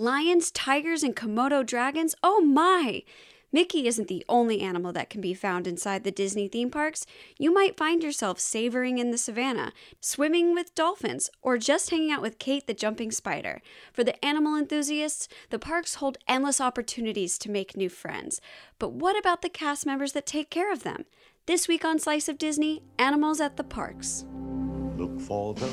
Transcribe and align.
Lions, 0.00 0.50
tigers, 0.50 1.02
and 1.02 1.14
Komodo 1.14 1.62
dragons? 1.62 2.14
Oh 2.22 2.40
my! 2.40 3.02
Mickey 3.52 3.86
isn't 3.86 4.08
the 4.08 4.24
only 4.30 4.62
animal 4.62 4.94
that 4.94 5.10
can 5.10 5.20
be 5.20 5.34
found 5.34 5.66
inside 5.66 6.04
the 6.04 6.10
Disney 6.10 6.48
theme 6.48 6.70
parks. 6.70 7.04
You 7.36 7.52
might 7.52 7.76
find 7.76 8.02
yourself 8.02 8.40
savoring 8.40 8.96
in 8.96 9.10
the 9.10 9.18
savannah, 9.18 9.74
swimming 10.00 10.54
with 10.54 10.74
dolphins, 10.74 11.28
or 11.42 11.58
just 11.58 11.90
hanging 11.90 12.10
out 12.10 12.22
with 12.22 12.38
Kate 12.38 12.66
the 12.66 12.72
jumping 12.72 13.10
spider. 13.10 13.60
For 13.92 14.02
the 14.02 14.24
animal 14.24 14.56
enthusiasts, 14.56 15.28
the 15.50 15.58
parks 15.58 15.96
hold 15.96 16.16
endless 16.26 16.62
opportunities 16.62 17.36
to 17.36 17.50
make 17.50 17.76
new 17.76 17.90
friends. 17.90 18.40
But 18.78 18.92
what 18.92 19.18
about 19.18 19.42
the 19.42 19.50
cast 19.50 19.84
members 19.84 20.12
that 20.12 20.24
take 20.24 20.48
care 20.48 20.72
of 20.72 20.82
them? 20.82 21.04
This 21.44 21.68
week 21.68 21.84
on 21.84 21.98
Slice 21.98 22.26
of 22.26 22.38
Disney, 22.38 22.82
Animals 22.98 23.38
at 23.38 23.58
the 23.58 23.64
Parks. 23.64 24.24
Look 24.96 25.20
for 25.20 25.52
the 25.52 25.70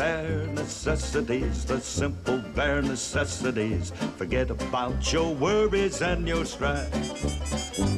bare 0.00 0.46
necessities, 0.54 1.66
the 1.66 1.78
simple 1.78 2.38
bare 2.54 2.80
necessities. 2.80 3.92
Forget 4.16 4.48
about 4.48 5.12
your 5.12 5.34
worries 5.34 6.00
and 6.00 6.26
your 6.26 6.46
strife. 6.46 6.90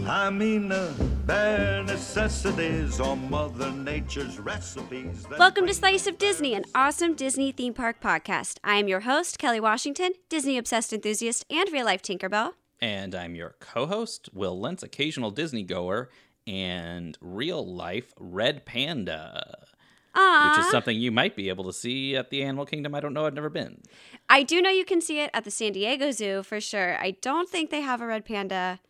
I 0.09 0.29
mean 0.29 0.69
the 0.69 0.93
bare 1.27 1.85
necessities 1.85 2.99
or 2.99 3.17
Mother 3.17 3.71
Nature's 3.71 4.41
recipes. 4.41 5.25
Welcome 5.39 5.69
to 5.69 5.75
Slice 5.75 6.09
of 6.09 6.19
Disney, 6.19 6.55
an 6.55 6.65
awesome 6.75 7.15
Disney 7.15 7.53
theme 7.53 7.73
park 7.73 8.01
podcast. 8.01 8.59
I 8.65 8.79
am 8.79 8.89
your 8.89 9.01
host, 9.01 9.39
Kelly 9.39 9.61
Washington, 9.61 10.11
Disney 10.29 10.59
obsessed 10.59 10.93
enthusiast 10.93 11.45
and 11.49 11.71
real 11.71 11.85
life 11.85 12.03
Tinkerbell. 12.03 12.55
And 12.81 13.15
I'm 13.15 13.37
your 13.37 13.55
co 13.61 13.87
host, 13.87 14.29
Will 14.33 14.59
Lentz, 14.59 14.83
occasional 14.83 15.31
Disney 15.31 15.63
goer 15.63 16.11
and 16.49 17.17
real 17.21 17.65
life 17.65 18.13
Red 18.19 18.67
Panda, 18.67 19.67
Aww. 20.15 20.51
which 20.51 20.67
is 20.67 20.71
something 20.71 20.99
you 20.99 21.11
might 21.11 21.37
be 21.37 21.49
able 21.49 21.65
to 21.65 21.73
see 21.73 22.17
at 22.17 22.31
the 22.31 22.43
Animal 22.43 22.67
Kingdom. 22.67 22.95
I 22.95 23.01
don't 23.01 23.15
know, 23.15 23.27
I've 23.27 23.35
never 23.35 23.49
been. 23.49 23.81
I 24.29 24.43
do 24.43 24.61
know 24.61 24.71
you 24.71 24.85
can 24.85 25.01
see 25.01 25.21
it 25.21 25.31
at 25.33 25.45
the 25.45 25.51
San 25.51 25.73
Diego 25.73 26.11
Zoo 26.11 26.43
for 26.43 26.61
sure. 26.61 26.99
I 26.99 27.13
don't 27.23 27.49
think 27.49 27.71
they 27.71 27.81
have 27.81 28.01
a 28.01 28.07
red 28.07 28.25
panda 28.25 28.81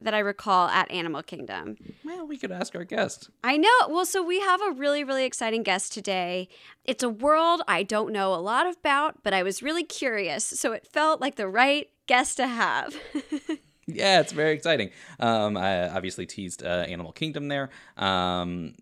that 0.00 0.14
I 0.14 0.18
recall 0.18 0.68
at 0.68 0.90
Animal 0.90 1.22
Kingdom. 1.22 1.76
Well, 2.04 2.26
we 2.26 2.36
could 2.36 2.52
ask 2.52 2.74
our 2.74 2.84
guest. 2.84 3.30
I 3.42 3.56
know. 3.56 3.70
Well, 3.88 4.04
so 4.04 4.22
we 4.22 4.40
have 4.40 4.60
a 4.60 4.70
really, 4.72 5.02
really 5.02 5.24
exciting 5.24 5.62
guest 5.62 5.92
today. 5.92 6.48
It's 6.84 7.02
a 7.02 7.08
world 7.08 7.62
I 7.66 7.82
don't 7.82 8.12
know 8.12 8.34
a 8.34 8.36
lot 8.36 8.66
about, 8.66 9.22
but 9.22 9.32
I 9.32 9.42
was 9.42 9.62
really 9.62 9.84
curious. 9.84 10.44
So 10.44 10.72
it 10.72 10.86
felt 10.86 11.20
like 11.20 11.36
the 11.36 11.48
right 11.48 11.88
guest 12.06 12.36
to 12.38 12.46
have. 12.46 12.94
Yeah, 13.86 14.20
it's 14.20 14.32
very 14.32 14.54
exciting. 14.54 14.92
Um, 15.20 15.58
I 15.58 15.90
obviously 15.90 16.24
teased 16.24 16.62
uh, 16.62 16.86
Animal 16.88 17.12
Kingdom 17.12 17.48
there. 17.48 17.68
Um, 17.98 18.76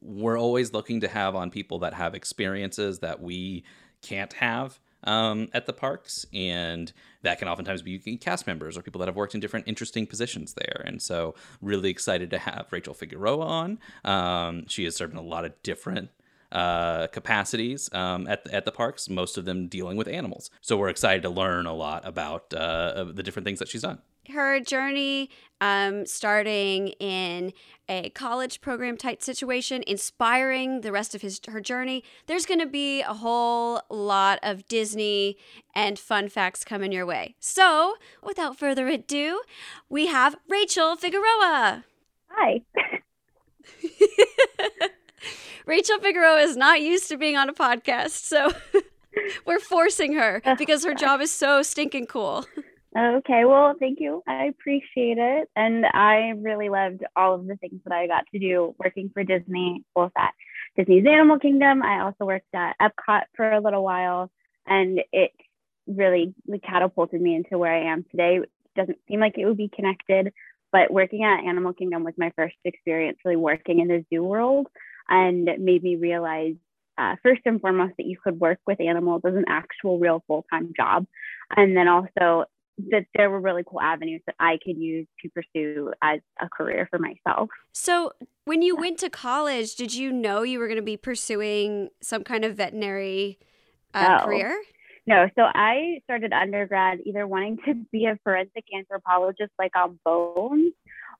we're 0.00 0.38
always 0.38 0.72
looking 0.72 1.00
to 1.00 1.08
have 1.08 1.34
on 1.34 1.50
people 1.50 1.80
that 1.80 1.94
have 1.94 2.14
experiences 2.14 3.00
that 3.00 3.20
we 3.20 3.64
can't 4.02 4.32
have 4.34 4.78
um, 5.04 5.48
at 5.52 5.66
the 5.66 5.72
parks, 5.72 6.26
and 6.32 6.92
that 7.22 7.38
can 7.38 7.48
oftentimes 7.48 7.82
be 7.82 7.98
cast 8.16 8.46
members 8.46 8.76
or 8.76 8.82
people 8.82 8.98
that 8.98 9.08
have 9.08 9.16
worked 9.16 9.34
in 9.34 9.40
different 9.40 9.68
interesting 9.68 10.06
positions 10.06 10.54
there. 10.54 10.82
And 10.84 11.00
so, 11.00 11.34
really 11.60 11.90
excited 11.90 12.30
to 12.30 12.38
have 12.38 12.66
Rachel 12.70 12.94
Figueroa 12.94 13.46
on. 13.46 13.78
Um, 14.04 14.66
she 14.66 14.84
has 14.84 14.96
served 14.96 15.12
in 15.12 15.18
a 15.18 15.22
lot 15.22 15.44
of 15.44 15.52
different 15.62 16.10
uh, 16.52 17.06
capacities 17.08 17.92
um, 17.92 18.26
at 18.26 18.44
the, 18.44 18.54
at 18.54 18.64
the 18.64 18.72
parks, 18.72 19.08
most 19.08 19.36
of 19.36 19.44
them 19.44 19.66
dealing 19.68 19.96
with 19.96 20.08
animals. 20.08 20.50
So 20.60 20.76
we're 20.76 20.88
excited 20.88 21.22
to 21.22 21.30
learn 21.30 21.66
a 21.66 21.74
lot 21.74 22.06
about 22.06 22.52
uh, 22.54 23.04
the 23.12 23.22
different 23.22 23.44
things 23.44 23.58
that 23.58 23.68
she's 23.68 23.82
done. 23.82 23.98
Her 24.30 24.60
journey, 24.60 25.30
um, 25.60 26.04
starting 26.04 26.88
in 27.00 27.54
a 27.88 28.10
college 28.10 28.60
program 28.60 28.98
type 28.98 29.22
situation, 29.22 29.82
inspiring 29.86 30.82
the 30.82 30.92
rest 30.92 31.14
of 31.14 31.22
his 31.22 31.40
her 31.48 31.60
journey. 31.60 32.04
There's 32.26 32.44
going 32.44 32.60
to 32.60 32.66
be 32.66 33.00
a 33.00 33.14
whole 33.14 33.80
lot 33.88 34.38
of 34.42 34.68
Disney 34.68 35.38
and 35.74 35.98
fun 35.98 36.28
facts 36.28 36.62
coming 36.62 36.92
your 36.92 37.06
way. 37.06 37.36
So, 37.40 37.94
without 38.22 38.58
further 38.58 38.86
ado, 38.88 39.40
we 39.88 40.08
have 40.08 40.36
Rachel 40.46 40.94
Figueroa. 40.96 41.84
Hi. 42.28 42.60
Rachel 45.66 45.98
Figueroa 45.98 46.40
is 46.40 46.56
not 46.56 46.80
used 46.80 47.08
to 47.08 47.16
being 47.16 47.36
on 47.36 47.48
a 47.48 47.52
podcast, 47.52 48.24
so 48.24 48.52
we're 49.46 49.60
forcing 49.60 50.14
her 50.14 50.42
because 50.58 50.84
her 50.84 50.94
job 50.94 51.20
is 51.20 51.30
so 51.30 51.62
stinking 51.62 52.06
cool. 52.06 52.46
Okay, 52.96 53.44
well, 53.44 53.74
thank 53.78 54.00
you. 54.00 54.22
I 54.26 54.44
appreciate 54.44 55.18
it. 55.18 55.48
And 55.54 55.84
I 55.86 56.32
really 56.36 56.68
loved 56.68 57.04
all 57.14 57.34
of 57.34 57.46
the 57.46 57.56
things 57.56 57.80
that 57.84 57.92
I 57.92 58.06
got 58.06 58.24
to 58.32 58.38
do 58.38 58.74
working 58.78 59.10
for 59.12 59.22
Disney, 59.22 59.84
both 59.94 60.12
at 60.16 60.32
Disney's 60.76 61.06
Animal 61.06 61.38
Kingdom. 61.38 61.82
I 61.82 62.00
also 62.00 62.24
worked 62.24 62.54
at 62.54 62.76
Epcot 62.80 63.24
for 63.36 63.52
a 63.52 63.60
little 63.60 63.84
while, 63.84 64.30
and 64.66 65.00
it 65.12 65.32
really 65.86 66.34
catapulted 66.64 67.20
me 67.20 67.36
into 67.36 67.58
where 67.58 67.72
I 67.72 67.92
am 67.92 68.04
today. 68.10 68.38
It 68.38 68.50
doesn't 68.74 68.98
seem 69.06 69.20
like 69.20 69.36
it 69.36 69.46
would 69.46 69.56
be 69.56 69.70
connected, 69.74 70.32
but 70.72 70.90
working 70.90 71.24
at 71.24 71.44
Animal 71.44 71.74
Kingdom 71.74 72.04
was 72.04 72.14
my 72.16 72.32
first 72.36 72.56
experience 72.64 73.18
really 73.24 73.36
working 73.36 73.80
in 73.80 73.88
the 73.88 74.04
zoo 74.10 74.24
world 74.24 74.66
and 75.08 75.48
made 75.58 75.82
me 75.82 75.96
realize 75.96 76.54
uh, 76.96 77.14
first 77.22 77.42
and 77.44 77.60
foremost 77.60 77.94
that 77.96 78.06
you 78.06 78.16
could 78.22 78.40
work 78.40 78.58
with 78.66 78.80
animals 78.80 79.22
as 79.24 79.34
an 79.34 79.44
actual 79.48 79.98
real 79.98 80.22
full-time 80.26 80.72
job 80.76 81.06
and 81.56 81.76
then 81.76 81.86
also 81.88 82.44
that 82.90 83.06
there 83.14 83.30
were 83.30 83.40
really 83.40 83.64
cool 83.66 83.80
avenues 83.80 84.22
that 84.26 84.36
I 84.38 84.58
could 84.64 84.78
use 84.78 85.06
to 85.22 85.28
pursue 85.30 85.92
as 86.02 86.20
a 86.40 86.48
career 86.48 86.86
for 86.90 86.98
myself. 86.98 87.50
So, 87.72 88.12
when 88.44 88.62
you 88.62 88.76
went 88.76 88.98
to 89.00 89.10
college, 89.10 89.74
did 89.74 89.94
you 89.94 90.12
know 90.12 90.42
you 90.42 90.58
were 90.58 90.68
going 90.68 90.76
to 90.76 90.82
be 90.82 90.96
pursuing 90.96 91.88
some 92.00 92.22
kind 92.24 92.44
of 92.44 92.56
veterinary 92.56 93.38
uh, 93.94 94.24
career? 94.24 94.60
No, 95.06 95.28
so 95.36 95.42
I 95.42 96.00
started 96.04 96.32
undergrad 96.32 96.98
either 97.04 97.26
wanting 97.26 97.58
to 97.66 97.74
be 97.90 98.06
a 98.06 98.18
forensic 98.22 98.64
anthropologist 98.76 99.52
like 99.58 99.74
on 99.74 99.98
bones, 100.04 100.72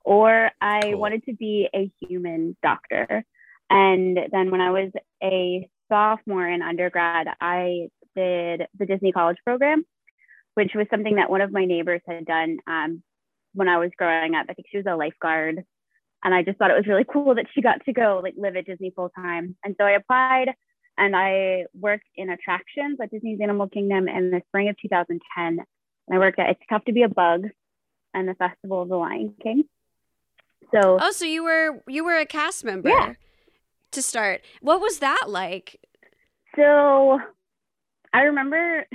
or 0.05 0.51
I 0.61 0.81
Cool. 0.83 1.01
wanted 1.01 1.25
to 1.25 1.33
be 1.33 1.69
a 1.75 1.91
human 2.01 2.57
doctor. 2.63 3.25
And 3.71 4.19
then 4.33 4.51
when 4.51 4.61
I 4.61 4.71
was 4.71 4.91
a 5.23 5.69
sophomore 5.89 6.49
in 6.49 6.63
undergrad, 6.63 7.29
I 7.41 7.89
did 8.17 8.63
the 8.79 8.87
Disney 8.87 9.13
College 9.13 9.39
program, 9.45 9.85
which 10.55 10.73
was 10.75 10.87
something 10.91 11.17
that 11.17 11.31
one 11.31 11.41
of 11.41 11.53
my 11.53 11.65
neighbors 11.65 12.01
had 12.07 12.25
done 12.25 12.59
um, 12.67 13.03
when 13.55 13.69
I 13.69 13.79
was 13.79 13.91
growing 13.97 14.35
up. 14.35 14.47
I 14.49 14.55
think 14.55 14.69
she 14.71 14.79
was 14.79 14.87
a 14.87 14.97
lifeguard. 14.97 15.65
And 16.25 16.35
I 16.35 16.43
just 16.43 16.59
thought 16.59 16.71
it 16.71 16.77
was 16.77 16.87
really 16.87 17.05
cool 17.11 17.35
that 17.37 17.47
she 17.55 17.63
got 17.63 17.85
to 17.85 17.93
go 17.93 18.21
like 18.23 18.35
live 18.37 18.57
at 18.57 18.67
Disney 18.67 18.91
full 18.91 19.11
time. 19.11 19.57
And 19.65 19.77
so 19.79 19.85
I 19.85 19.93
applied 19.93 20.49
and 20.97 21.15
I 21.15 21.67
worked 21.79 22.09
in 22.17 22.29
attractions 22.29 22.99
at 23.01 23.11
Disney's 23.11 23.41
Animal 23.41 23.69
Kingdom 23.69 24.09
in 24.09 24.31
the 24.31 24.43
spring 24.49 24.69
of 24.69 24.77
2010. 24.83 25.21
And 25.47 25.59
I 26.11 26.19
worked 26.19 26.41
at 26.41 26.51
It's 26.51 26.61
Tough 26.69 26.85
to 26.87 26.93
Be 26.93 27.03
a 27.03 27.09
Bug 27.09 27.45
and 28.15 28.27
the 28.29 28.35
Festival 28.35 28.83
of 28.83 28.89
the 28.89 28.97
Lion 28.97 29.35
King. 29.41 29.65
So 30.75 30.99
Oh, 31.01 31.13
so 31.13 31.25
you 31.25 31.45
were 31.45 31.83
you 31.87 32.05
were 32.05 32.17
a 32.17 32.27
cast 32.27 32.65
member 32.65 32.89
Yeah. 32.89 33.13
To 33.93 34.03
start. 34.03 34.43
What 34.61 34.81
was 34.81 34.99
that 34.99 35.25
like? 35.29 35.81
So 36.57 37.19
I 38.13 38.21
remember 38.23 38.87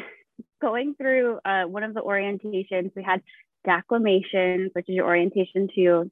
going 0.62 0.96
through 0.96 1.40
uh, 1.46 1.64
one 1.64 1.84
of 1.84 1.94
the 1.94 2.02
orientations. 2.02 2.92
We 2.96 3.04
had 3.04 3.22
declamations, 3.66 4.72
which 4.74 4.90
is 4.90 4.96
your 4.96 5.06
orientation 5.06 5.68
to 5.76 6.12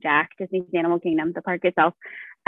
DAK, 0.00 0.30
Disney's 0.38 0.64
Animal 0.74 1.00
Kingdom, 1.00 1.32
the 1.34 1.42
park 1.42 1.64
itself. 1.64 1.94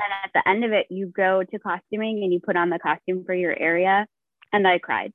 And 0.00 0.12
at 0.24 0.30
the 0.34 0.48
end 0.48 0.64
of 0.64 0.72
it, 0.72 0.86
you 0.90 1.06
go 1.06 1.42
to 1.42 1.58
costuming 1.58 2.22
and 2.22 2.32
you 2.32 2.40
put 2.40 2.56
on 2.56 2.70
the 2.70 2.78
costume 2.78 3.24
for 3.24 3.34
your 3.34 3.56
area. 3.56 4.06
And 4.52 4.66
I 4.66 4.78
cried 4.78 5.12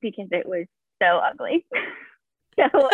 because 0.00 0.28
it 0.30 0.46
was 0.46 0.66
so 1.02 1.18
ugly. 1.18 1.66
so 2.58 2.68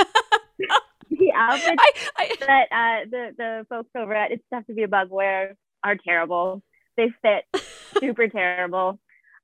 the 1.10 1.32
outfits 1.34 1.82
I, 1.82 1.92
I 2.16 2.36
that 2.40 2.66
uh, 2.70 3.08
the 3.10 3.34
the 3.36 3.66
folks 3.68 3.90
over 3.96 4.14
at 4.14 4.30
It's 4.30 4.44
Tough 4.52 4.66
to 4.66 4.74
Be 4.74 4.84
a 4.84 4.88
Bug 4.88 5.08
wear 5.10 5.56
are 5.84 5.96
terrible. 5.96 6.62
They 6.96 7.12
fit 7.22 7.44
super 8.00 8.28
terrible. 8.28 8.98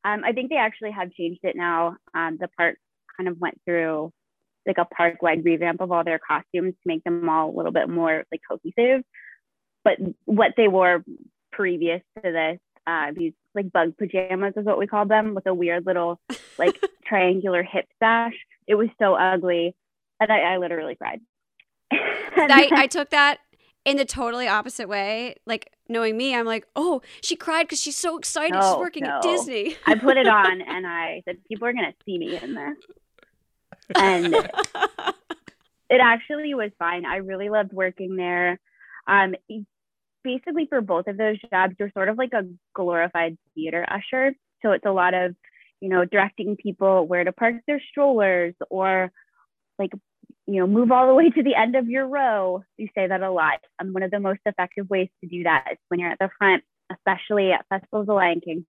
Um, 0.05 0.23
I 0.25 0.33
think 0.33 0.51
they 0.51 0.57
actually 0.57 0.93
have 0.93 1.13
changed 1.13 1.41
it 1.43 1.57
now. 1.57 1.97
Um, 2.15 2.39
the 2.41 2.49
park 2.57 2.77
kind 3.17 3.29
of 3.29 3.39
went 3.41 3.61
through 3.65 4.13
like 4.67 4.79
a 4.79 4.85
park 4.85 5.23
wide 5.23 5.45
revamp 5.45 5.81
of 5.81 5.93
all 5.93 6.05
their 6.05 6.19
costumes 6.19 6.75
to 6.75 6.87
make 6.87 7.05
them 7.05 7.29
all 7.29 7.51
a 7.51 7.57
little 7.57 7.73
bit 7.73 7.89
more 7.89 8.25
like 8.31 8.41
cohesive. 8.49 9.03
But 9.85 9.99
what 10.25 10.53
they 10.57 10.69
wore 10.69 11.05
previous 11.53 12.03
to 12.17 12.33
this, 12.33 12.59
uh, 12.87 13.13
these 13.15 13.33
like 13.55 13.73
bug 13.73 13.97
pajamas 13.97 14.55
is 14.57 14.65
what 14.65 14.79
we 14.79 14.87
called 14.87 15.09
them, 15.09 15.35
with 15.35 15.47
a 15.47 15.55
weird 15.55 15.87
little 15.87 16.21
like 16.59 16.79
triangular 17.07 17.63
hip 17.63 17.87
sash. 18.01 18.35
It 18.67 18.75
was 18.75 18.89
so 19.01 19.15
ugly, 19.15 19.75
and 20.21 20.31
I, 20.31 20.55
I 20.55 20.57
literally 20.59 20.97
cried. 20.97 21.21
I, 21.93 22.69
I 22.73 22.87
took 22.89 23.11
that 23.11 23.39
in 23.87 23.97
the 23.97 24.05
totally 24.05 24.47
opposite 24.49 24.89
way. 24.89 25.37
Like 25.47 25.73
knowing 25.89 26.17
me, 26.17 26.35
I'm 26.35 26.45
like, 26.45 26.67
oh, 26.77 27.01
she 27.23 27.37
cried 27.37 27.63
because 27.63 27.81
she's 27.81 27.97
so 27.97 28.19
excited. 28.19 28.55
she's 28.55 28.63
No, 28.73 28.79
working 28.79 29.05
at. 29.05 29.23
Disney. 29.23 29.77
I 29.87 29.95
put 29.95 30.19
it 30.19 30.27
on 30.27 30.61
and 30.61 30.87
I 30.87 31.23
said, 31.25 31.39
people 31.49 31.67
are 31.67 31.73
going 31.73 31.87
to 31.87 31.95
see 32.05 32.19
me 32.19 32.37
in 32.37 32.55
this. 32.55 32.77
And 33.95 34.35
it 35.89 36.01
actually 36.03 36.55
was 36.55 36.73
fine. 36.79 37.07
I 37.07 37.17
really 37.17 37.49
loved 37.49 37.73
working 37.73 38.17
there. 38.17 38.61
Um, 39.07 39.35
basically, 40.23 40.67
for 40.69 40.81
both 40.81 41.07
of 41.07 41.17
those 41.17 41.39
jobs, 41.51 41.77
you're 41.79 41.93
sort 41.93 42.09
of 42.09 42.19
like 42.19 42.33
a 42.35 42.47
glorified 42.75 43.39
theater 43.55 43.87
usher. 43.89 44.35
So 44.63 44.73
it's 44.73 44.85
a 44.85 44.91
lot 44.91 45.15
of 45.15 45.35
you 45.81 45.89
know, 45.89 46.05
directing 46.05 46.57
people 46.57 47.07
where 47.07 47.25
to 47.25 47.33
park 47.33 47.57
their 47.67 47.83
strollers 47.91 48.55
or 48.71 49.13
like, 49.79 49.93
you 50.47 50.61
know, 50.61 50.67
move 50.67 50.93
all 50.93 51.09
the 51.09 51.15
way 51.15 51.31
to 51.31 51.43
the 51.43 51.55
end 51.55 51.75
of 51.75 51.89
your 51.89 52.07
row. 52.07 52.63
You 52.77 52.89
say 52.95 53.07
that 53.09 53.23
a 53.23 53.31
lot. 53.31 53.61
And 53.79 53.93
one 53.93 54.03
of 54.03 54.11
the 54.11 54.21
most 54.21 54.41
effective 54.47 54.89
ways 54.89 55.09
to 55.23 55.29
do 55.29 55.43
that 55.43 55.67
is 55.73 55.79
when 55.89 56.01
you're 56.01 56.11
at 56.11 56.19
the 56.19 56.31
front, 56.39 56.63
especially 56.93 57.53
at 57.53 57.67
Festival 57.69 58.01
of 58.01 58.07
the 58.07 58.15
Lion 58.15 58.41
King. 58.41 58.65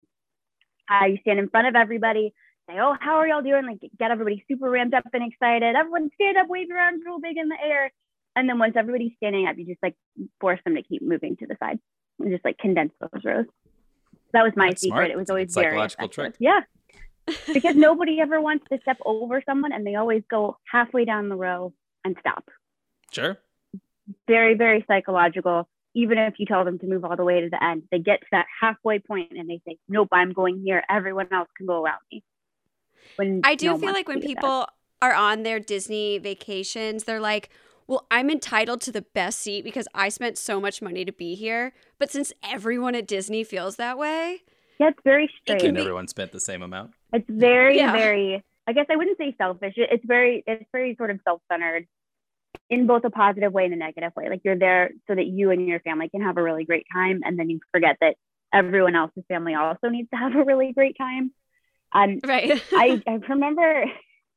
Uh, 0.89 1.06
you 1.06 1.18
stand 1.21 1.39
in 1.39 1.50
front 1.50 1.68
of 1.68 1.75
everybody, 1.75 2.33
say, 2.69 2.77
"Oh, 2.79 2.95
how 3.00 3.18
are 3.18 3.27
y'all 3.27 3.41
doing?" 3.41 3.65
Like 3.65 3.91
get 4.00 4.09
everybody 4.09 4.44
super 4.47 4.69
ramped 4.69 4.95
up 4.95 5.03
and 5.13 5.31
excited. 5.31 5.75
Everyone 5.75 6.09
stand 6.15 6.38
up, 6.38 6.47
wave 6.47 6.69
your 6.69 6.79
arms 6.79 7.03
real 7.06 7.19
big 7.19 7.38
in 7.38 7.50
the 7.50 7.57
air, 7.62 7.91
and 8.35 8.47
then 8.47 8.57
once 8.57 8.73
everybody's 8.77 9.12
standing 9.18 9.47
up, 9.47 9.57
you 9.57 9.65
just 9.65 9.83
like 9.83 9.95
force 10.39 10.59
them 10.63 10.75
to 10.75 10.83
keep 10.83 11.01
moving 11.01 11.35
to 11.38 11.45
the 11.45 11.57
side 11.59 11.80
and 12.19 12.31
just 12.31 12.45
like 12.45 12.57
condense 12.57 12.94
those 13.01 13.23
rows. 13.23 13.45
That 14.33 14.44
was 14.44 14.53
my 14.56 14.69
That's 14.69 14.81
secret. 14.81 14.95
smart. 14.95 15.12
It 15.12 15.18
was 15.18 15.30
always 15.30 15.53
very 15.53 15.68
psychological 15.71 16.06
effective. 16.06 16.15
trick. 16.15 16.35
Yeah, 16.39 16.62
because 17.53 17.75
nobody 17.75 18.19
ever 18.19 18.39
wants 18.41 18.65
to 18.71 18.79
step 18.81 18.97
over 19.06 19.41
someone, 19.45 19.71
and 19.71 19.85
they 19.85 19.95
always 19.95 20.24
go 20.29 20.57
halfway 20.71 21.06
down 21.06 21.29
the 21.29 21.35
row 21.35 21.74
and 22.03 22.15
stop. 22.19 22.50
Sure. 23.12 23.38
Very, 24.27 24.56
very 24.56 24.85
psychological. 24.88 25.68
Even 25.94 26.18
if 26.18 26.35
you 26.38 26.45
tell 26.45 26.63
them 26.63 26.79
to 26.79 26.85
move 26.85 27.03
all 27.03 27.15
the 27.15 27.24
way 27.24 27.41
to 27.41 27.50
the 27.50 27.63
end, 27.63 27.83
they 27.91 28.00
get 28.00 28.21
to 28.21 28.27
that 28.31 28.45
halfway 28.62 29.00
point 29.00 29.31
and 29.31 29.50
they 29.50 29.62
say, 29.68 29.77
"Nope, 29.89 30.09
I'm 30.12 30.31
going 30.31 30.62
here. 30.63 30.83
Everyone 30.89 31.27
else 31.31 31.50
can 31.57 31.65
go 31.65 31.83
around 31.83 32.00
me." 32.12 32.24
When 33.15 33.41
I 33.44 33.56
do 33.56 33.68
no 33.68 33.77
feel 33.77 33.94
like 33.94 34.07
when 34.07 34.19
do 34.19 34.27
that. 34.27 34.35
people 34.35 34.68
are 35.01 35.13
on 35.13 35.44
their 35.44 35.59
Disney 35.59 36.18
vacations, 36.18 37.03
they're 37.06 37.19
like, 37.19 37.50
well, 37.88 38.06
I'm 38.12 38.30
entitled 38.30 38.81
to 38.81 38.91
the 38.91 39.01
best 39.01 39.39
seat 39.39 39.63
because 39.63 39.88
I 39.94 40.09
spent 40.09 40.38
so 40.38 40.59
much 40.59 40.81
money 40.81 41.06
to 41.06 41.13
be 41.13 41.35
here. 41.35 41.73
But 42.00 42.12
since 42.12 42.33
everyone 42.44 42.95
at 42.95 43.07
Disney 43.07 43.44
feels 43.44 43.77
that 43.77 43.97
way, 43.97 44.44
yeah, 44.80 44.89
it's 44.89 45.00
very 45.03 45.30
strange. 45.41 45.62
can 45.62 45.69
And 45.69 45.75
be- 45.75 45.81
everyone 45.81 46.07
spent 46.07 46.31
the 46.33 46.39
same 46.39 46.62
amount. 46.62 46.91
It's 47.13 47.25
very, 47.30 47.77
Yeah. 47.77 47.92
very. 47.92 48.44
I 48.68 48.74
guess 48.74 48.88
I 48.89 48.98
wouldn't 48.98 49.18
say 49.18 49.33
selfish. 49.38 49.75
It's 49.77 50.04
very, 50.06 50.44
it's 50.45 50.65
very 50.74 50.95
sort 50.95 51.09
of 51.09 51.19
self-centered, 51.24 51.88
in 52.69 52.86
both 52.88 53.04
a 53.06 53.09
positive 53.09 53.54
way 53.54 53.65
and 53.65 53.74
a 53.74 53.77
negative 53.77 54.12
way. 54.15 54.30
Like 54.30 54.42
you're 54.44 54.57
there 54.57 54.92
so 55.07 55.15
that 55.15 55.25
you 55.25 55.51
and 55.51 55.68
your 55.68 55.80
family 55.80 56.09
can 56.09 56.21
have 56.21 56.38
a 56.38 56.44
really 56.44 56.65
great 56.65 56.86
time, 56.92 57.21
and 57.24 57.39
then 57.39 57.50
you 57.50 57.59
forget 57.71 57.98
that 58.01 58.15
everyone 58.54 58.95
else's 58.95 59.24
family 59.27 59.56
also 59.56 59.89
needs 59.89 60.09
to 60.09 60.18
have 60.18 60.36
a 60.36 60.44
really 60.44 60.74
great 60.74 60.98
time. 60.98 61.31
Um, 61.94 62.19
right? 62.25 62.62
I, 62.74 63.01
I 63.07 63.13
remember, 63.30 63.86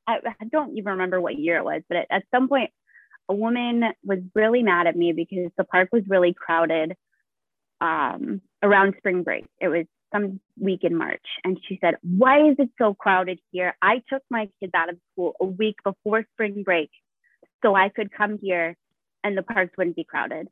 I, 0.07 0.19
I 0.41 0.45
don't 0.51 0.77
even 0.77 0.93
remember 0.93 1.21
what 1.21 1.39
year 1.39 1.57
it 1.57 1.65
was, 1.65 1.83
but 1.89 1.99
at, 1.99 2.07
at 2.11 2.23
some 2.33 2.49
point, 2.49 2.71
a 3.29 3.35
woman 3.35 3.85
was 4.05 4.19
really 4.35 4.63
mad 4.63 4.87
at 4.87 4.97
me 4.97 5.13
because 5.13 5.51
the 5.57 5.65
park 5.65 5.89
was 5.93 6.03
really 6.09 6.35
crowded 6.35 6.97
um, 7.81 8.41
around 8.63 8.95
spring 8.99 9.23
break. 9.23 9.47
It 9.61 9.69
was 9.69 9.87
some 10.13 10.41
week 10.59 10.81
in 10.85 10.97
March. 10.97 11.25
And 11.45 11.59
she 11.69 11.79
said, 11.81 11.95
Why 12.03 12.49
is 12.51 12.57
it 12.59 12.71
so 12.79 12.95
crowded 12.95 13.39
here? 13.53 13.77
I 13.83 14.03
took 14.09 14.23
my 14.31 14.49
kids 14.61 14.73
out 14.75 14.89
of 14.89 14.97
school 15.13 15.35
a 15.41 15.45
week 15.45 15.77
before 15.85 16.25
spring 16.35 16.63
break 16.65 16.91
so 17.63 17.75
I 17.75 17.89
could 17.91 18.13
come 18.13 18.39
here 18.43 18.77
and 19.23 19.37
the 19.37 19.43
parks 19.43 19.77
wouldn't 19.77 19.97
be 19.97 20.05
crowded. 20.05 20.49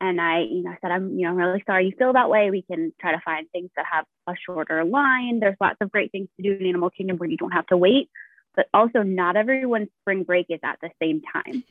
And 0.00 0.20
I, 0.20 0.40
you 0.40 0.62
know, 0.62 0.74
said, 0.82 0.90
I'm, 0.90 1.18
you 1.18 1.26
know, 1.26 1.34
really 1.34 1.62
sorry 1.66 1.86
you 1.86 1.92
feel 1.96 2.12
that 2.12 2.28
way. 2.28 2.50
We 2.50 2.62
can 2.62 2.92
try 3.00 3.12
to 3.12 3.22
find 3.24 3.46
things 3.50 3.70
that 3.76 3.86
have 3.90 4.04
a 4.26 4.34
shorter 4.44 4.84
line. 4.84 5.40
There's 5.40 5.56
lots 5.60 5.76
of 5.80 5.90
great 5.90 6.12
things 6.12 6.28
to 6.36 6.42
do 6.42 6.56
in 6.60 6.66
Animal 6.68 6.90
Kingdom 6.90 7.16
where 7.16 7.28
you 7.28 7.36
don't 7.36 7.52
have 7.52 7.66
to 7.68 7.76
wait. 7.76 8.10
But 8.56 8.66
also, 8.74 9.02
not 9.02 9.36
everyone's 9.36 9.88
spring 10.02 10.22
break 10.24 10.46
is 10.50 10.60
at 10.62 10.78
the 10.80 10.90
same 11.00 11.22
time. 11.22 11.64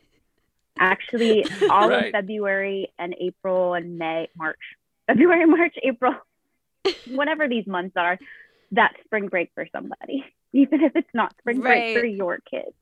Actually, 0.79 1.45
all 1.69 1.87
Right. 1.87 2.07
of 2.07 2.11
February 2.11 2.91
and 2.97 3.15
April 3.19 3.73
and 3.73 3.97
May, 3.97 4.29
March, 4.35 4.59
February, 5.07 5.45
March, 5.57 5.75
April, 5.83 6.13
whatever 7.07 7.47
these 7.47 7.67
months 7.67 7.95
are, 7.95 8.17
that's 8.71 8.95
spring 9.05 9.27
break 9.27 9.51
for 9.53 9.67
somebody, 9.71 10.23
even 10.53 10.83
if 10.83 10.95
it's 10.95 11.13
not 11.13 11.33
spring 11.39 11.61
break 11.61 11.97
for 11.97 12.05
your 12.05 12.39
kids. 12.39 12.75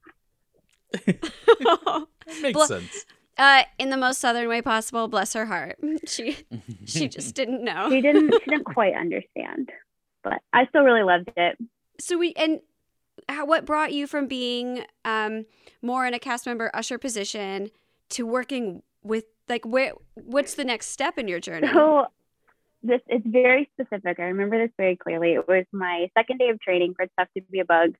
Makes 2.41 2.57
Bl- 2.57 2.65
sense. 2.65 3.05
uh, 3.37 3.63
in 3.79 3.89
the 3.89 3.97
most 3.97 4.19
southern 4.19 4.47
way 4.49 4.61
possible, 4.61 5.07
bless 5.07 5.33
her 5.33 5.45
heart. 5.45 5.77
She 6.05 6.37
she 6.85 7.07
just 7.07 7.33
didn't 7.35 7.63
know. 7.63 7.89
She 7.89 8.01
didn't, 8.01 8.33
she 8.43 8.49
didn't 8.49 8.65
quite 8.65 8.95
understand, 8.95 9.69
but 10.23 10.41
I 10.53 10.65
still 10.67 10.81
really 10.83 11.03
loved 11.03 11.31
it. 11.37 11.57
So 11.99 12.17
we 12.17 12.33
and 12.33 12.59
how, 13.29 13.45
what 13.45 13.65
brought 13.65 13.93
you 13.93 14.07
from 14.07 14.27
being 14.27 14.83
um, 15.05 15.45
more 15.81 16.05
in 16.05 16.13
a 16.13 16.19
cast 16.19 16.45
member 16.45 16.71
usher 16.73 16.97
position 16.97 17.69
to 18.09 18.25
working 18.25 18.83
with 19.03 19.25
like 19.47 19.65
where 19.65 19.93
what's 20.15 20.55
the 20.55 20.65
next 20.65 20.87
step 20.87 21.17
in 21.17 21.27
your 21.27 21.39
journey? 21.39 21.67
So 21.73 22.07
this 22.83 23.01
it's 23.07 23.25
very 23.25 23.69
specific. 23.73 24.19
I 24.19 24.23
remember 24.23 24.57
this 24.57 24.73
very 24.77 24.95
clearly. 24.95 25.33
It 25.33 25.47
was 25.47 25.65
my 25.71 26.09
second 26.17 26.37
day 26.37 26.49
of 26.49 26.59
training 26.59 26.93
for 26.95 27.05
Stuff 27.13 27.27
to 27.37 27.43
Be 27.51 27.59
a 27.59 27.65
Bug. 27.65 27.95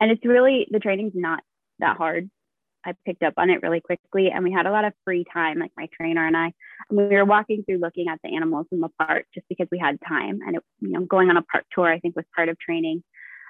And 0.00 0.10
it's 0.10 0.24
really 0.24 0.66
the 0.70 0.78
training's 0.78 1.12
not 1.14 1.42
that 1.78 1.96
hard. 1.96 2.30
I 2.84 2.94
picked 3.04 3.22
up 3.22 3.34
on 3.36 3.50
it 3.50 3.62
really 3.62 3.80
quickly 3.80 4.30
and 4.30 4.42
we 4.42 4.52
had 4.52 4.64
a 4.64 4.70
lot 4.70 4.86
of 4.86 4.94
free 5.04 5.24
time, 5.30 5.58
like 5.58 5.72
my 5.76 5.88
trainer 5.94 6.26
and 6.26 6.36
I. 6.36 6.52
And 6.88 6.98
we 6.98 7.14
were 7.14 7.26
walking 7.26 7.62
through 7.64 7.78
looking 7.78 8.08
at 8.08 8.18
the 8.24 8.34
animals 8.34 8.66
in 8.72 8.80
the 8.80 8.88
park 8.98 9.26
just 9.34 9.46
because 9.48 9.68
we 9.70 9.78
had 9.78 9.98
time. 10.06 10.40
And 10.46 10.56
it, 10.56 10.62
you 10.80 10.92
know, 10.92 11.04
going 11.04 11.28
on 11.28 11.36
a 11.36 11.42
park 11.42 11.64
tour, 11.72 11.92
I 11.92 11.98
think 11.98 12.16
was 12.16 12.24
part 12.34 12.48
of 12.48 12.58
training. 12.58 13.02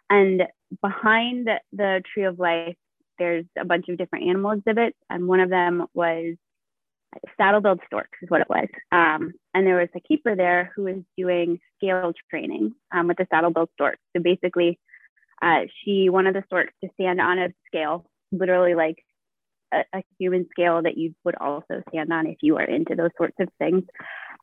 And 0.08 0.42
behind 0.82 1.48
the 1.72 2.02
Tree 2.12 2.24
of 2.24 2.40
Life, 2.40 2.76
there's 3.20 3.44
a 3.56 3.64
bunch 3.64 3.88
of 3.88 3.98
different 3.98 4.26
animal 4.28 4.50
exhibits, 4.50 4.96
and 5.08 5.28
one 5.28 5.40
of 5.40 5.50
them 5.50 5.86
was 5.94 6.34
saddle-billed 7.36 7.80
storks, 7.86 8.18
is 8.22 8.30
what 8.30 8.40
it 8.40 8.48
was. 8.48 8.66
Um, 8.90 9.32
and 9.54 9.66
there 9.66 9.76
was 9.76 9.88
a 9.94 10.00
keeper 10.00 10.36
there 10.36 10.72
who 10.74 10.84
was 10.84 10.96
doing 11.16 11.58
scale 11.76 12.12
training 12.28 12.74
um, 12.92 13.08
with 13.08 13.16
the 13.16 13.26
saddle-billed 13.30 13.70
storks. 13.74 13.98
So 14.16 14.22
basically, 14.22 14.78
uh, 15.42 15.62
she 15.82 16.08
wanted 16.08 16.34
the 16.34 16.44
storks 16.46 16.72
to 16.84 16.90
stand 16.94 17.20
on 17.20 17.38
a 17.38 17.48
scale, 17.66 18.06
literally 18.30 18.74
like 18.74 18.98
a, 19.72 19.84
a 19.92 20.02
human 20.18 20.46
scale 20.50 20.82
that 20.82 20.96
you 20.96 21.14
would 21.24 21.36
also 21.36 21.82
stand 21.88 22.12
on 22.12 22.26
if 22.26 22.38
you 22.42 22.58
are 22.58 22.64
into 22.64 22.94
those 22.94 23.10
sorts 23.16 23.36
of 23.40 23.48
things. 23.58 23.84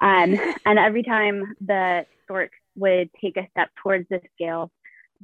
Um, 0.01 0.39
and 0.65 0.79
every 0.79 1.03
time 1.03 1.55
the 1.61 2.05
stork 2.23 2.51
would 2.75 3.09
take 3.21 3.37
a 3.37 3.47
step 3.51 3.69
towards 3.81 4.07
the 4.09 4.21
scale, 4.35 4.71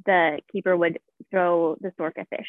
the 0.05 0.39
keeper 0.51 0.75
would 0.75 0.99
throw 1.29 1.77
the 1.81 1.91
stork 1.95 2.17
a 2.17 2.25
fish 2.25 2.47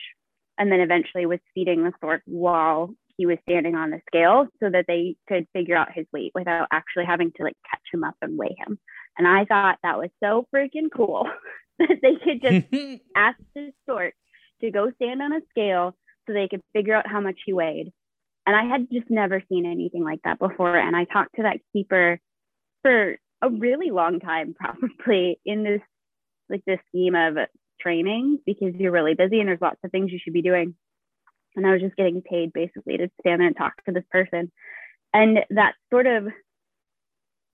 and 0.59 0.71
then 0.71 0.81
eventually 0.81 1.27
was 1.27 1.41
feeding 1.55 1.85
the 1.85 1.93
stork 1.97 2.23
while 2.27 2.95
he 3.17 3.27
was 3.27 3.39
standing 3.49 3.75
on 3.75 3.91
the 3.91 4.01
scale 4.07 4.47
so 4.61 4.71
that 4.71 4.87
they 4.89 5.17
could 5.29 5.47
figure 5.53 5.77
out 5.77 5.93
his 5.93 6.07
weight 6.13 6.33
without 6.35 6.69
actually 6.73 7.05
having 7.05 7.33
to 7.37 7.45
like 7.45 7.57
catch 7.71 7.83
him 7.93 8.05
up 8.05 8.17
and 8.23 8.39
weigh 8.39 8.57
him. 8.59 8.79
And 9.17 9.29
I 9.29 9.45
thought 9.45 9.79
that 9.83 9.99
was 9.99 10.11
so 10.23 10.47
freaking 10.55 10.89
cool 10.95 11.29
that 11.79 11.99
they 12.03 12.17
could 12.17 12.43
just 12.43 13.03
ask 13.17 13.39
the 13.55 13.73
stork 13.85 14.15
to 14.61 14.71
go 14.71 14.91
stand 14.97 15.23
on 15.23 15.33
a 15.33 15.41
scale 15.51 15.95
so 16.27 16.33
they 16.33 16.49
could 16.49 16.63
figure 16.73 16.95
out 16.95 17.07
how 17.07 17.21
much 17.21 17.39
he 17.45 17.53
weighed. 17.53 17.93
And 18.47 18.57
I 18.57 18.65
had 18.65 18.89
just 18.93 19.09
never 19.11 19.43
seen 19.49 19.65
anything 19.65 20.05
like 20.05 20.21
that 20.25 20.39
before. 20.39 20.77
And 20.77 20.95
I 20.95 21.05
talked 21.05 21.37
to 21.37 21.43
that 21.43 21.61
keeper 21.73 22.19
for 22.83 23.17
a 23.43 23.49
really 23.49 23.91
long 23.91 24.21
time, 24.21 24.55
probably 24.59 25.39
in 25.45 25.65
this 25.65 25.81
like 26.51 26.63
this 26.67 26.81
scheme 26.89 27.15
of 27.15 27.37
training 27.81 28.39
because 28.45 28.75
you're 28.75 28.93
really 28.93 29.15
busy 29.15 29.41
and 29.41 29.49
there's 29.49 29.61
lots 29.63 29.81
of 29.83 29.91
things 29.91 30.13
you 30.13 30.19
should 30.23 30.35
be 30.35 30.43
doing. 30.43 30.75
And 31.57 31.67
I 31.67 31.73
was 31.73 31.83
just 31.83 31.97
getting 31.97 32.23
paid 32.23 32.53
basically 32.53 32.97
to 32.97 33.11
stand 33.21 33.41
there 33.41 33.47
and 33.47 33.57
talk 33.57 33.83
to 33.85 33.93
this 33.93 34.05
person. 34.11 34.51
And 35.13 35.41
that 35.51 35.75
sort 35.91 36.07
of 36.07 36.29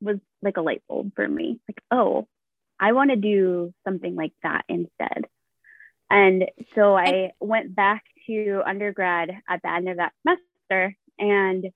was 0.01 0.17
like 0.43 0.57
a 0.57 0.63
light 0.63 0.83
bulb 0.89 1.13
for 1.15 1.29
me. 1.29 1.61
Like, 1.69 1.83
oh, 1.91 2.27
I 2.79 2.93
want 2.93 3.11
to 3.11 3.17
do 3.17 3.75
something 3.87 4.15
like 4.15 4.33
that 4.43 4.65
instead. 4.69 5.27
And 6.09 6.47
so 6.75 6.97
I 6.97 7.33
went 7.41 7.75
back 7.75 8.05
to 8.27 8.63
undergrad 8.67 9.31
at 9.49 9.63
the 9.63 9.71
end 9.71 9.89
of 9.89 9.99
that 9.99 10.13
semester 10.23 10.97
and 11.19 11.67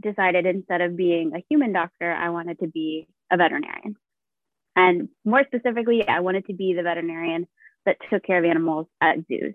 decided 0.00 0.46
instead 0.46 0.82
of 0.82 0.96
being 0.96 1.34
a 1.34 1.44
human 1.48 1.72
doctor, 1.72 2.12
I 2.12 2.28
wanted 2.28 2.58
to 2.60 2.68
be 2.68 3.08
a 3.32 3.36
veterinarian. 3.36 3.96
And 4.76 5.08
more 5.24 5.42
specifically, 5.46 6.06
I 6.06 6.20
wanted 6.20 6.46
to 6.46 6.52
be 6.52 6.74
the 6.74 6.82
veterinarian 6.82 7.48
that 7.86 7.96
took 8.10 8.22
care 8.22 8.38
of 8.38 8.44
animals 8.44 8.86
at 9.00 9.16
zoos 9.26 9.54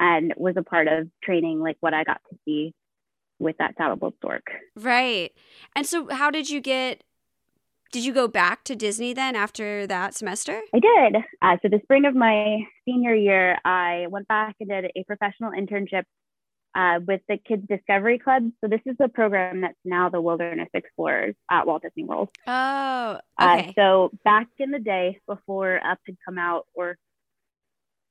and 0.00 0.34
was 0.36 0.54
a 0.56 0.62
part 0.62 0.88
of 0.88 1.08
training 1.22 1.60
like 1.60 1.76
what 1.80 1.94
I 1.94 2.02
got 2.02 2.20
to 2.30 2.36
see 2.44 2.74
with 3.38 3.56
that 3.58 3.74
saddle 3.78 4.12
stork. 4.18 4.46
Right. 4.76 5.32
And 5.76 5.86
so 5.86 6.08
how 6.10 6.30
did 6.30 6.50
you 6.50 6.60
get 6.60 7.04
did 7.92 8.04
you 8.04 8.12
go 8.12 8.28
back 8.28 8.62
to 8.64 8.76
Disney 8.76 9.12
then 9.12 9.34
after 9.34 9.84
that 9.86 10.14
semester? 10.14 10.60
I 10.72 10.78
did. 10.78 11.16
Uh, 11.42 11.56
so 11.60 11.68
the 11.68 11.80
spring 11.82 12.04
of 12.04 12.14
my 12.14 12.58
senior 12.84 13.14
year, 13.14 13.58
I 13.64 14.06
went 14.10 14.28
back 14.28 14.54
and 14.60 14.68
did 14.68 14.92
a 14.94 15.02
professional 15.04 15.50
internship 15.50 16.04
uh, 16.76 17.00
with 17.04 17.20
the 17.28 17.36
Kids 17.36 17.66
Discovery 17.68 18.20
Club. 18.20 18.48
So 18.60 18.68
this 18.68 18.80
is 18.86 18.94
the 19.00 19.08
program 19.08 19.62
that's 19.62 19.74
now 19.84 20.08
the 20.08 20.20
Wilderness 20.20 20.68
Explorers 20.72 21.34
at 21.50 21.66
Walt 21.66 21.82
Disney 21.82 22.04
World. 22.04 22.28
Oh, 22.46 23.18
Uh, 23.36 23.56
okay. 23.58 23.72
so 23.76 24.12
back 24.24 24.46
in 24.60 24.70
the 24.70 24.78
day, 24.78 25.18
before 25.26 25.84
Up 25.84 25.98
had 26.06 26.16
come 26.24 26.38
out, 26.38 26.66
or 26.74 26.96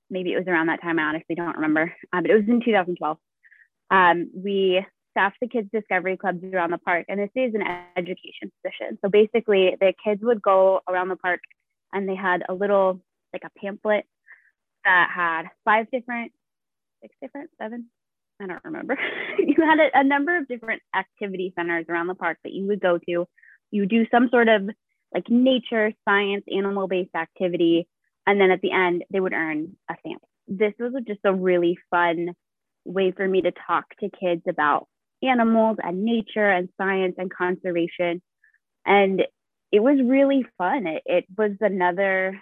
maybe 0.10 0.34
it 0.34 0.38
was 0.38 0.48
around 0.48 0.68
that 0.68 0.82
time, 0.82 1.00
I 1.00 1.04
honestly 1.04 1.36
don't 1.36 1.56
remember, 1.56 1.94
uh, 2.14 2.22
but 2.22 2.30
it 2.30 2.36
was 2.36 2.48
in 2.48 2.62
2012. 2.64 3.18
Um, 3.92 4.32
we 4.36 4.86
staffed 5.12 5.38
the 5.42 5.48
Kids 5.48 5.70
Discovery 5.74 6.18
Clubs 6.18 6.44
around 6.44 6.72
the 6.72 6.78
park, 6.78 7.06
and 7.10 7.20
this 7.20 7.30
is 7.36 7.54
an 7.56 7.64
education 7.98 8.52
position. 8.62 8.98
So 9.04 9.10
basically, 9.10 9.76
the 9.80 9.94
kids 10.04 10.22
would 10.24 10.42
go 10.42 10.82
around 10.88 11.10
the 11.10 11.16
park 11.16 11.42
and 11.92 12.08
they 12.08 12.16
had 12.16 12.44
a 12.48 12.54
little, 12.54 13.02
like 13.34 13.44
a 13.44 13.60
pamphlet 13.60 14.06
that 14.86 15.10
had 15.14 15.44
five 15.66 15.88
different, 15.92 16.32
six 17.02 17.16
different, 17.22 17.50
seven, 17.60 17.90
I 18.42 18.48
don't 18.48 18.64
remember. 18.64 18.98
you 19.40 19.56
had 19.60 19.80
a, 19.80 20.00
a, 20.00 20.04
number 20.04 20.38
of 20.38 20.48
different 20.48 20.82
activity 20.96 21.54
centers 21.58 21.86
around 21.90 22.08
the 22.08 22.16
park 22.16 22.38
that 22.44 22.54
you 22.54 22.68
would 22.68 22.80
go 22.80 22.98
to. 22.98 23.28
You 23.72 23.86
do 23.86 24.06
some 24.12 24.30
sort 24.30 24.48
of 24.48 24.70
like 25.14 25.30
nature, 25.30 25.92
science, 26.08 26.44
animal 26.54 26.88
based 26.88 27.16
activity. 27.16 27.88
And 28.30 28.40
then 28.40 28.52
at 28.52 28.62
the 28.62 28.72
end, 28.72 29.04
they 29.10 29.20
would 29.20 29.34
earn 29.34 29.76
a 29.90 29.96
stamp. 30.02 30.22
This 30.48 30.74
was 30.80 30.94
just 31.08 31.22
a 31.24 31.34
really 31.34 31.80
fun 31.90 32.36
way 32.86 33.12
for 33.12 33.28
me 33.28 33.42
to 33.42 33.52
talk 33.66 33.86
to 34.02 34.10
kids 34.12 34.44
about 34.48 34.88
animals 35.24 35.78
and 35.82 36.04
nature 36.04 36.48
and 36.48 36.70
science 36.78 37.16
and 37.18 37.34
conservation. 37.34 38.22
And 38.86 39.24
it 39.72 39.80
was 39.80 39.98
really 40.06 40.46
fun. 40.60 40.86
It, 40.86 41.02
it 41.08 41.26
was 41.36 41.54
another 41.60 42.40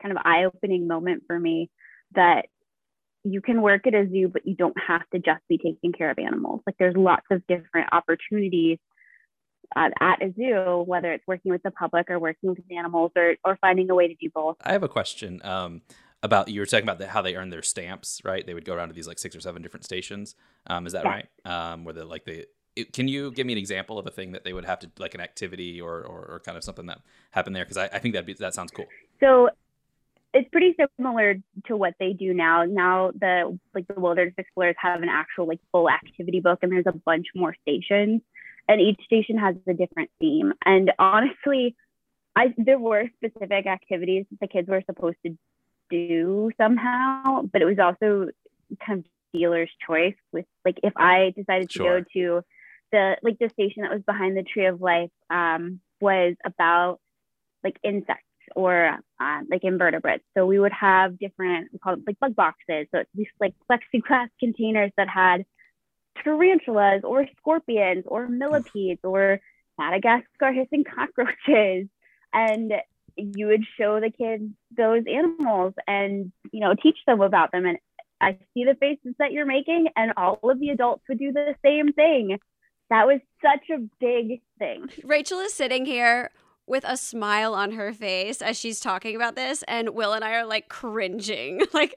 kind 0.00 0.16
of 0.16 0.22
eye 0.24 0.44
opening 0.44 0.86
moment 0.86 1.24
for 1.26 1.40
me 1.40 1.70
that 2.14 2.46
you 3.24 3.42
can 3.42 3.62
work 3.62 3.88
at 3.88 3.96
a 3.96 4.08
zoo, 4.08 4.28
but 4.28 4.46
you 4.46 4.54
don't 4.54 4.78
have 4.86 5.02
to 5.12 5.18
just 5.18 5.42
be 5.48 5.58
taking 5.58 5.90
care 5.90 6.12
of 6.12 6.20
animals. 6.20 6.60
Like 6.68 6.76
there's 6.78 6.96
lots 6.96 7.26
of 7.32 7.44
different 7.48 7.88
opportunities 7.90 8.78
uh, 9.74 9.90
at 10.00 10.22
a 10.22 10.32
zoo, 10.36 10.84
whether 10.86 11.12
it's 11.12 11.26
working 11.26 11.50
with 11.50 11.62
the 11.62 11.70
public 11.70 12.10
or 12.10 12.18
working 12.18 12.50
with 12.50 12.58
animals 12.70 13.12
or, 13.16 13.34
or 13.44 13.56
finding 13.60 13.90
a 13.90 13.94
way 13.94 14.08
to 14.08 14.14
do 14.14 14.30
both. 14.30 14.56
I 14.62 14.72
have 14.72 14.82
a 14.82 14.88
question 14.88 15.40
um, 15.44 15.82
about 16.22 16.48
you 16.48 16.60
were 16.60 16.66
talking 16.66 16.84
about 16.84 16.98
the, 16.98 17.08
how 17.08 17.22
they 17.22 17.36
earn 17.36 17.50
their 17.50 17.62
stamps, 17.62 18.20
right? 18.24 18.46
They 18.46 18.54
would 18.54 18.64
go 18.64 18.74
around 18.74 18.88
to 18.88 18.94
these 18.94 19.08
like 19.08 19.18
six 19.18 19.34
or 19.34 19.40
seven 19.40 19.62
different 19.62 19.84
stations. 19.84 20.34
Um, 20.66 20.86
is 20.86 20.92
that 20.92 21.04
yeah. 21.04 21.10
right? 21.10 21.28
Um, 21.44 21.84
where 21.84 21.94
they 21.94 22.02
like 22.02 22.24
they 22.24 22.46
it, 22.76 22.92
can 22.92 23.08
you 23.08 23.32
give 23.32 23.46
me 23.46 23.54
an 23.54 23.58
example 23.58 23.98
of 23.98 24.06
a 24.06 24.10
thing 24.10 24.32
that 24.32 24.44
they 24.44 24.52
would 24.52 24.66
have 24.66 24.78
to 24.80 24.90
like 24.98 25.14
an 25.14 25.20
activity 25.20 25.80
or 25.80 26.02
or, 26.02 26.24
or 26.26 26.42
kind 26.44 26.56
of 26.58 26.64
something 26.64 26.86
that 26.86 27.00
happened 27.30 27.56
there? 27.56 27.64
Because 27.64 27.78
I, 27.78 27.86
I 27.86 27.98
think 27.98 28.14
that 28.14 28.26
that 28.38 28.54
sounds 28.54 28.70
cool. 28.70 28.86
So 29.20 29.48
it's 30.34 30.48
pretty 30.50 30.76
similar 30.98 31.36
to 31.66 31.76
what 31.76 31.94
they 31.98 32.12
do 32.12 32.34
now. 32.34 32.64
Now 32.64 33.12
the 33.18 33.58
like 33.74 33.86
the 33.88 33.98
wilderness 33.98 34.34
explorers 34.36 34.76
have 34.78 35.02
an 35.02 35.08
actual 35.08 35.46
like 35.46 35.60
full 35.72 35.88
activity 35.88 36.40
book, 36.40 36.58
and 36.62 36.70
there's 36.70 36.86
a 36.86 36.92
bunch 36.92 37.26
more 37.34 37.56
stations, 37.62 38.20
and 38.68 38.80
each 38.80 39.00
station 39.04 39.38
has 39.38 39.56
a 39.66 39.74
different 39.74 40.10
theme. 40.20 40.52
And 40.64 40.92
honestly, 40.98 41.76
I 42.34 42.54
there 42.56 42.78
were 42.78 43.08
specific 43.16 43.66
activities 43.66 44.26
that 44.30 44.40
the 44.40 44.48
kids 44.48 44.68
were 44.68 44.82
supposed 44.86 45.18
to 45.24 45.36
do 45.90 46.50
somehow, 46.58 47.42
but 47.42 47.62
it 47.62 47.64
was 47.64 47.78
also 47.78 48.30
kind 48.84 49.00
of 49.00 49.04
dealer's 49.32 49.70
choice. 49.86 50.16
With 50.32 50.46
like 50.64 50.78
if 50.82 50.92
I 50.96 51.32
decided 51.36 51.70
to 51.70 51.78
sure. 51.78 52.00
go 52.00 52.06
to 52.12 52.42
the 52.92 53.16
like 53.22 53.38
the 53.38 53.48
station 53.50 53.82
that 53.82 53.92
was 53.92 54.02
behind 54.02 54.36
the 54.36 54.42
tree 54.42 54.66
of 54.66 54.80
life 54.80 55.10
um, 55.30 55.80
was 56.00 56.34
about 56.44 57.00
like 57.64 57.78
insects 57.82 58.22
or 58.54 58.98
uh, 59.20 59.40
like 59.50 59.64
invertebrates. 59.64 60.24
So 60.36 60.46
we 60.46 60.58
would 60.58 60.72
have 60.72 61.18
different, 61.18 61.68
we 61.72 61.78
call 61.78 61.94
it 61.94 62.00
like 62.06 62.18
bug 62.20 62.36
boxes. 62.36 62.86
So 62.92 63.00
it's 63.00 63.10
these 63.14 63.26
like 63.40 63.54
plexiglass 63.68 64.28
containers 64.38 64.92
that 64.96 65.08
had 65.08 65.44
tarantulas 66.22 67.02
or 67.04 67.26
scorpions 67.38 68.04
or 68.06 68.28
millipedes 68.28 69.00
or 69.04 69.40
Madagascar 69.78 70.52
hissing 70.52 70.84
cockroaches. 70.94 71.88
And 72.32 72.72
you 73.16 73.46
would 73.46 73.64
show 73.78 74.00
the 74.00 74.10
kids 74.10 74.52
those 74.76 75.04
animals 75.10 75.74
and, 75.86 76.32
you 76.52 76.60
know, 76.60 76.74
teach 76.74 76.98
them 77.06 77.20
about 77.20 77.52
them. 77.52 77.64
And 77.64 77.78
I 78.20 78.38
see 78.54 78.64
the 78.64 78.76
faces 78.78 79.14
that 79.18 79.32
you're 79.32 79.46
making, 79.46 79.88
and 79.94 80.12
all 80.16 80.38
of 80.42 80.58
the 80.58 80.70
adults 80.70 81.02
would 81.08 81.18
do 81.18 81.32
the 81.32 81.54
same 81.64 81.92
thing. 81.92 82.38
That 82.88 83.06
was 83.06 83.20
such 83.42 83.68
a 83.70 83.80
big 84.00 84.40
thing. 84.58 84.88
Rachel 85.04 85.40
is 85.40 85.52
sitting 85.52 85.84
here 85.84 86.30
with 86.66 86.84
a 86.86 86.96
smile 86.96 87.54
on 87.54 87.72
her 87.72 87.92
face 87.92 88.42
as 88.42 88.58
she's 88.58 88.80
talking 88.80 89.14
about 89.14 89.36
this 89.36 89.62
and 89.68 89.90
Will 89.90 90.12
and 90.12 90.24
I 90.24 90.34
are 90.34 90.46
like 90.46 90.68
cringing. 90.68 91.62
Like 91.72 91.96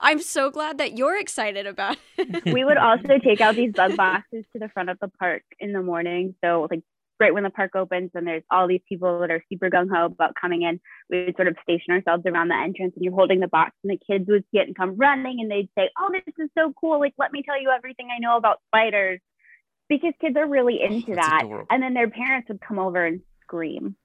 I'm 0.00 0.20
so 0.20 0.50
glad 0.50 0.78
that 0.78 0.96
you're 0.96 1.18
excited 1.18 1.66
about 1.66 1.96
it. 2.18 2.52
we 2.52 2.64
would 2.64 2.76
also 2.76 3.18
take 3.22 3.40
out 3.40 3.56
these 3.56 3.72
bug 3.72 3.96
boxes 3.96 4.44
to 4.52 4.58
the 4.58 4.68
front 4.68 4.90
of 4.90 4.98
the 5.00 5.08
park 5.08 5.42
in 5.58 5.72
the 5.72 5.82
morning. 5.82 6.34
So 6.44 6.66
like 6.70 6.82
right 7.20 7.32
when 7.32 7.44
the 7.44 7.50
park 7.50 7.74
opens 7.76 8.10
and 8.14 8.26
there's 8.26 8.42
all 8.50 8.66
these 8.66 8.80
people 8.88 9.20
that 9.20 9.30
are 9.30 9.42
super 9.52 9.70
gung 9.70 9.88
ho 9.90 10.06
about 10.06 10.34
coming 10.40 10.62
in, 10.62 10.80
we 11.08 11.24
would 11.24 11.36
sort 11.36 11.48
of 11.48 11.56
station 11.62 11.92
ourselves 11.92 12.24
around 12.26 12.48
the 12.48 12.56
entrance 12.56 12.94
and 12.94 13.04
you're 13.04 13.14
holding 13.14 13.40
the 13.40 13.48
box 13.48 13.72
and 13.82 13.92
the 13.92 14.04
kids 14.04 14.26
would 14.28 14.44
see 14.50 14.58
it 14.58 14.66
and 14.66 14.76
come 14.76 14.96
running 14.96 15.40
and 15.40 15.50
they'd 15.50 15.68
say, 15.76 15.90
Oh, 15.98 16.10
this 16.12 16.34
is 16.38 16.50
so 16.56 16.72
cool. 16.80 17.00
Like, 17.00 17.14
let 17.18 17.32
me 17.32 17.42
tell 17.42 17.60
you 17.60 17.70
everything 17.70 18.08
I 18.14 18.18
know 18.18 18.36
about 18.36 18.60
spiders. 18.68 19.20
Because 19.86 20.14
kids 20.18 20.34
are 20.36 20.48
really 20.48 20.80
into 20.80 21.12
oh, 21.12 21.16
that. 21.16 21.42
Adorable. 21.44 21.66
And 21.70 21.82
then 21.82 21.92
their 21.92 22.08
parents 22.08 22.48
would 22.48 22.60
come 22.60 22.78
over 22.78 23.04
and 23.04 23.20
scream 23.42 23.96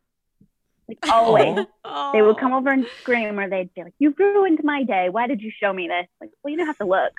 like 0.90 1.08
always. 1.08 1.66
Oh. 1.86 2.12
They 2.14 2.22
would 2.22 2.38
come 2.38 2.52
over 2.52 2.70
and 2.70 2.86
scream, 3.02 3.40
or 3.40 3.48
they'd 3.48 3.74
be 3.74 3.84
like, 3.84 3.94
"You 4.00 4.14
ruined 4.18 4.60
my 4.64 4.84
day. 4.84 5.10
Why 5.10 5.28
did 5.28 5.42
you 5.42 5.52
show 5.58 5.72
me 5.72 5.88
this?" 5.88 6.08
Like, 6.20 6.32
well, 6.44 6.52
you 6.52 6.58
don't 6.58 6.68
have 6.68 6.80
to 6.80 6.86
look. 6.86 7.14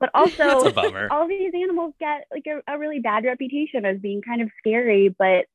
But 0.00 0.10
also, 0.14 0.72
all 1.10 1.28
these 1.28 1.52
animals 1.54 1.94
get 2.00 2.26
like 2.32 2.46
a, 2.46 2.74
a, 2.74 2.78
really 2.78 2.98
bad 2.98 3.24
reputation 3.24 3.84
as 3.84 3.98
being 3.98 4.22
kind 4.22 4.42
of 4.42 4.50
scary. 4.58 5.14
But 5.16 5.46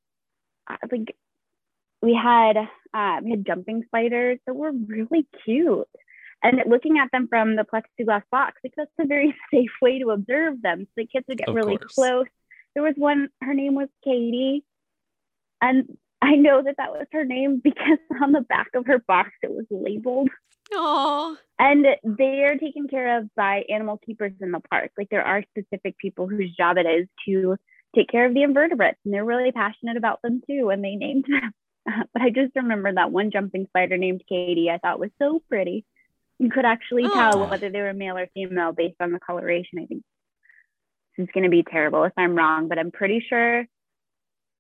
uh, 0.70 0.78
like, 0.90 1.16
we 2.02 2.16
had 2.16 2.56
uh, 2.94 3.20
we 3.22 3.32
had 3.32 3.46
jumping 3.46 3.84
spiders 3.88 4.40
that 4.48 4.56
were 4.56 4.72
really 4.72 5.28
cute, 5.44 5.90
and 6.42 6.62
looking 6.68 7.00
at 7.00 7.12
them 7.12 7.28
from 7.28 7.58
the 7.58 7.66
plexiglass 7.66 8.24
box, 8.32 8.62
like 8.64 8.74
that's 8.78 8.92
a 8.98 9.06
very 9.06 9.36
safe 9.54 9.72
way 9.82 10.00
to 10.00 10.12
observe 10.12 10.62
them. 10.62 10.86
So 10.86 10.92
the 10.96 11.08
kids 11.08 11.26
would 11.28 11.40
get 11.40 11.50
of 11.50 11.56
really 11.56 11.78
course. 11.78 11.94
close. 11.94 12.28
There 12.76 12.84
was 12.84 12.94
one. 12.96 13.28
Her 13.42 13.54
name 13.54 13.76
was 13.76 13.90
Katie, 14.06 14.64
and 15.62 15.98
I 16.26 16.36
know 16.36 16.64
that 16.64 16.78
that 16.78 16.92
was 16.92 17.06
her 17.12 17.24
name 17.24 17.62
because 17.64 18.00
on 18.22 18.32
the 18.32 18.42
back 18.42 18.70
of 18.74 18.88
her 18.88 19.00
box 19.00 19.32
it 19.44 19.52
was 19.52 19.66
labeled. 19.70 20.30
Oh. 20.74 21.38
And 21.60 21.86
they 22.04 22.44
are 22.44 22.58
taken 22.58 22.88
care 22.88 23.20
of 23.20 23.30
by 23.36 23.64
animal 23.70 24.00
keepers 24.04 24.34
in 24.42 24.52
the 24.52 24.60
park. 24.60 24.92
Like 24.98 25.10
there 25.10 25.24
are 25.24 25.44
specific 25.52 25.98
people 25.98 26.28
whose 26.28 26.56
job 26.56 26.78
it 26.78 26.88
is 26.88 27.08
to 27.28 27.56
take 27.96 28.10
care 28.10 28.26
of 28.26 28.34
the 28.34 28.42
invertebrates, 28.44 28.98
and 29.06 29.14
they're 29.14 29.24
really 29.24 29.52
passionate 29.52 29.98
about 29.98 30.22
them 30.24 30.42
too. 30.50 30.70
And 30.70 30.84
they 30.84 30.96
named 30.96 31.26
them. 31.28 31.52
but 32.14 32.22
I 32.22 32.30
just 32.32 32.56
remember 32.56 32.92
that 32.92 33.12
one 33.12 33.30
jumping 33.32 33.68
spider 33.68 33.98
named 33.98 34.24
Katie. 34.28 34.72
I 34.72 34.80
thought 34.80 35.00
was 35.00 35.12
so 35.22 35.42
pretty. 35.48 35.86
You 36.40 36.50
could 36.50 36.66
actually 36.66 37.04
tell 37.04 37.48
whether 37.48 37.70
they 37.70 37.80
were 37.80 37.94
male 37.94 38.18
or 38.18 38.28
female 38.34 38.74
based 38.74 38.98
on 39.00 39.12
the 39.12 39.20
coloration. 39.20 39.80
I 39.80 39.86
think 39.86 40.04
this 41.16 41.26
is 41.26 41.30
going 41.34 41.46
to 41.46 41.50
be 41.50 41.64
terrible 41.64 42.04
if 42.04 42.12
I'm 42.18 42.36
wrong, 42.36 42.68
but 42.68 42.80
I'm 42.80 42.92
pretty 42.92 43.24
sure 43.30 43.66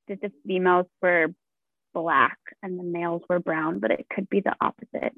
that 0.07 0.22
the 0.22 0.31
females 0.48 0.86
were 1.01 1.34
black 1.96 2.38
and 2.62 2.78
the 2.78 2.84
males 2.84 3.24
were 3.28 3.40
brown, 3.40 3.80
but 3.80 3.90
it 3.90 4.06
could 4.14 4.30
be 4.30 4.42
the 4.42 4.54
opposite. 4.62 5.16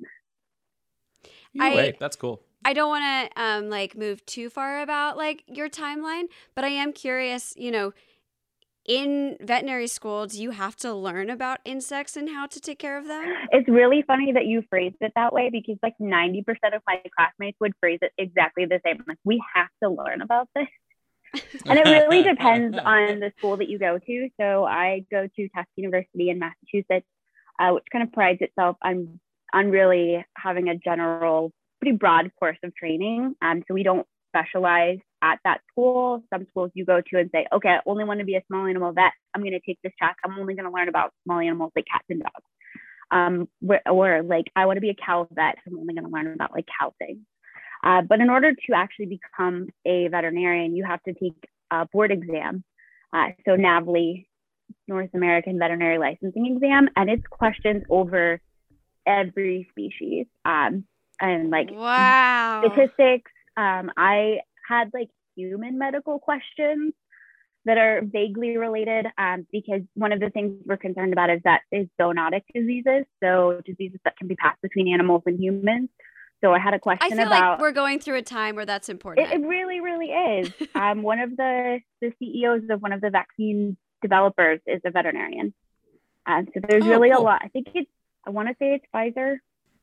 I, 1.60 1.76
way, 1.76 1.98
that's 2.00 2.16
cool. 2.16 2.42
I 2.64 2.74
don't 2.74 2.90
want 2.90 3.32
to 3.34 3.42
um 3.42 3.70
like 3.70 3.98
move 3.98 4.26
too 4.26 4.50
far 4.50 4.82
about 4.82 5.18
like 5.18 5.44
your 5.48 5.70
timeline, 5.70 6.26
but 6.56 6.64
I 6.64 6.70
am 6.70 6.94
curious, 6.94 7.54
you 7.58 7.72
know, 7.72 7.94
in 8.86 9.38
veterinary 9.42 9.88
school, 9.88 10.28
do 10.28 10.42
you 10.42 10.52
have 10.52 10.76
to 10.78 10.94
learn 10.94 11.30
about 11.30 11.60
insects 11.66 12.16
and 12.16 12.30
how 12.30 12.46
to 12.48 12.60
take 12.60 12.80
care 12.80 12.98
of 12.98 13.08
them? 13.08 13.26
It's 13.52 13.68
really 13.68 14.04
funny 14.06 14.32
that 14.34 14.46
you 14.46 14.64
phrased 14.70 14.96
it 15.02 15.12
that 15.16 15.34
way 15.34 15.50
because 15.52 15.78
like 15.84 15.96
90% 16.00 16.46
of 16.74 16.82
my 16.88 17.02
classmates 17.18 17.58
would 17.60 17.74
phrase 17.82 18.00
it 18.02 18.14
exactly 18.18 18.66
the 18.66 18.80
same. 18.86 19.04
Like, 19.06 19.18
we 19.26 19.44
have 19.56 19.68
to 19.84 19.90
learn 19.90 20.22
about 20.22 20.48
this 20.56 20.68
and 21.66 21.80
it 21.80 21.86
really 21.86 22.24
depends 22.36 22.78
on 22.78 23.20
the 23.20 23.32
school 23.38 23.58
that 23.58 23.70
you 23.70 23.80
go 23.80 24.00
to. 24.00 24.30
So 24.40 24.66
I 24.66 25.06
go 25.12 25.28
to 25.36 25.50
Tufts 25.50 25.72
University 25.76 26.30
in 26.30 26.40
Massachusetts, 26.40 27.08
uh, 27.60 27.72
which 27.72 27.86
kind 27.92 28.04
of 28.04 28.12
prides 28.12 28.40
itself 28.42 28.78
on 28.84 29.20
on 29.54 29.72
really 29.72 30.26
having 30.38 30.68
a 30.68 30.76
general, 30.76 31.52
pretty 31.82 31.96
broad 31.96 32.32
course 32.38 32.58
of 32.64 32.76
training. 32.76 33.34
Um, 33.42 33.64
so 33.68 33.74
we 33.74 33.84
don't 33.84 34.06
specialize 34.30 35.00
at 35.24 35.40
that 35.44 35.62
school. 35.72 36.24
Some 36.34 36.46
schools 36.50 36.72
you 36.74 36.86
go 36.86 37.02
to 37.02 37.20
and 37.20 37.30
say, 37.34 37.48
okay, 37.54 37.70
I 37.70 37.80
only 37.86 38.04
want 38.04 38.20
to 38.20 38.26
be 38.26 38.36
a 38.36 38.44
small 38.48 38.66
animal 38.66 38.92
vet. 38.92 39.14
I'm 39.34 39.42
going 39.42 39.54
to 39.54 39.62
take 39.66 39.80
this 39.84 39.94
track. 39.98 40.18
I'm 40.24 40.38
only 40.38 40.54
going 40.54 40.66
to 40.66 40.72
learn 40.72 40.90
about 40.90 41.14
small 41.24 41.40
animals 41.40 41.72
like 41.76 41.86
cats 41.92 42.06
and 42.10 42.22
dogs. 42.22 42.46
Um, 43.10 43.48
or 43.90 44.22
like 44.24 44.46
I 44.56 44.66
want 44.66 44.78
to 44.78 44.82
be 44.82 44.90
a 44.90 44.96
cow 44.96 45.28
vet. 45.32 45.56
I'm 45.66 45.80
only 45.80 45.94
going 45.94 46.06
to 46.06 46.12
learn 46.12 46.34
about 46.34 46.52
like 46.52 46.66
cow 46.80 46.94
things. 47.00 47.22
Uh, 47.88 48.02
but 48.02 48.20
in 48.20 48.30
order 48.30 48.52
to 48.52 48.74
actually 48.76 49.06
become 49.06 49.70
a 49.86 50.10
veterinarian, 50.10 50.76
you 50.76 50.84
have 50.84 51.02
to 51.04 51.14
take 51.14 51.48
a 51.72 51.86
board 51.86 52.12
exam. 52.12 52.62
Uh, 53.14 53.28
so 53.46 53.56
NAVLE, 53.56 54.26
North 54.90 55.12
American 55.14 55.58
Veterinary 55.58 55.98
Licensing 55.98 56.46
Exam, 56.54 56.90
and 56.98 57.10
it's 57.10 57.24
questions 57.30 57.84
over 57.90 58.42
every 59.06 59.68
species 59.72 60.26
um, 60.44 60.84
and 61.22 61.50
like 61.50 61.70
wow 61.72 62.62
statistics. 62.66 63.32
Um, 63.56 63.90
I 63.96 64.40
had 64.68 64.92
like 64.94 65.10
human 65.38 65.78
medical 65.78 66.20
questions 66.20 66.94
that 67.64 67.78
are 67.78 68.02
vaguely 68.04 68.58
related 68.58 69.06
um, 69.18 69.48
because 69.50 69.82
one 69.94 70.12
of 70.12 70.20
the 70.20 70.30
things 70.30 70.62
we're 70.66 70.76
concerned 70.76 71.14
about 71.14 71.30
is 71.30 71.40
that 71.46 71.62
is 71.72 71.88
zoonotic 72.00 72.42
diseases, 72.54 73.06
so 73.24 73.62
diseases 73.66 74.00
that 74.04 74.18
can 74.18 74.28
be 74.28 74.36
passed 74.36 74.62
between 74.62 74.94
animals 74.94 75.24
and 75.26 75.40
humans. 75.40 75.88
So 76.42 76.54
I 76.54 76.60
had 76.60 76.74
a 76.74 76.80
question 76.80 77.14
I 77.14 77.16
feel 77.16 77.28
about. 77.28 77.52
Like 77.54 77.60
we're 77.62 77.72
going 77.72 78.00
through 78.00 78.18
a 78.18 78.22
time 78.22 78.56
where 78.56 78.66
that's 78.66 78.90
important. 78.90 79.28
It, 79.28 79.42
it 79.42 79.46
really, 79.46 79.80
really 79.80 80.08
is. 80.08 80.54
um, 80.76 81.02
one 81.02 81.20
of 81.20 81.36
the 81.36 81.80
the 82.02 82.14
CEOs 82.20 82.64
of 82.70 82.82
one 82.82 82.94
of 82.94 83.02
the 83.02 83.10
vaccine 83.10 83.78
developers 84.02 84.60
is 84.68 84.82
a 84.86 84.92
veterinarian. 84.92 85.54
Uh, 86.26 86.44
so 86.54 86.62
there's 86.68 86.84
oh, 86.84 86.90
really 86.90 87.10
cool. 87.10 87.22
a 87.22 87.24
lot. 87.24 87.42
I 87.44 87.48
think 87.48 87.68
it's. 87.74 87.90
I 88.26 88.30
want 88.30 88.50
to 88.50 88.56
say 88.60 88.74
it's 88.74 88.86
Pfizer. 88.94 89.38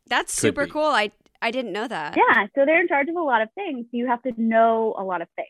That's 0.06 0.32
super 0.32 0.66
cool. 0.66 0.84
I 0.84 1.10
I 1.42 1.50
didn't 1.50 1.72
know 1.72 1.88
that. 1.88 2.16
Yeah, 2.16 2.46
so 2.54 2.64
they're 2.64 2.80
in 2.80 2.88
charge 2.88 3.08
of 3.08 3.16
a 3.16 3.22
lot 3.22 3.42
of 3.42 3.48
things. 3.54 3.86
So 3.86 3.96
you 3.96 4.06
have 4.06 4.22
to 4.22 4.32
know 4.36 4.94
a 4.98 5.02
lot 5.02 5.22
of 5.22 5.28
things. 5.34 5.48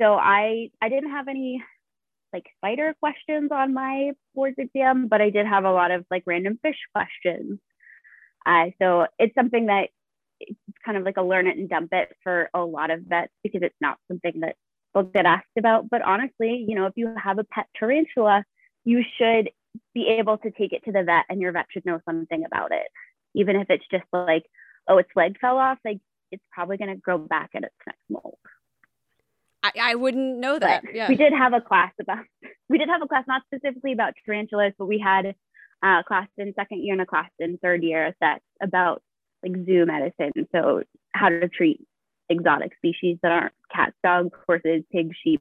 So 0.00 0.14
I 0.14 0.70
I 0.80 0.88
didn't 0.88 1.10
have 1.10 1.28
any 1.28 1.62
like 2.32 2.46
spider 2.56 2.94
questions 3.00 3.50
on 3.52 3.74
my 3.74 4.12
boards 4.34 4.56
exam, 4.58 5.08
but 5.08 5.20
I 5.20 5.30
did 5.30 5.46
have 5.46 5.64
a 5.64 5.72
lot 5.72 5.90
of 5.90 6.04
like 6.10 6.24
random 6.26 6.58
fish 6.62 6.78
questions. 6.94 7.60
Uh, 8.44 8.66
so 8.80 9.06
it's 9.18 9.34
something 9.34 9.66
that 9.66 9.88
it's 10.48 10.78
kind 10.84 10.96
of 10.96 11.04
like 11.04 11.16
a 11.16 11.22
learn 11.22 11.46
it 11.46 11.56
and 11.56 11.68
dump 11.68 11.90
it 11.92 12.14
for 12.22 12.50
a 12.54 12.60
lot 12.60 12.90
of 12.90 13.00
vets 13.02 13.32
because 13.42 13.62
it's 13.62 13.76
not 13.80 13.98
something 14.08 14.40
that 14.40 14.56
they'll 14.94 15.04
get 15.04 15.26
asked 15.26 15.46
about. 15.58 15.88
But 15.90 16.02
honestly, 16.02 16.64
you 16.66 16.74
know, 16.74 16.86
if 16.86 16.94
you 16.96 17.14
have 17.22 17.38
a 17.38 17.44
pet 17.44 17.66
tarantula, 17.78 18.44
you 18.84 19.02
should 19.18 19.50
be 19.94 20.08
able 20.08 20.38
to 20.38 20.50
take 20.50 20.72
it 20.72 20.84
to 20.84 20.92
the 20.92 21.02
vet 21.02 21.24
and 21.28 21.40
your 21.40 21.52
vet 21.52 21.66
should 21.70 21.86
know 21.86 22.00
something 22.04 22.44
about 22.44 22.72
it. 22.72 22.86
Even 23.34 23.56
if 23.56 23.70
it's 23.70 23.86
just 23.90 24.04
like, 24.12 24.44
oh, 24.88 24.98
its 24.98 25.10
leg 25.16 25.38
fell 25.40 25.56
off, 25.56 25.78
like 25.84 26.00
it's 26.30 26.42
probably 26.50 26.76
going 26.76 26.90
to 26.90 26.96
grow 26.96 27.18
back 27.18 27.50
at 27.54 27.64
its 27.64 27.74
next 27.86 28.00
molt. 28.10 28.38
I, 29.62 29.72
I 29.80 29.94
wouldn't 29.94 30.38
know 30.38 30.58
that. 30.58 30.82
Yeah. 30.92 31.08
we 31.08 31.14
did 31.14 31.32
have 31.32 31.52
a 31.52 31.60
class 31.60 31.92
about, 32.00 32.24
we 32.68 32.78
did 32.78 32.88
have 32.88 33.02
a 33.02 33.08
class 33.08 33.24
not 33.28 33.42
specifically 33.46 33.92
about 33.92 34.14
tarantulas, 34.26 34.72
but 34.78 34.86
we 34.86 34.98
had 34.98 35.34
a 35.82 36.04
class 36.06 36.28
in 36.36 36.52
second 36.54 36.82
year 36.82 36.92
and 36.92 37.02
a 37.02 37.06
class 37.06 37.30
in 37.38 37.58
third 37.58 37.82
year 37.82 38.14
that's 38.20 38.44
about 38.60 39.02
like 39.42 39.64
zoo 39.64 39.86
medicine. 39.86 40.32
So 40.52 40.82
how 41.12 41.28
to 41.28 41.48
treat 41.48 41.80
exotic 42.28 42.72
species 42.76 43.18
that 43.22 43.32
aren't 43.32 43.54
cats, 43.74 43.96
dogs, 44.02 44.30
horses, 44.46 44.82
pigs, 44.90 45.16
sheep, 45.22 45.40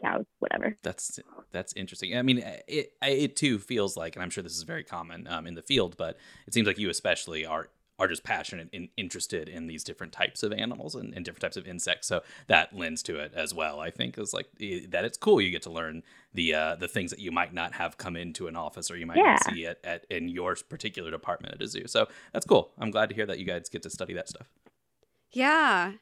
cows, 0.00 0.24
whatever. 0.38 0.76
That's 0.82 1.20
that's 1.52 1.72
interesting. 1.74 2.16
I 2.16 2.22
mean, 2.22 2.42
it 2.68 2.92
it 3.02 3.36
too 3.36 3.58
feels 3.58 3.96
like, 3.96 4.16
and 4.16 4.22
I'm 4.22 4.30
sure 4.30 4.42
this 4.42 4.56
is 4.56 4.62
very 4.62 4.84
common 4.84 5.26
um, 5.26 5.46
in 5.46 5.54
the 5.54 5.62
field, 5.62 5.96
but 5.96 6.16
it 6.46 6.54
seems 6.54 6.66
like 6.66 6.78
you 6.78 6.90
especially 6.90 7.46
are 7.46 7.68
are 7.98 8.08
just 8.08 8.24
passionate 8.24 8.68
and 8.72 8.88
interested 8.96 9.48
in 9.48 9.66
these 9.66 9.82
different 9.82 10.12
types 10.12 10.42
of 10.42 10.52
animals 10.52 10.94
and, 10.94 11.14
and, 11.14 11.24
different 11.24 11.40
types 11.40 11.56
of 11.56 11.66
insects. 11.66 12.06
So 12.06 12.22
that 12.46 12.76
lends 12.76 13.02
to 13.04 13.18
it 13.18 13.32
as 13.34 13.54
well. 13.54 13.80
I 13.80 13.90
think 13.90 14.18
is 14.18 14.34
like 14.34 14.48
that 14.58 15.04
it's 15.04 15.16
cool. 15.16 15.40
You 15.40 15.50
get 15.50 15.62
to 15.62 15.70
learn 15.70 16.02
the 16.34 16.54
uh, 16.54 16.76
the 16.76 16.88
things 16.88 17.10
that 17.10 17.20
you 17.20 17.32
might 17.32 17.54
not 17.54 17.74
have 17.74 17.96
come 17.96 18.14
into 18.16 18.48
an 18.48 18.56
office 18.56 18.90
or 18.90 18.96
you 18.96 19.06
might 19.06 19.16
Yeah. 19.16 19.38
not 19.42 19.44
see 19.44 19.66
at, 19.66 19.78
at 19.82 20.04
in 20.10 20.28
your 20.28 20.56
particular 20.68 21.10
department 21.10 21.54
at 21.54 21.62
a 21.62 21.68
zoo. 21.68 21.86
So 21.86 22.06
that's 22.32 22.44
cool. 22.44 22.72
I'm 22.78 22.90
glad 22.90 23.08
to 23.08 23.14
hear 23.14 23.26
that 23.26 23.38
you 23.38 23.46
guys 23.46 23.68
get 23.70 23.82
to 23.84 23.90
study 23.90 24.12
that 24.14 24.28
stuff. 24.28 24.48
Yeah. 25.32 25.92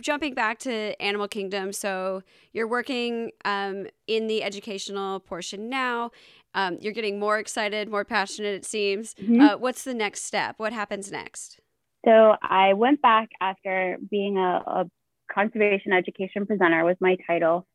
Jumping 0.00 0.34
back 0.34 0.58
to 0.60 1.00
Animal 1.02 1.26
Kingdom, 1.26 1.72
so 1.72 2.22
you're 2.52 2.68
working 2.68 3.32
um, 3.44 3.88
in 4.06 4.28
the 4.28 4.40
educational 4.44 5.18
portion 5.18 5.68
now. 5.68 6.12
Um, 6.54 6.78
you're 6.80 6.92
getting 6.92 7.18
more 7.18 7.38
excited, 7.38 7.88
more 7.88 8.04
passionate, 8.04 8.54
it 8.54 8.64
seems. 8.64 9.14
Mhm. 9.14 9.40
Uh, 9.40 9.58
what's 9.58 9.84
the 9.84 9.94
next 9.94 10.22
step? 10.22 10.58
What 10.58 10.72
happens 10.72 11.10
next? 11.12 11.60
So 12.04 12.36
I 12.42 12.72
went 12.72 13.02
back 13.02 13.28
after 13.40 13.98
being 14.10 14.38
a, 14.38 14.62
a 14.66 14.90
conservation 15.32 15.92
education 15.92 16.46
presenter 16.46 16.84
was 16.84 16.96
my 17.00 17.16
title, 17.26 17.66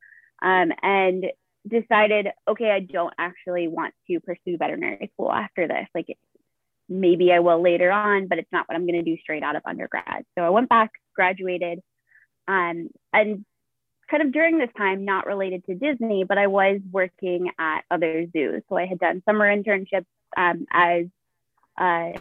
um, 0.42 0.72
and 0.82 1.26
decided, 1.68 2.28
okay, 2.48 2.72
I 2.72 2.80
don't 2.80 3.14
actually 3.18 3.68
want 3.68 3.94
to 4.10 4.20
pursue 4.20 4.58
veterinary 4.58 5.10
school 5.14 5.32
after 5.32 5.68
this. 5.68 5.88
Like 5.96 6.08
maybe 6.90 7.32
I 7.32 7.40
will 7.40 7.62
later 7.62 7.92
on, 7.92 8.28
but 8.28 8.38
it's 8.38 8.52
not 8.52 8.68
what 8.68 8.76
I'm 8.76 8.86
going 8.86 9.04
to 9.04 9.10
do 9.10 9.18
straight 9.22 9.44
out 9.44 9.56
of 9.56 9.64
undergrad. 9.66 10.26
So 10.38 10.44
I 10.44 10.50
went 10.50 10.70
back, 10.70 10.92
graduated, 11.16 11.80
um, 12.48 12.90
and 13.14 13.46
kind 14.10 14.24
of 14.24 14.32
during 14.32 14.58
this 14.58 14.70
time, 14.78 15.06
not 15.06 15.26
related 15.26 15.66
to 15.66 15.76
Disney, 15.76 16.24
but 16.24 16.38
I 16.38 16.48
was 16.48 16.80
working 16.92 17.52
at 17.60 17.82
other 17.90 18.28
zoos. 18.32 18.64
So 18.70 18.78
I 18.78 18.86
had 18.86 19.00
done 19.00 19.24
summer 19.26 19.46
internships 19.46 20.06
um, 20.38 20.66
as 20.72 21.06
uh, 21.78 22.20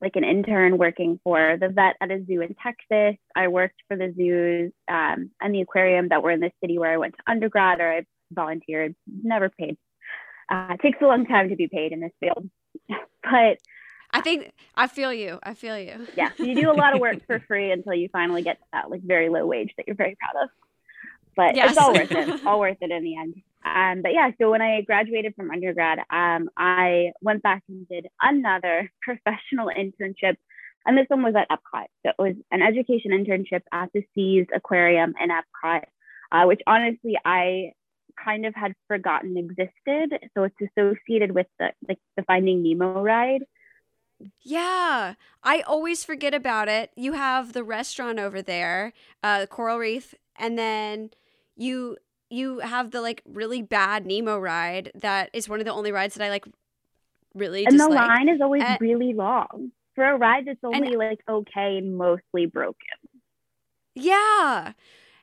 like 0.00 0.16
an 0.16 0.24
intern 0.24 0.78
working 0.78 1.18
for 1.24 1.56
the 1.58 1.68
vet 1.68 1.96
at 2.00 2.10
a 2.10 2.24
zoo 2.24 2.42
in 2.42 2.54
Texas. 2.62 3.18
I 3.34 3.48
worked 3.48 3.82
for 3.88 3.96
the 3.96 4.12
zoos 4.16 4.72
um, 4.88 5.30
and 5.40 5.54
the 5.54 5.62
aquarium 5.62 6.08
that 6.08 6.22
were 6.22 6.30
in 6.30 6.40
the 6.40 6.52
city 6.60 6.78
where 6.78 6.92
I 6.92 6.98
went 6.98 7.16
to 7.16 7.30
undergrad 7.30 7.80
or 7.80 7.92
I 7.92 8.06
volunteered, 8.30 8.94
never 9.22 9.48
paid. 9.48 9.76
Uh, 10.50 10.74
it 10.74 10.80
takes 10.80 10.98
a 11.00 11.06
long 11.06 11.26
time 11.26 11.48
to 11.48 11.56
be 11.56 11.68
paid 11.68 11.92
in 11.92 12.00
this 12.00 12.12
field. 12.20 12.48
but 12.88 13.58
I 14.12 14.20
think 14.20 14.52
I 14.74 14.86
feel 14.86 15.12
you. 15.12 15.38
I 15.42 15.54
feel 15.54 15.78
you. 15.78 16.06
yeah, 16.16 16.30
you 16.38 16.54
do 16.54 16.70
a 16.70 16.72
lot 16.72 16.94
of 16.94 17.00
work 17.00 17.26
for 17.26 17.38
free 17.48 17.70
until 17.70 17.94
you 17.94 18.08
finally 18.12 18.42
get 18.42 18.58
to 18.58 18.64
that 18.72 18.90
like 18.90 19.02
very 19.02 19.28
low 19.28 19.46
wage 19.46 19.72
that 19.76 19.86
you're 19.86 19.96
very 19.96 20.16
proud 20.20 20.42
of. 20.44 20.50
But 21.36 21.54
Yes. 21.56 21.70
it's 21.70 21.78
all 21.78 21.92
worth 21.92 22.10
it. 22.10 22.46
all 22.46 22.60
worth 22.60 22.78
it 22.80 22.90
in 22.90 23.02
the 23.04 23.16
end. 23.18 23.34
Um, 23.64 24.02
but 24.02 24.12
yeah, 24.14 24.30
so 24.40 24.50
when 24.50 24.62
I 24.62 24.80
graduated 24.82 25.34
from 25.34 25.50
undergrad, 25.50 25.98
um, 26.10 26.48
I 26.56 27.12
went 27.20 27.42
back 27.42 27.62
and 27.68 27.86
did 27.88 28.06
another 28.22 28.90
professional 29.02 29.66
internship, 29.68 30.36
and 30.86 30.96
this 30.96 31.06
one 31.08 31.22
was 31.22 31.34
at 31.34 31.48
Epcot. 31.50 31.86
So 32.04 32.10
it 32.10 32.14
was 32.18 32.34
an 32.52 32.62
education 32.62 33.10
internship 33.10 33.62
at 33.72 33.90
the 33.92 34.04
Seas 34.14 34.46
Aquarium 34.54 35.14
in 35.20 35.30
Epcot, 35.30 35.82
uh, 36.32 36.44
which 36.46 36.60
honestly 36.66 37.18
I 37.24 37.72
kind 38.24 38.46
of 38.46 38.54
had 38.54 38.72
forgotten 38.88 39.36
existed. 39.36 40.18
So 40.34 40.44
it's 40.44 40.56
associated 40.78 41.32
with 41.32 41.48
the 41.58 41.72
like 41.88 41.98
the 42.16 42.22
Finding 42.22 42.62
Nemo 42.62 43.02
ride. 43.02 43.42
Yeah, 44.42 45.14
I 45.42 45.60
always 45.60 46.04
forget 46.04 46.32
about 46.34 46.68
it. 46.68 46.90
You 46.96 47.12
have 47.12 47.52
the 47.52 47.62
restaurant 47.64 48.18
over 48.18 48.40
there, 48.40 48.92
uh, 49.22 49.40
the 49.40 49.46
Coral 49.46 49.78
Reef, 49.78 50.14
and 50.36 50.58
then 50.58 51.10
you 51.56 51.96
you 52.30 52.58
have 52.60 52.90
the 52.90 53.00
like 53.00 53.22
really 53.24 53.62
bad 53.62 54.04
Nemo 54.06 54.38
ride 54.38 54.90
that 54.94 55.30
is 55.32 55.48
one 55.48 55.60
of 55.60 55.64
the 55.64 55.72
only 55.72 55.92
rides 55.92 56.14
that 56.16 56.24
I 56.24 56.28
like 56.30 56.44
really 57.34 57.64
and 57.66 57.78
the 57.78 57.88
line 57.88 58.28
is 58.28 58.40
always 58.40 58.62
Uh, 58.62 58.76
really 58.80 59.12
long 59.14 59.70
for 59.94 60.04
a 60.04 60.16
ride 60.16 60.46
that's 60.46 60.58
and- 60.62 60.74
only 60.74 60.96
like 60.96 61.20
okay 61.28 61.76
and 61.78 61.96
mostly 61.96 62.46
broken. 62.46 62.76
Yeah. 63.94 64.72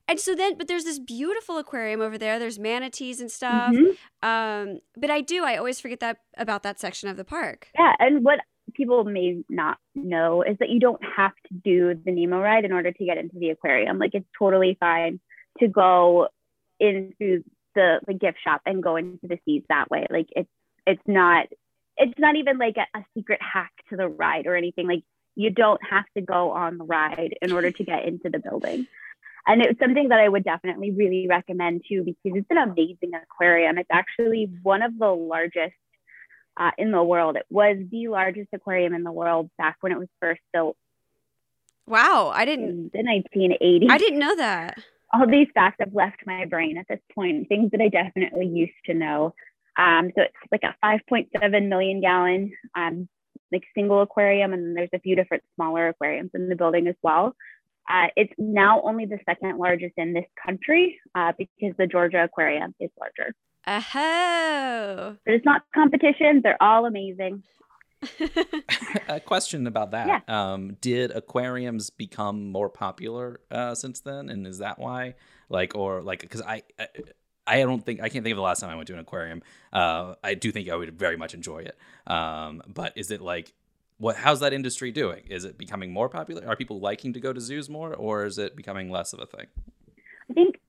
And 0.07 0.19
so 0.19 0.35
then, 0.35 0.57
but 0.57 0.67
there's 0.67 0.83
this 0.83 0.99
beautiful 0.99 1.57
aquarium 1.57 2.01
over 2.01 2.17
there. 2.17 2.37
There's 2.39 2.59
manatees 2.59 3.21
and 3.21 3.31
stuff. 3.31 3.73
Mhm. 3.73 3.97
Um, 4.21 4.79
but 4.97 5.09
I 5.09 5.21
do, 5.21 5.45
I 5.45 5.55
always 5.55 5.79
forget 5.79 5.99
that 6.01 6.17
about 6.37 6.63
that 6.63 6.79
section 6.79 7.07
of 7.09 7.15
the 7.17 7.23
park. 7.23 7.69
Yeah, 7.77 7.93
and 7.99 8.23
what 8.23 8.39
people 8.73 9.03
may 9.03 9.43
not 9.49 9.77
know 9.95 10.41
is 10.41 10.57
that 10.59 10.69
you 10.69 10.79
don't 10.79 11.01
have 11.15 11.33
to 11.47 11.53
do 11.53 11.93
the 11.93 12.11
Nemo 12.11 12.39
ride 12.39 12.65
in 12.65 12.71
order 12.71 12.91
to 12.91 13.05
get 13.05 13.17
into 13.17 13.37
the 13.39 13.49
aquarium. 13.49 13.99
Like 13.99 14.11
it's 14.13 14.27
totally 14.37 14.77
fine 14.79 15.19
to 15.59 15.67
go 15.67 16.27
into 16.79 17.43
the 17.75 17.99
the 18.05 18.13
gift 18.13 18.37
shop 18.43 18.61
and 18.65 18.83
go 18.83 18.95
into 18.95 19.27
the 19.27 19.39
seas 19.45 19.63
that 19.69 19.89
way. 19.89 20.05
Like 20.09 20.27
it's 20.35 20.49
it's 20.85 21.01
not 21.07 21.47
it's 21.97 22.17
not 22.19 22.35
even 22.35 22.57
like 22.57 22.77
a, 22.77 22.97
a 22.97 23.05
secret 23.15 23.39
hack 23.41 23.71
to 23.89 23.97
the 23.97 24.07
ride 24.07 24.47
or 24.47 24.55
anything. 24.55 24.87
Like 24.87 25.03
you 25.35 25.49
don't 25.49 25.81
have 25.89 26.05
to 26.15 26.21
go 26.21 26.51
on 26.51 26.77
the 26.77 26.85
ride 26.85 27.35
in 27.41 27.51
order 27.51 27.71
to 27.71 27.83
get 27.83 28.05
into 28.05 28.29
the 28.29 28.39
building. 28.39 28.87
And 29.45 29.61
it's 29.61 29.79
something 29.79 30.09
that 30.09 30.19
I 30.19 30.29
would 30.29 30.45
definitely 30.45 30.91
really 30.91 31.27
recommend 31.27 31.83
too, 31.87 32.03
because 32.03 32.37
it's 32.37 32.47
an 32.49 32.57
amazing 32.57 33.11
aquarium. 33.13 33.77
It's 33.77 33.89
actually 33.91 34.49
one 34.61 34.81
of 34.81 34.97
the 34.97 35.09
largest 35.09 35.75
uh, 36.57 36.71
in 36.77 36.91
the 36.91 37.03
world. 37.03 37.35
It 37.35 37.45
was 37.49 37.77
the 37.91 38.07
largest 38.07 38.49
aquarium 38.53 38.93
in 38.93 39.03
the 39.03 39.11
world 39.11 39.49
back 39.57 39.77
when 39.81 39.91
it 39.91 39.99
was 39.99 40.07
first 40.19 40.41
built 40.51 40.77
Wow, 41.85 42.31
I 42.33 42.45
didn't, 42.45 42.93
the 42.93 42.99
1980s. 42.99 43.89
I 43.89 43.97
didn't 43.97 44.19
know 44.19 44.35
that. 44.37 44.77
All 45.13 45.27
these 45.27 45.47
facts 45.53 45.77
have 45.79 45.93
left 45.93 46.25
my 46.25 46.45
brain 46.45 46.77
at 46.77 46.87
this 46.87 47.01
point, 47.13 47.47
things 47.49 47.71
that 47.71 47.81
I 47.81 47.89
definitely 47.89 48.47
used 48.47 48.71
to 48.85 48.93
know. 48.93 49.33
Um, 49.77 50.11
so 50.15 50.23
it's 50.23 50.33
like 50.51 50.63
a 50.63 50.75
5.7 50.85 51.67
million 51.67 51.99
gallon 51.99 52.53
um, 52.75 53.07
like 53.51 53.63
single 53.75 54.01
aquarium, 54.01 54.53
and 54.53 54.75
there's 54.75 54.89
a 54.93 54.99
few 54.99 55.15
different 55.15 55.43
smaller 55.55 55.89
aquariums 55.89 56.31
in 56.33 56.49
the 56.49 56.55
building 56.55 56.87
as 56.87 56.95
well. 57.03 57.35
Uh, 57.89 58.07
it's 58.15 58.33
now 58.37 58.81
only 58.81 59.05
the 59.05 59.19
second 59.25 59.57
largest 59.57 59.93
in 59.97 60.13
this 60.13 60.25
country 60.43 60.99
uh, 61.15 61.33
because 61.37 61.75
the 61.77 61.85
Georgia 61.85 62.23
Aquarium 62.23 62.73
is 62.79 62.89
larger. 62.97 63.35
Oh. 63.65 65.15
But 65.25 65.33
it's 65.33 65.45
not 65.45 65.63
competition; 65.73 66.41
they're 66.43 66.61
all 66.61 66.85
amazing. 66.85 67.43
a 69.07 69.19
question 69.19 69.67
about 69.67 69.91
that. 69.91 70.07
Yeah. 70.07 70.53
Um, 70.53 70.77
did 70.81 71.11
aquariums 71.11 71.89
become 71.89 72.51
more 72.51 72.69
popular 72.69 73.39
uh, 73.51 73.75
since 73.75 73.99
then, 74.01 74.29
and 74.29 74.45
is 74.45 74.59
that 74.59 74.79
why? 74.79 75.15
Like, 75.49 75.75
or 75.75 76.01
like, 76.01 76.21
because 76.21 76.41
I, 76.41 76.63
I, 76.79 76.87
I 77.45 77.59
don't 77.61 77.85
think 77.85 78.01
I 78.01 78.09
can't 78.09 78.23
think 78.23 78.33
of 78.33 78.37
the 78.37 78.43
last 78.43 78.61
time 78.61 78.69
I 78.69 78.75
went 78.75 78.87
to 78.87 78.93
an 78.93 78.99
aquarium. 78.99 79.41
Uh, 79.71 80.15
I 80.23 80.33
do 80.33 80.51
think 80.51 80.69
I 80.69 80.75
would 80.75 80.97
very 80.97 81.17
much 81.17 81.33
enjoy 81.33 81.59
it. 81.59 81.77
Um, 82.11 82.61
but 82.67 82.93
is 82.97 83.11
it 83.11 83.21
like, 83.21 83.53
what? 83.97 84.15
How's 84.15 84.39
that 84.39 84.53
industry 84.53 84.91
doing? 84.91 85.23
Is 85.29 85.45
it 85.45 85.57
becoming 85.57 85.91
more 85.91 86.09
popular? 86.09 86.47
Are 86.47 86.55
people 86.55 86.79
liking 86.79 87.13
to 87.13 87.19
go 87.19 87.33
to 87.33 87.39
zoos 87.39 87.69
more, 87.69 87.93
or 87.93 88.25
is 88.25 88.37
it 88.37 88.55
becoming 88.55 88.89
less 88.89 89.13
of 89.13 89.19
a 89.19 89.25
thing? 89.25 89.47
I 90.29 90.33
think 90.33 90.59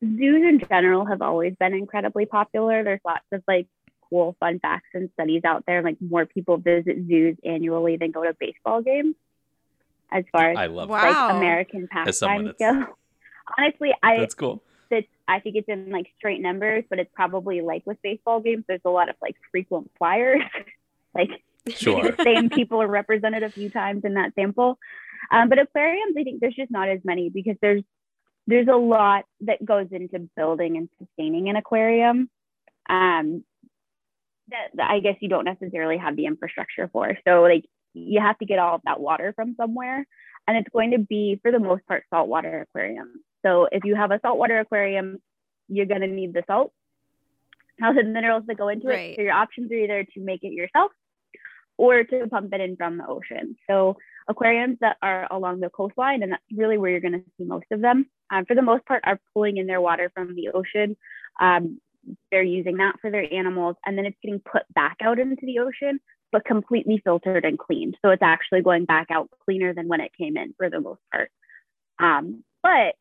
zoos 0.00 0.42
in 0.44 0.60
general 0.68 1.04
have 1.06 1.22
always 1.22 1.54
been 1.58 1.74
incredibly 1.74 2.26
popular. 2.26 2.84
There's 2.84 3.00
lots 3.04 3.24
of 3.32 3.42
like 3.48 3.66
cool 4.08 4.36
fun 4.40 4.58
facts 4.60 4.88
and 4.94 5.10
studies 5.14 5.42
out 5.44 5.64
there. 5.66 5.82
Like 5.82 5.96
more 6.00 6.26
people 6.26 6.56
visit 6.56 6.96
zoos 7.06 7.36
annually 7.44 7.96
than 7.96 8.10
go 8.10 8.24
to 8.24 8.34
baseball 8.38 8.82
games. 8.82 9.14
As 10.10 10.24
far 10.32 10.50
as 10.52 10.56
I 10.56 10.66
love 10.66 10.88
Wow. 10.88 11.02
that. 11.02 11.10
like 11.26 11.34
American 11.36 11.88
As 11.92 12.18
someone 12.18 12.44
pastimes 12.46 12.58
that's- 12.58 12.86
go. 12.86 12.94
Honestly, 13.58 13.94
I 14.02 14.18
That's 14.18 14.34
cool. 14.34 14.62
that 14.90 15.04
I 15.26 15.40
think 15.40 15.56
it's 15.56 15.68
in 15.68 15.90
like 15.90 16.06
straight 16.18 16.40
numbers, 16.40 16.84
but 16.90 16.98
it's 16.98 17.10
probably 17.14 17.60
like 17.62 17.82
with 17.86 18.00
baseball 18.02 18.40
games. 18.40 18.64
There's 18.68 18.80
a 18.84 18.90
lot 18.90 19.08
of 19.08 19.16
like 19.22 19.36
frequent 19.50 19.90
flyers. 19.98 20.42
like 21.14 21.30
Sure. 21.68 22.02
the 22.12 22.22
same 22.24 22.48
people 22.48 22.80
are 22.80 22.86
represented 22.86 23.42
a 23.42 23.50
few 23.50 23.68
times 23.68 24.04
in 24.04 24.14
that 24.14 24.34
sample. 24.34 24.78
Um, 25.30 25.50
but 25.50 25.58
aquariums, 25.58 26.14
I 26.18 26.24
think 26.24 26.40
there's 26.40 26.54
just 26.54 26.70
not 26.70 26.88
as 26.88 27.00
many 27.04 27.28
because 27.28 27.56
there's 27.60 27.82
there's 28.48 28.66
a 28.66 28.76
lot 28.76 29.26
that 29.42 29.62
goes 29.62 29.88
into 29.92 30.28
building 30.34 30.78
and 30.78 30.88
sustaining 30.98 31.50
an 31.50 31.56
aquarium. 31.56 32.30
Um, 32.88 33.44
that, 34.48 34.68
that 34.74 34.90
I 34.90 35.00
guess 35.00 35.16
you 35.20 35.28
don't 35.28 35.44
necessarily 35.44 35.98
have 35.98 36.16
the 36.16 36.24
infrastructure 36.24 36.88
for. 36.90 37.16
So 37.26 37.42
like 37.42 37.66
you 37.92 38.20
have 38.20 38.38
to 38.38 38.46
get 38.46 38.58
all 38.58 38.76
of 38.76 38.80
that 38.86 39.00
water 39.00 39.34
from 39.36 39.54
somewhere, 39.56 40.06
and 40.46 40.56
it's 40.56 40.70
going 40.72 40.92
to 40.92 40.98
be 40.98 41.38
for 41.42 41.52
the 41.52 41.58
most 41.58 41.86
part 41.86 42.04
saltwater 42.08 42.62
aquarium. 42.62 43.22
So 43.44 43.68
if 43.70 43.84
you 43.84 43.94
have 43.94 44.10
a 44.12 44.20
saltwater 44.20 44.58
aquarium, 44.58 45.20
you're 45.68 45.84
going 45.84 46.00
to 46.00 46.06
need 46.06 46.32
the 46.32 46.42
salt, 46.46 46.72
how 47.78 47.92
the 47.92 48.02
minerals 48.02 48.44
that 48.46 48.56
go 48.56 48.68
into 48.68 48.88
Right. 48.88 49.10
it. 49.10 49.16
So 49.16 49.22
your 49.22 49.34
options 49.34 49.70
are 49.70 49.74
either 49.74 50.04
to 50.04 50.20
make 50.20 50.42
it 50.42 50.52
yourself 50.52 50.90
or 51.76 52.02
to 52.02 52.26
pump 52.28 52.54
it 52.54 52.62
in 52.62 52.76
from 52.76 52.96
the 52.96 53.06
ocean. 53.06 53.56
So 53.68 53.98
aquariums 54.28 54.78
that 54.80 54.96
are 55.02 55.26
along 55.30 55.60
the 55.60 55.70
coastline, 55.70 56.22
and 56.22 56.32
that's 56.32 56.42
really 56.54 56.78
where 56.78 56.90
you're 56.90 57.00
going 57.00 57.12
to 57.12 57.24
see 57.38 57.44
most 57.44 57.66
of 57.70 57.80
them, 57.80 58.06
um, 58.30 58.44
for 58.44 58.54
the 58.54 58.62
most 58.62 58.84
part, 58.86 59.02
are 59.04 59.20
pulling 59.32 59.56
in 59.56 59.66
their 59.66 59.80
water 59.80 60.10
from 60.14 60.34
the 60.34 60.48
ocean. 60.50 60.96
Um, 61.40 61.80
they're 62.30 62.42
using 62.42 62.76
that 62.76 62.96
for 63.00 63.10
their 63.10 63.32
animals, 63.32 63.76
and 63.84 63.96
then 63.96 64.06
it's 64.06 64.16
getting 64.22 64.40
put 64.40 64.62
back 64.74 64.98
out 65.02 65.18
into 65.18 65.44
the 65.44 65.58
ocean, 65.60 66.00
but 66.30 66.44
completely 66.44 67.00
filtered 67.02 67.44
and 67.44 67.58
cleaned. 67.58 67.96
So 68.02 68.10
it's 68.10 68.22
actually 68.22 68.62
going 68.62 68.84
back 68.84 69.08
out 69.10 69.30
cleaner 69.44 69.74
than 69.74 69.88
when 69.88 70.00
it 70.00 70.12
came 70.18 70.36
in 70.36 70.54
for 70.56 70.68
the 70.70 70.80
most 70.80 71.00
part. 71.12 71.30
Um, 71.98 72.44
but 72.62 72.94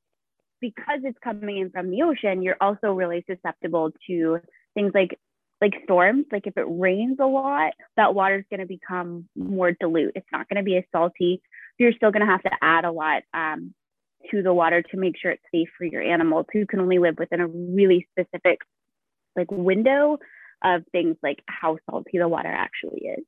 because 0.59 1.01
it's 1.03 1.19
coming 1.23 1.57
in 1.57 1.69
from 1.69 1.91
the 1.91 2.03
ocean, 2.03 2.41
you're 2.41 2.57
also 2.59 2.93
really 2.93 3.23
susceptible 3.29 3.91
to 4.07 4.39
things 4.73 4.91
like 4.93 5.19
like 5.62 5.74
storms. 5.84 6.26
Like 6.32 6.48
if 6.48 6.58
it 6.58 6.65
rains 6.67 7.17
a 7.20 7.26
lot, 7.26 7.74
that 7.96 8.13
water 8.13 8.38
is 8.38 8.46
going 8.50 8.60
to 8.60 8.65
become 8.65 9.28
more 9.36 9.72
dilute. 9.72 10.13
It's 10.15 10.28
not 10.32 10.48
going 10.50 10.58
to 10.58 10.63
be 10.63 10.78
as 10.78 10.84
salty. 10.91 11.41
You're 11.78 11.93
still 11.93 12.12
going 12.12 12.26
to 12.26 12.32
have 12.32 12.43
to 12.43 12.52
add 12.62 12.86
a 12.86 12.91
lot 12.91 13.24
um, 13.34 13.74
to 14.32 14.41
the 14.41 14.54
water 14.54 14.82
to 14.82 14.98
make 14.98 15.17
sure 15.17 15.32
it's 15.32 15.43
safe 15.54 15.70
for 15.78 15.86
your 15.86 16.02
animals 16.02 16.46
who 16.52 16.65
can 16.65 16.80
only 16.80 17.00
live 17.00 17.17
within 17.17 17.39
a 17.39 17.48
really 17.48 18.08
specific 18.12 18.60
like 19.36 19.52
window 19.52 20.17
of 20.63 20.84
things 20.91 21.15
like 21.22 21.43
how 21.48 21.78
salty 21.89 22.17
the 22.17 22.28
water 22.28 22.52
actually 22.52 23.02
is. 23.02 23.26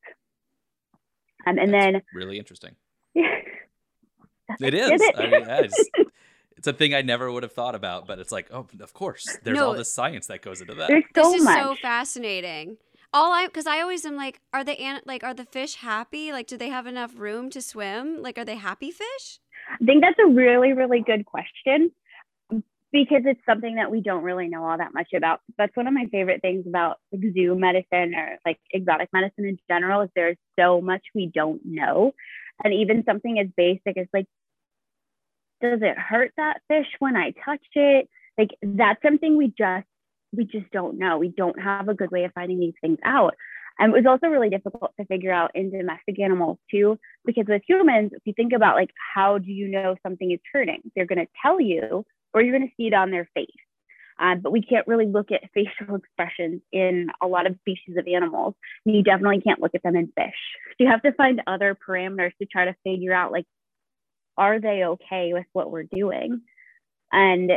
Um, 1.46 1.58
and 1.58 1.74
That's 1.74 1.94
then 1.94 2.02
really 2.13 2.38
interesting. 2.38 2.76
It 4.60 4.74
is. 4.74 5.02
I 5.15 5.28
mean, 5.28 5.46
it's 6.60 6.67
a 6.67 6.74
thing 6.74 6.93
I 6.93 7.02
never 7.02 7.32
would 7.32 7.43
have 7.43 7.54
thought 7.54 7.74
about, 7.74 8.06
but 8.06 8.19
it's 8.19 8.32
like, 8.34 8.50
oh, 8.52 8.67
of 8.82 8.93
course, 8.93 9.26
there's 9.43 9.58
No. 9.58 9.67
all 9.67 9.74
this 9.74 9.93
science 9.93 10.28
that 10.28 10.41
goes 10.41 10.60
into 10.60 10.74
that. 10.76 10.89
There's 10.89 11.06
so 11.15 11.32
this 11.32 11.39
is 11.39 11.45
much. 11.45 11.63
so 11.63 11.76
fascinating. 11.82 12.78
All 13.13 13.32
I 13.34 13.45
because 13.48 13.65
I 13.65 13.80
always 13.82 14.06
am 14.06 14.15
like, 14.17 14.41
are 14.54 14.63
the 14.65 14.78
an- 14.80 15.02
like 15.06 15.24
are 15.24 15.34
the 15.34 15.45
fish 15.45 15.76
happy? 15.76 16.32
Like, 16.34 16.48
do 16.48 16.58
they 16.58 16.69
have 16.69 16.86
enough 16.86 17.17
room 17.17 17.50
to 17.52 17.62
swim? 17.62 18.22
Like, 18.22 18.38
are 18.38 18.45
they 18.45 18.58
happy 18.58 18.91
fish? 18.91 19.39
I 19.82 19.84
think 19.86 20.02
that's 20.04 20.19
a 20.19 20.28
really, 20.28 20.74
really 20.74 21.02
good 21.02 21.26
question 21.26 21.91
because 22.91 23.22
it's 23.26 23.39
something 23.48 23.76
that 23.76 23.89
we 23.89 24.02
don't 24.02 24.24
really 24.24 24.48
know 24.50 24.65
all 24.65 24.78
that 24.78 24.93
much 24.93 25.13
about. 25.15 25.39
That's 25.58 25.76
one 25.78 25.88
of 25.88 25.93
my 25.93 26.06
favorite 26.12 26.41
things 26.41 26.65
about 26.67 26.98
like 27.13 27.22
zoo 27.34 27.56
medicine 27.56 28.13
or 28.15 28.38
like 28.45 28.60
exotic 28.74 29.10
medicine 29.13 29.45
in 29.45 29.58
general 29.69 30.02
is 30.02 30.10
there's 30.15 30.38
so 30.60 30.82
much 30.82 31.02
we 31.15 31.32
don't 31.34 31.62
know. 31.63 32.13
And 32.63 32.74
even 32.74 33.04
something 33.06 33.39
as 33.39 33.48
basic 33.56 33.95
as 33.98 34.08
like, 34.13 34.26
does 35.62 35.80
it 35.82 35.98
hurt 35.98 36.32
that 36.38 36.62
fish 36.67 36.88
when 37.00 37.15
I 37.15 37.34
touch 37.45 37.65
it? 37.74 38.10
Like 38.38 38.50
that's 38.62 39.02
something 39.02 39.38
we 39.38 39.48
just 39.48 39.86
we 40.32 40.45
just 40.45 40.69
don't 40.72 40.98
know. 40.98 41.17
We 41.17 41.30
don't 41.30 41.60
have 41.60 41.89
a 41.89 41.93
good 41.93 42.12
way 42.12 42.24
of 42.24 42.34
finding 42.34 42.60
these 42.60 42.76
things 42.82 43.00
out. 43.04 43.36
And 43.80 43.93
it 43.93 43.95
was 43.95 44.06
also 44.06 44.28
really 44.28 44.50
difficult 44.50 44.91
to 45.00 45.06
figure 45.06 45.32
out 45.32 45.52
in 45.56 45.72
domestic 45.72 46.19
animals 46.19 46.58
too, 46.69 47.00
because 47.26 47.45
with 47.48 47.62
humans, 47.67 48.12
if 48.13 48.22
you 48.26 48.34
think 48.34 48.54
about 48.54 48.76
like 48.76 48.91
how 49.15 49.38
do 49.38 49.52
you 49.52 49.67
know 49.69 49.95
something 50.04 50.32
is 50.32 50.39
hurting? 50.52 50.82
They're 50.95 51.06
going 51.06 51.26
to 51.26 51.32
tell 51.41 51.62
you, 51.62 52.06
or 52.34 52.41
you're 52.41 52.58
going 52.58 52.67
to 52.67 52.76
see 52.76 52.88
it 52.88 52.93
on 52.93 53.10
their 53.10 53.30
face. 53.34 53.48
Um, 54.19 54.41
but 54.41 54.52
we 54.52 54.62
can't 54.62 54.86
really 54.86 55.08
look 55.08 55.32
at 55.32 55.50
facial 55.54 55.95
expressions 56.04 56.62
in 56.72 57.08
a 57.22 57.28
lot 57.28 57.48
of 57.48 57.56
species 57.62 57.95
of 57.98 58.06
animals. 58.08 58.54
You 58.84 59.02
definitely 59.02 59.41
can't 59.41 59.62
look 59.62 59.76
at 59.76 59.84
them 59.84 59.95
in 59.95 60.08
fish. 60.08 60.36
So 60.72 60.84
you 60.84 60.88
have 60.88 61.02
to 61.04 61.13
find 61.13 61.41
other 61.48 61.78
parameters 61.88 62.32
to 62.41 62.45
try 62.45 62.65
to 62.65 62.76
figure 62.84 63.13
out 63.13 63.32
like, 63.32 63.45
are 64.39 64.60
they 64.60 64.84
okay 64.84 65.34
with 65.34 65.45
what 65.54 65.69
we're 65.69 65.84
doing? 65.84 66.41
And 67.12 67.52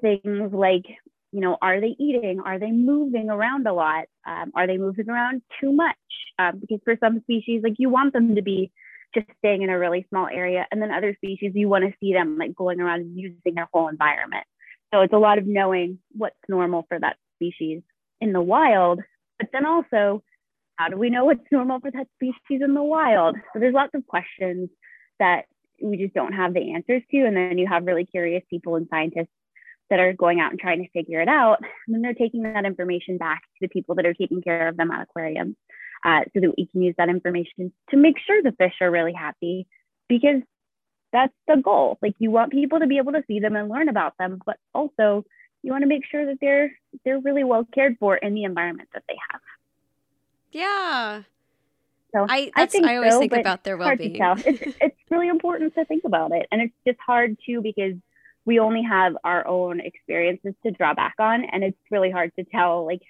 things 0.00 0.52
like 0.52 0.84
you 1.32 1.40
know, 1.40 1.58
are 1.60 1.80
they 1.80 1.94
eating? 1.98 2.40
Are 2.44 2.58
they 2.58 2.70
moving 2.70 3.28
around 3.28 3.66
a 3.66 3.72
lot? 3.72 4.06
Um, 4.26 4.50
are 4.54 4.66
they 4.66 4.78
moving 4.78 5.10
around 5.10 5.42
too 5.60 5.72
much? 5.72 5.96
Um, 6.38 6.58
because 6.60 6.80
for 6.84 6.96
some 7.00 7.20
species, 7.20 7.60
like 7.62 7.74
you 7.78 7.90
want 7.90 8.12
them 8.12 8.34
to 8.36 8.42
be 8.42 8.72
just 9.14 9.26
staying 9.38 9.62
in 9.62 9.70
a 9.70 9.78
really 9.78 10.06
small 10.08 10.26
area, 10.26 10.66
and 10.70 10.80
then 10.80 10.90
other 10.90 11.14
species, 11.16 11.52
you 11.54 11.68
want 11.68 11.84
to 11.84 11.92
see 12.00 12.12
them 12.12 12.38
like 12.38 12.54
going 12.54 12.80
around 12.80 13.00
and 13.00 13.18
using 13.18 13.54
their 13.54 13.68
whole 13.72 13.88
environment. 13.88 14.44
So 14.92 15.00
it's 15.02 15.12
a 15.12 15.18
lot 15.18 15.38
of 15.38 15.46
knowing 15.46 15.98
what's 16.12 16.36
normal 16.48 16.86
for 16.88 16.98
that 16.98 17.16
species 17.36 17.82
in 18.20 18.32
the 18.32 18.40
wild, 18.40 19.00
but 19.38 19.48
then 19.52 19.66
also, 19.66 20.22
how 20.76 20.88
do 20.88 20.96
we 20.96 21.10
know 21.10 21.24
what's 21.24 21.40
normal 21.50 21.80
for 21.80 21.90
that 21.90 22.06
species 22.16 22.62
in 22.62 22.74
the 22.74 22.82
wild? 22.82 23.36
So 23.52 23.60
there's 23.60 23.74
lots 23.74 23.94
of 23.94 24.06
questions 24.06 24.70
that 25.18 25.46
we 25.82 25.96
just 25.96 26.14
don't 26.14 26.32
have 26.32 26.54
the 26.54 26.72
answers 26.72 27.02
to, 27.10 27.24
and 27.24 27.36
then 27.36 27.58
you 27.58 27.66
have 27.66 27.86
really 27.86 28.04
curious 28.04 28.42
people 28.50 28.76
and 28.76 28.88
scientists 28.90 29.28
that 29.90 30.00
are 30.00 30.12
going 30.12 30.40
out 30.40 30.50
and 30.50 30.60
trying 30.60 30.82
to 30.82 30.90
figure 30.90 31.20
it 31.20 31.28
out. 31.28 31.58
And 31.86 31.94
then 31.94 32.02
they're 32.02 32.14
taking 32.14 32.42
that 32.42 32.66
information 32.66 33.16
back 33.16 33.42
to 33.42 33.58
the 33.62 33.68
people 33.68 33.94
that 33.94 34.06
are 34.06 34.14
taking 34.14 34.42
care 34.42 34.68
of 34.68 34.76
them 34.76 34.90
at 34.90 35.02
aquariums 35.02 35.56
uh, 36.04 36.20
so 36.34 36.40
that 36.40 36.54
we 36.56 36.66
can 36.66 36.82
use 36.82 36.94
that 36.98 37.08
information 37.08 37.72
to 37.90 37.96
make 37.96 38.16
sure 38.18 38.42
the 38.42 38.52
fish 38.52 38.74
are 38.80 38.90
really 38.90 39.12
happy 39.12 39.66
because 40.08 40.42
that's 41.12 41.32
the 41.46 41.56
goal. 41.56 41.98
Like 42.02 42.14
you 42.18 42.30
want 42.30 42.52
people 42.52 42.80
to 42.80 42.86
be 42.86 42.98
able 42.98 43.12
to 43.12 43.24
see 43.26 43.40
them 43.40 43.56
and 43.56 43.68
learn 43.68 43.88
about 43.88 44.14
them, 44.18 44.40
but 44.44 44.58
also 44.74 45.24
you 45.62 45.72
want 45.72 45.82
to 45.82 45.88
make 45.88 46.04
sure 46.10 46.26
that 46.26 46.38
they're 46.40 46.70
they're 47.04 47.20
really 47.20 47.44
well 47.44 47.66
cared 47.74 47.96
for 47.98 48.16
in 48.16 48.34
the 48.34 48.44
environment 48.44 48.90
that 48.92 49.04
they 49.08 49.16
have. 49.30 49.40
Yeah. 50.52 51.22
So 52.12 52.26
I 52.28 52.50
I, 52.54 52.66
think 52.66 52.86
I 52.86 52.96
always 52.96 53.12
so, 53.12 53.20
think 53.20 53.32
about 53.32 53.64
their 53.64 53.76
well 53.76 53.96
being. 53.96 54.16
tell. 54.16 54.34
It's, 54.38 54.76
it's 54.80 54.96
really 55.10 55.28
important 55.28 55.74
to 55.74 55.84
think 55.84 56.04
about 56.04 56.32
it. 56.32 56.46
And 56.50 56.62
it's 56.62 56.74
just 56.86 56.98
hard 57.04 57.36
too 57.44 57.60
because 57.60 57.94
we 58.44 58.58
only 58.60 58.82
have 58.82 59.16
our 59.24 59.46
own 59.46 59.80
experiences 59.80 60.54
to 60.64 60.70
draw 60.70 60.94
back 60.94 61.14
on. 61.18 61.44
And 61.44 61.62
it's 61.62 61.76
really 61.90 62.10
hard 62.10 62.34
to 62.36 62.44
tell, 62.44 62.86
like, 62.86 63.02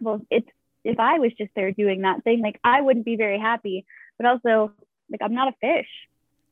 well, 0.00 0.20
it's 0.30 0.48
if 0.82 0.98
I 0.98 1.18
was 1.18 1.32
just 1.38 1.50
there 1.54 1.70
doing 1.70 2.02
that 2.02 2.24
thing, 2.24 2.40
like, 2.42 2.58
I 2.64 2.80
wouldn't 2.80 3.04
be 3.04 3.16
very 3.16 3.38
happy. 3.38 3.86
But 4.18 4.26
also, 4.26 4.72
like, 5.10 5.20
I'm 5.22 5.34
not 5.34 5.48
a 5.48 5.56
fish. 5.60 5.88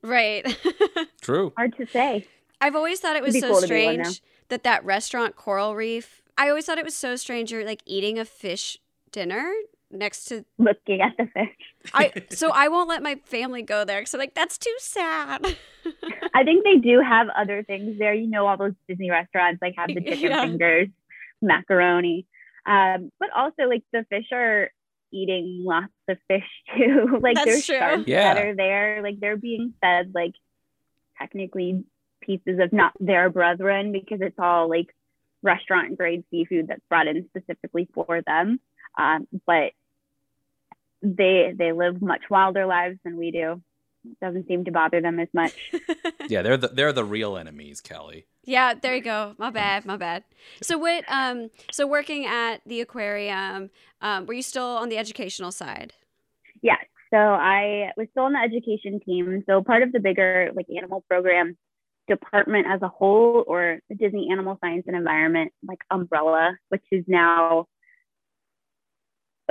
right. 0.02 0.58
True. 1.20 1.52
Hard 1.56 1.76
to 1.76 1.86
say. 1.86 2.26
I've 2.60 2.76
always 2.76 3.00
thought 3.00 3.16
it 3.16 3.22
was 3.22 3.38
so 3.38 3.48
cool 3.48 3.60
to 3.60 3.66
be 3.68 3.84
one 3.84 3.96
now. 3.96 4.02
strange 4.04 4.22
that 4.48 4.62
that 4.62 4.84
restaurant 4.84 5.34
Coral 5.34 5.74
Reef. 5.74 6.22
I 6.38 6.48
always 6.48 6.66
thought 6.66 6.78
it 6.78 6.84
was 6.84 6.94
so 6.94 7.16
strange. 7.16 7.50
You're 7.50 7.64
like 7.64 7.82
eating 7.84 8.18
a 8.18 8.24
fish 8.24 8.78
dinner 9.10 9.52
next 9.92 10.24
to 10.26 10.44
Looking 10.58 11.00
at 11.02 11.12
the 11.18 11.26
fish. 11.26 11.54
I. 11.94 12.12
so 12.30 12.50
I 12.50 12.68
won't 12.68 12.88
let 12.88 13.02
my 13.02 13.16
family 13.24 13.62
go 13.62 13.84
there 13.84 14.00
because 14.00 14.14
I'm 14.14 14.20
like 14.20 14.34
that's 14.34 14.58
too 14.58 14.74
sad. 14.78 15.44
I 16.34 16.44
think 16.44 16.64
they 16.64 16.76
do 16.78 17.00
have 17.00 17.28
other 17.36 17.62
things 17.62 17.98
there. 17.98 18.14
You 18.14 18.28
know, 18.28 18.46
all 18.46 18.56
those 18.56 18.72
Disney 18.88 19.10
restaurants 19.10 19.60
like 19.62 19.74
have 19.76 19.88
the 19.88 20.00
chicken 20.00 20.18
Yeah. 20.30 20.42
fingers, 20.42 20.88
macaroni. 21.40 22.26
Um, 22.66 23.10
but 23.18 23.30
also 23.36 23.64
like 23.68 23.82
the 23.92 24.04
fish 24.08 24.26
are 24.32 24.70
eating 25.12 25.62
lots 25.66 25.92
of 26.08 26.16
fish 26.28 26.44
too. 26.76 27.18
like 27.20 27.34
That's 27.34 27.44
there's 27.46 27.66
true. 27.66 27.78
sharks 27.78 28.04
Yeah. 28.06 28.34
that 28.34 28.44
are 28.44 28.54
there. 28.56 29.00
Like 29.02 29.20
they're 29.20 29.36
being 29.36 29.74
fed 29.80 30.12
like 30.14 30.32
technically 31.18 31.84
pieces 32.20 32.58
of 32.60 32.72
not 32.72 32.92
their 33.00 33.28
brethren 33.30 33.92
because 33.92 34.20
it's 34.20 34.38
all 34.38 34.68
like 34.70 34.86
restaurant 35.42 35.98
grade 35.98 36.24
seafood 36.30 36.68
that's 36.68 36.80
brought 36.88 37.08
in 37.08 37.28
specifically 37.28 37.88
for 37.94 38.22
them. 38.26 38.60
Um, 38.96 39.26
but 39.46 39.72
they 41.02 41.52
they 41.56 41.72
live 41.72 42.00
much 42.00 42.22
wilder 42.30 42.66
lives 42.66 42.98
than 43.04 43.16
we 43.16 43.30
do. 43.30 43.62
Doesn't 44.20 44.48
seem 44.48 44.64
to 44.64 44.72
bother 44.72 45.00
them 45.00 45.20
as 45.20 45.28
much. 45.32 45.54
Yeah, 46.28 46.42
they're 46.42 46.56
the 46.56 46.68
they're 46.68 46.92
the 46.92 47.04
real 47.04 47.36
enemies, 47.36 47.80
Kelly. 47.80 48.26
yeah, 48.44 48.74
there 48.74 48.94
you 48.94 49.02
go. 49.02 49.34
My 49.38 49.50
bad. 49.50 49.84
My 49.84 49.96
bad. 49.96 50.22
So 50.62 50.78
what? 50.78 51.04
Um. 51.08 51.50
So 51.72 51.86
working 51.86 52.26
at 52.26 52.62
the 52.64 52.80
aquarium, 52.80 53.70
um, 54.00 54.26
were 54.26 54.34
you 54.34 54.42
still 54.42 54.76
on 54.82 54.88
the 54.88 54.98
educational 54.98 55.50
side? 55.50 55.92
Yes. 56.62 56.78
So 57.12 57.18
I 57.18 57.90
was 57.96 58.06
still 58.12 58.24
on 58.24 58.32
the 58.32 58.38
education 58.38 59.00
team. 59.04 59.42
So 59.46 59.62
part 59.62 59.82
of 59.82 59.92
the 59.92 60.00
bigger 60.00 60.50
like 60.54 60.66
animal 60.74 61.04
program 61.08 61.56
department 62.08 62.66
as 62.70 62.80
a 62.82 62.88
whole, 62.88 63.44
or 63.46 63.80
the 63.88 63.96
Disney 63.96 64.28
Animal 64.30 64.58
Science 64.60 64.84
and 64.86 64.96
Environment 64.96 65.52
like 65.66 65.80
umbrella, 65.90 66.56
which 66.68 66.84
is 66.92 67.04
now 67.08 67.66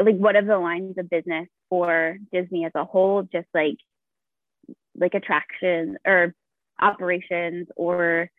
like 0.05 0.17
one 0.17 0.35
of 0.35 0.45
the 0.45 0.57
lines 0.57 0.97
of 0.97 1.09
business 1.09 1.47
for 1.69 2.17
Disney 2.31 2.65
as 2.65 2.71
a 2.75 2.85
whole, 2.85 3.23
just 3.23 3.47
like 3.53 3.77
like 4.97 5.13
attractions 5.13 5.97
or 6.05 6.33
operations 6.79 7.67
or 7.75 8.29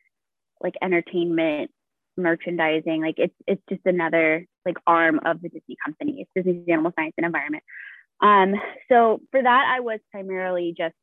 like 0.61 0.75
entertainment 0.83 1.71
merchandising 2.17 3.01
like 3.01 3.15
it's 3.17 3.35
it's 3.47 3.63
just 3.71 3.81
another 3.87 4.47
like 4.67 4.77
arm 4.87 5.19
of 5.25 5.41
the 5.41 5.49
disney 5.49 5.77
company. 5.85 6.21
It's 6.21 6.31
disney's 6.35 6.69
animal 6.69 6.93
science 6.97 7.15
and 7.17 7.27
environment. 7.27 7.65
Um, 8.21 8.55
so 8.89 9.21
for 9.31 9.43
that, 9.43 9.75
I 9.75 9.81
was 9.81 9.99
primarily 10.11 10.75
just 10.77 10.95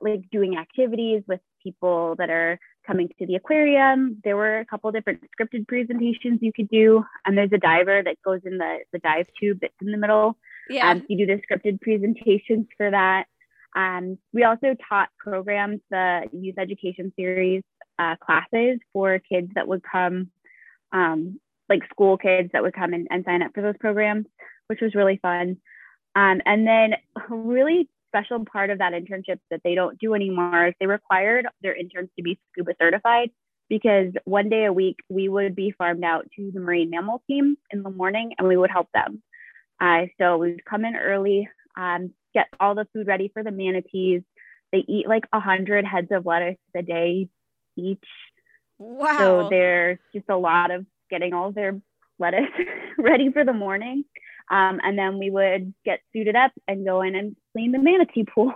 like 0.00 0.22
doing 0.30 0.56
activities 0.56 1.22
with 1.26 1.40
people 1.62 2.14
that 2.18 2.30
are 2.30 2.58
coming 2.86 3.08
to 3.18 3.26
the 3.26 3.36
aquarium. 3.36 4.20
There 4.24 4.36
were 4.36 4.58
a 4.58 4.64
couple 4.64 4.90
different 4.92 5.22
scripted 5.38 5.68
presentations 5.68 6.40
you 6.40 6.52
could 6.52 6.68
do. 6.68 7.04
And 7.24 7.36
there's 7.36 7.52
a 7.52 7.58
diver 7.58 8.02
that 8.02 8.16
goes 8.24 8.40
in 8.44 8.58
the, 8.58 8.78
the 8.92 8.98
dive 8.98 9.26
tube 9.38 9.58
that's 9.60 9.74
in 9.80 9.92
the 9.92 9.98
middle. 9.98 10.36
Yeah. 10.68 10.90
Um, 10.90 11.04
you 11.08 11.18
do 11.18 11.26
the 11.26 11.42
scripted 11.42 11.80
presentations 11.80 12.66
for 12.76 12.90
that. 12.90 13.26
Um, 13.76 14.18
we 14.32 14.44
also 14.44 14.74
taught 14.88 15.10
programs, 15.18 15.80
the 15.90 16.28
youth 16.32 16.58
education 16.58 17.12
series 17.16 17.62
uh, 17.98 18.16
classes 18.16 18.80
for 18.92 19.18
kids 19.18 19.50
that 19.54 19.68
would 19.68 19.82
come, 19.82 20.30
um, 20.92 21.38
like 21.68 21.82
school 21.90 22.16
kids 22.16 22.50
that 22.52 22.62
would 22.62 22.74
come 22.74 22.92
and, 22.92 23.06
and 23.10 23.24
sign 23.24 23.42
up 23.42 23.52
for 23.54 23.62
those 23.62 23.76
programs, 23.78 24.26
which 24.66 24.80
was 24.80 24.94
really 24.94 25.18
fun. 25.22 25.58
Um, 26.16 26.40
and 26.44 26.66
then 26.66 26.94
really 27.28 27.88
special 28.10 28.44
part 28.44 28.70
of 28.70 28.78
that 28.78 28.92
internship 28.92 29.38
that 29.50 29.60
they 29.64 29.74
don't 29.74 29.98
do 29.98 30.14
anymore 30.14 30.68
is 30.68 30.74
they 30.80 30.86
required 30.86 31.46
their 31.62 31.74
interns 31.74 32.10
to 32.16 32.22
be 32.22 32.38
scuba 32.52 32.72
certified 32.80 33.30
because 33.68 34.12
one 34.24 34.48
day 34.48 34.64
a 34.64 34.72
week 34.72 34.96
we 35.08 35.28
would 35.28 35.54
be 35.54 35.72
farmed 35.78 36.04
out 36.04 36.26
to 36.36 36.50
the 36.52 36.60
marine 36.60 36.90
mammal 36.90 37.22
team 37.26 37.56
in 37.70 37.82
the 37.82 37.90
morning 37.90 38.32
and 38.36 38.46
we 38.48 38.56
would 38.56 38.70
help 38.70 38.88
them. 38.92 39.22
Uh, 39.80 40.06
so 40.20 40.36
we 40.36 40.52
would 40.52 40.64
come 40.64 40.84
in 40.84 40.96
early, 40.96 41.48
um, 41.76 42.12
get 42.34 42.48
all 42.58 42.74
the 42.74 42.86
food 42.92 43.06
ready 43.06 43.30
for 43.32 43.42
the 43.42 43.50
manatees. 43.50 44.22
They 44.72 44.84
eat 44.86 45.08
like 45.08 45.24
a 45.32 45.40
hundred 45.40 45.84
heads 45.84 46.08
of 46.10 46.26
lettuce 46.26 46.58
a 46.76 46.82
day 46.82 47.28
each. 47.76 48.04
Wow. 48.78 49.18
So 49.18 49.48
there's 49.50 49.98
just 50.12 50.28
a 50.28 50.36
lot 50.36 50.70
of 50.70 50.84
getting 51.08 51.32
all 51.32 51.52
their 51.52 51.80
lettuce 52.18 52.50
ready 52.98 53.30
for 53.32 53.44
the 53.44 53.52
morning. 53.52 54.04
Um, 54.50 54.80
and 54.82 54.98
then 54.98 55.18
we 55.18 55.30
would 55.30 55.72
get 55.84 56.00
suited 56.12 56.34
up 56.34 56.52
and 56.66 56.84
go 56.84 57.02
in 57.02 57.14
and 57.14 57.36
clean 57.52 57.70
the 57.72 57.78
manatee 57.78 58.24
pool. 58.24 58.52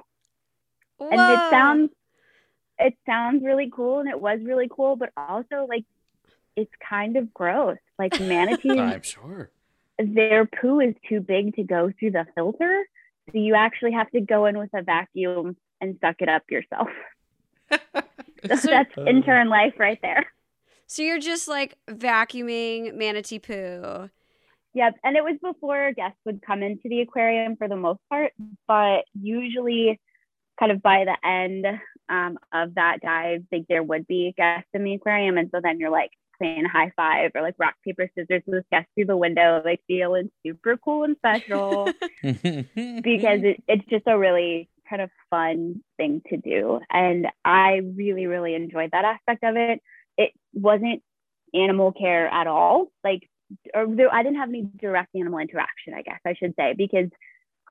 Whoa. 0.98 1.08
And 1.10 1.20
it 1.20 1.50
sounds 1.50 1.90
it 2.78 2.94
sounds 3.06 3.44
really 3.44 3.70
cool 3.72 4.00
and 4.00 4.08
it 4.08 4.20
was 4.20 4.40
really 4.42 4.68
cool, 4.68 4.96
but 4.96 5.10
also 5.16 5.66
like 5.68 5.84
it's 6.56 6.72
kind 6.88 7.16
of 7.16 7.32
gross. 7.32 7.78
Like 7.98 8.18
manatees, 8.20 8.76
I'm 8.78 9.02
sure. 9.02 9.50
their 9.98 10.46
poo 10.46 10.80
is 10.80 10.94
too 11.08 11.20
big 11.20 11.54
to 11.56 11.62
go 11.62 11.92
through 11.98 12.10
the 12.12 12.26
filter. 12.34 12.84
So 13.32 13.38
you 13.38 13.54
actually 13.54 13.92
have 13.92 14.10
to 14.10 14.20
go 14.20 14.46
in 14.46 14.58
with 14.58 14.70
a 14.74 14.82
vacuum 14.82 15.56
and 15.80 15.96
suck 16.00 16.16
it 16.20 16.28
up 16.28 16.42
yourself. 16.50 16.88
So 18.46 18.56
So- 18.56 18.68
that's 18.70 18.92
intern 18.98 19.48
life 19.48 19.74
right 19.78 19.98
there. 20.02 20.26
So 20.86 21.00
you're 21.02 21.18
just 21.18 21.48
like 21.48 21.76
vacuuming 21.88 22.94
manatee 22.94 23.38
poo. 23.38 24.10
Yep. 24.74 24.96
And 25.04 25.16
it 25.16 25.22
was 25.22 25.38
before 25.40 25.92
guests 25.92 26.18
would 26.24 26.42
come 26.42 26.62
into 26.62 26.88
the 26.88 27.00
aquarium 27.00 27.56
for 27.56 27.68
the 27.68 27.76
most 27.76 28.00
part, 28.10 28.32
but 28.66 29.04
usually 29.14 30.00
kind 30.58 30.72
of 30.72 30.82
by 30.82 31.04
the 31.04 31.16
end 31.26 31.66
um, 32.08 32.38
of 32.52 32.74
that 32.74 32.98
dive, 33.00 33.44
like 33.52 33.66
there 33.68 33.82
would 33.82 34.06
be 34.06 34.34
guests 34.36 34.68
in 34.74 34.84
the 34.84 34.94
aquarium. 34.94 35.38
And 35.38 35.48
so 35.52 35.60
then 35.62 35.78
you're 35.78 35.90
like 35.90 36.10
saying 36.42 36.64
high 36.64 36.92
five 36.96 37.30
or 37.34 37.42
like 37.42 37.54
rock, 37.58 37.74
paper, 37.84 38.10
scissors 38.14 38.42
with 38.46 38.64
guests 38.70 38.90
through 38.94 39.06
the 39.06 39.16
window, 39.16 39.62
like 39.64 39.80
feeling 39.86 40.30
super 40.44 40.76
cool 40.76 41.04
and 41.04 41.16
special 41.16 41.84
because 42.22 43.40
it, 43.42 43.62
it's 43.68 43.86
just 43.88 44.06
a 44.06 44.18
really 44.18 44.68
kind 44.88 45.02
of 45.02 45.10
fun 45.30 45.82
thing 45.96 46.20
to 46.30 46.36
do. 46.36 46.80
And 46.90 47.28
I 47.44 47.80
really, 47.96 48.26
really 48.26 48.54
enjoyed 48.54 48.90
that 48.92 49.04
aspect 49.04 49.44
of 49.44 49.56
it. 49.56 49.80
It 50.18 50.32
wasn't 50.52 51.02
animal 51.54 51.92
care 51.92 52.26
at 52.28 52.46
all. 52.46 52.88
Like, 53.02 53.28
or 53.74 53.86
there, 53.94 54.12
I 54.12 54.22
didn't 54.22 54.38
have 54.38 54.48
any 54.48 54.68
direct 54.76 55.14
animal 55.14 55.38
interaction, 55.38 55.94
I 55.94 56.02
guess 56.02 56.20
I 56.26 56.34
should 56.34 56.54
say, 56.56 56.74
because 56.76 57.08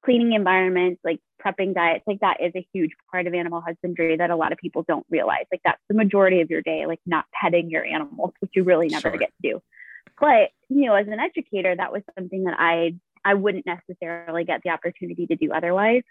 cleaning 0.03 0.33
environments, 0.33 1.01
like 1.03 1.19
prepping 1.43 1.73
diets, 1.73 2.03
like 2.05 2.19
that 2.19 2.37
is 2.41 2.51
a 2.55 2.67
huge 2.73 2.91
part 3.09 3.25
of 3.25 3.33
animal 3.33 3.61
husbandry 3.61 4.17
that 4.17 4.29
a 4.29 4.35
lot 4.35 4.51
of 4.51 4.57
people 4.57 4.83
don't 4.87 5.05
realize. 5.09 5.45
Like 5.51 5.61
that's 5.63 5.81
the 5.87 5.95
majority 5.95 6.41
of 6.41 6.49
your 6.49 6.61
day, 6.61 6.85
like 6.85 6.99
not 7.05 7.25
petting 7.33 7.69
your 7.69 7.85
animals, 7.85 8.33
which 8.39 8.51
you 8.55 8.63
really 8.63 8.87
never 8.87 9.09
Sure. 9.09 9.17
get 9.17 9.31
to 9.41 9.49
do. 9.49 9.61
But 10.19 10.49
you 10.69 10.85
know, 10.85 10.95
as 10.95 11.07
an 11.07 11.19
educator, 11.19 11.75
that 11.75 11.91
was 11.91 12.03
something 12.17 12.43
that 12.43 12.55
I 12.59 12.95
I 13.25 13.35
wouldn't 13.35 13.65
necessarily 13.65 14.43
get 14.43 14.61
the 14.63 14.71
opportunity 14.71 15.25
to 15.27 15.35
do 15.35 15.51
otherwise. 15.53 16.03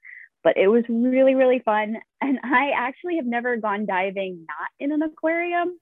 But 0.42 0.56
it 0.56 0.68
was 0.68 0.85
really, 0.88 1.35
really 1.35 1.61
fun. 1.61 1.96
And 2.20 2.40
I 2.42 2.72
actually 2.76 3.16
have 3.16 3.26
never 3.26 3.56
gone 3.58 3.87
diving 3.87 4.46
not 4.48 4.70
in 4.80 4.90
an 4.92 5.02
aquarium. 5.02 5.78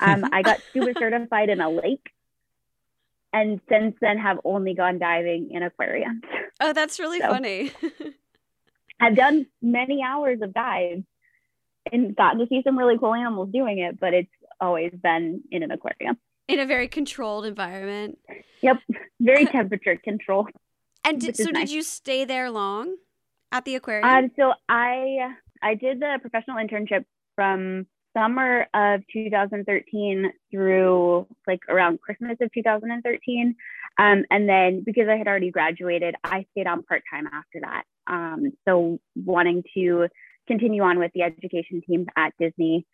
Um, 0.00 0.24
I 0.32 0.42
got 0.42 0.60
scuba 0.70 0.94
certified 0.98 1.48
in 1.50 1.60
a 1.60 1.68
lake. 1.68 2.08
And 3.32 3.60
since 3.68 3.94
then 4.00 4.18
have 4.18 4.38
only 4.44 4.74
gone 4.74 4.98
diving 4.98 5.50
in 5.50 5.62
aquariums. 5.62 6.22
Oh, 6.60 6.72
that's 6.72 6.98
really 6.98 7.20
So- 7.20 7.28
funny. 7.28 7.72
I've 9.00 9.14
done 9.14 9.46
many 9.62 10.02
hours 10.02 10.40
of 10.42 10.52
dives 10.52 11.04
and 11.92 12.16
gotten 12.16 12.40
to 12.40 12.46
see 12.48 12.62
some 12.64 12.76
really 12.76 12.98
cool 12.98 13.14
animals 13.14 13.50
doing 13.52 13.78
it, 13.78 14.00
but 14.00 14.12
it's 14.12 14.30
always 14.60 14.92
been 14.92 15.42
in 15.52 15.62
an 15.62 15.70
aquarium. 15.70 16.18
In 16.48 16.58
a 16.58 16.66
very 16.66 16.88
controlled 16.88 17.44
environment. 17.46 18.18
Yep, 18.62 18.78
very 19.20 19.46
temperature 19.46 19.96
controlled. 20.02 20.48
And 21.04 21.20
did, 21.20 21.36
so 21.36 21.44
nice. 21.50 21.68
did 21.68 21.70
you 21.76 21.82
stay 21.82 22.24
there 22.24 22.50
long 22.50 22.96
at 23.52 23.64
the 23.64 23.76
aquarium? 23.76 24.08
Um, 24.08 24.30
so 24.36 24.52
I 24.68 25.34
I 25.62 25.74
did 25.74 26.00
the 26.00 26.18
professional 26.20 26.56
internship 26.56 27.04
from 27.36 27.86
summer 28.16 28.66
of 28.74 29.02
2013 29.12 30.32
through 30.50 31.26
like 31.46 31.60
around 31.68 32.00
Christmas 32.00 32.36
of 32.40 32.52
2013. 32.52 33.54
Um, 33.98 34.24
and 34.30 34.48
then 34.48 34.82
because 34.84 35.08
I 35.08 35.16
had 35.16 35.28
already 35.28 35.50
graduated, 35.50 36.14
I 36.24 36.46
stayed 36.52 36.66
on 36.66 36.82
part 36.82 37.02
time 37.10 37.26
after 37.26 37.60
that. 37.62 37.84
Um, 38.06 38.52
so 38.66 38.98
wanting 39.14 39.62
to 39.74 40.08
continue 40.46 40.82
on 40.82 40.98
with 40.98 41.12
the 41.14 41.22
education 41.22 41.82
team 41.86 42.06
at 42.16 42.32
Disney, 42.38 42.86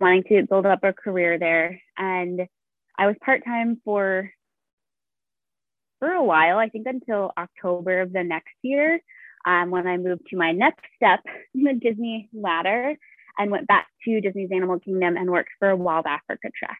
wanting 0.00 0.24
to 0.28 0.46
build 0.48 0.66
up 0.66 0.84
a 0.84 0.92
career 0.92 1.38
there. 1.38 1.80
And 1.96 2.42
I 2.98 3.06
was 3.06 3.16
part 3.24 3.44
time 3.44 3.80
for 3.84 4.30
for 5.98 6.10
a 6.10 6.24
while, 6.24 6.56
I 6.56 6.70
think 6.70 6.86
until 6.86 7.30
October 7.36 8.00
of 8.00 8.10
the 8.12 8.24
next 8.24 8.54
year 8.62 9.00
um, 9.46 9.70
when 9.70 9.86
I 9.86 9.96
moved 9.96 10.26
to 10.30 10.36
my 10.36 10.52
next 10.52 10.84
step 10.96 11.20
in 11.54 11.62
the 11.64 11.74
Disney 11.74 12.28
ladder 12.32 12.96
and 13.38 13.50
went 13.50 13.66
back 13.66 13.86
to 14.04 14.20
Disney's 14.20 14.50
Animal 14.52 14.78
Kingdom 14.78 15.16
and 15.16 15.30
worked 15.30 15.50
for 15.58 15.70
a 15.70 15.76
Wild 15.76 16.06
Africa 16.06 16.48
Trek. 16.56 16.78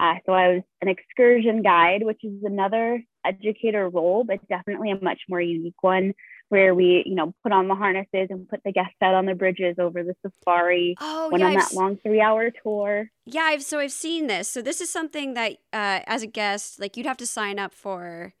Uh, 0.00 0.14
so 0.26 0.32
I 0.32 0.48
was 0.54 0.62
an 0.80 0.88
excursion 0.88 1.62
guide, 1.62 2.04
which 2.04 2.22
is 2.22 2.44
another 2.44 3.02
educator 3.24 3.88
role, 3.88 4.22
but 4.24 4.46
definitely 4.48 4.92
a 4.92 5.02
much 5.02 5.20
more 5.28 5.40
unique 5.40 5.82
one 5.82 6.14
where 6.50 6.74
we, 6.74 7.02
you 7.04 7.14
know, 7.14 7.34
put 7.42 7.52
on 7.52 7.68
the 7.68 7.74
harnesses 7.74 8.28
and 8.30 8.48
put 8.48 8.60
the 8.64 8.72
guests 8.72 8.94
out 9.02 9.14
on 9.14 9.26
the 9.26 9.34
bridges 9.34 9.76
over 9.78 10.02
the 10.02 10.14
safari. 10.22 10.96
oh, 11.00 11.28
went 11.30 11.40
yeah. 11.40 11.48
on 11.48 11.56
I've 11.56 11.68
that 11.68 11.74
long 11.74 11.96
three 11.98 12.20
hour 12.20 12.50
tour. 12.62 13.10
Yeah, 13.26 13.42
I've 13.42 13.62
so 13.62 13.78
I've 13.78 13.92
seen 13.92 14.28
this. 14.28 14.48
So 14.48 14.62
this 14.62 14.80
is 14.80 14.90
something 14.90 15.34
that 15.34 15.52
uh 15.72 16.00
as 16.06 16.22
a 16.22 16.26
guest, 16.26 16.80
like 16.80 16.96
you'd 16.96 17.06
have 17.06 17.16
to 17.18 17.26
sign 17.26 17.58
up 17.58 17.74
for. 17.74 18.34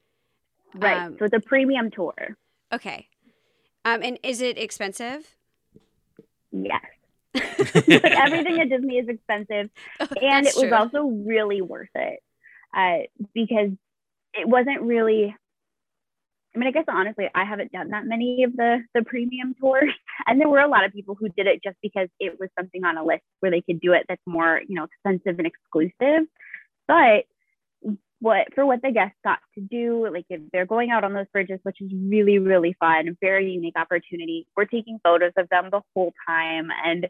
Right. 0.74 0.96
Um, 0.96 1.16
so 1.18 1.26
it's 1.26 1.34
a 1.34 1.40
premium 1.40 1.90
tour. 1.90 2.36
Okay. 2.72 3.08
Um 3.84 4.02
and 4.02 4.18
is 4.22 4.40
it 4.40 4.56
expensive? 4.56 5.36
Yes. 6.50 6.84
Like 7.38 8.04
everything 8.04 8.60
at 8.60 8.68
Disney 8.68 8.98
is 8.98 9.08
expensive. 9.08 9.70
and 10.00 10.46
it 10.46 10.54
was 10.56 10.68
true. 10.68 10.74
also 10.74 11.02
really 11.04 11.62
worth 11.62 11.88
it 11.94 12.20
uh, 12.76 12.98
because 13.34 13.70
it 14.34 14.48
wasn't 14.48 14.80
really 14.82 15.34
i 16.54 16.58
mean 16.58 16.68
i 16.68 16.70
guess 16.70 16.84
honestly 16.88 17.28
i 17.34 17.44
haven't 17.44 17.72
done 17.72 17.90
that 17.90 18.06
many 18.06 18.42
of 18.44 18.54
the 18.56 18.78
the 18.94 19.02
premium 19.04 19.54
tours 19.60 19.92
and 20.26 20.40
there 20.40 20.48
were 20.48 20.60
a 20.60 20.68
lot 20.68 20.84
of 20.84 20.92
people 20.92 21.14
who 21.14 21.28
did 21.30 21.46
it 21.46 21.62
just 21.62 21.76
because 21.82 22.08
it 22.20 22.38
was 22.38 22.48
something 22.58 22.84
on 22.84 22.96
a 22.96 23.04
list 23.04 23.22
where 23.40 23.50
they 23.50 23.60
could 23.60 23.80
do 23.80 23.92
it 23.92 24.04
that's 24.08 24.22
more 24.26 24.60
you 24.68 24.74
know 24.74 24.84
expensive 24.84 25.38
and 25.38 25.46
exclusive 25.46 26.26
but 26.86 27.24
what 28.20 28.52
for 28.54 28.66
what 28.66 28.82
the 28.82 28.90
guests 28.90 29.16
got 29.24 29.38
to 29.54 29.60
do 29.60 30.08
like 30.12 30.24
if 30.28 30.40
they're 30.52 30.66
going 30.66 30.90
out 30.90 31.04
on 31.04 31.12
those 31.12 31.26
bridges 31.32 31.60
which 31.62 31.80
is 31.80 31.90
really 31.92 32.38
really 32.38 32.74
fun 32.80 33.16
very 33.20 33.52
unique 33.52 33.76
opportunity 33.76 34.46
we're 34.56 34.64
taking 34.64 34.98
photos 35.04 35.32
of 35.36 35.48
them 35.50 35.68
the 35.70 35.80
whole 35.94 36.12
time 36.26 36.68
and 36.84 37.08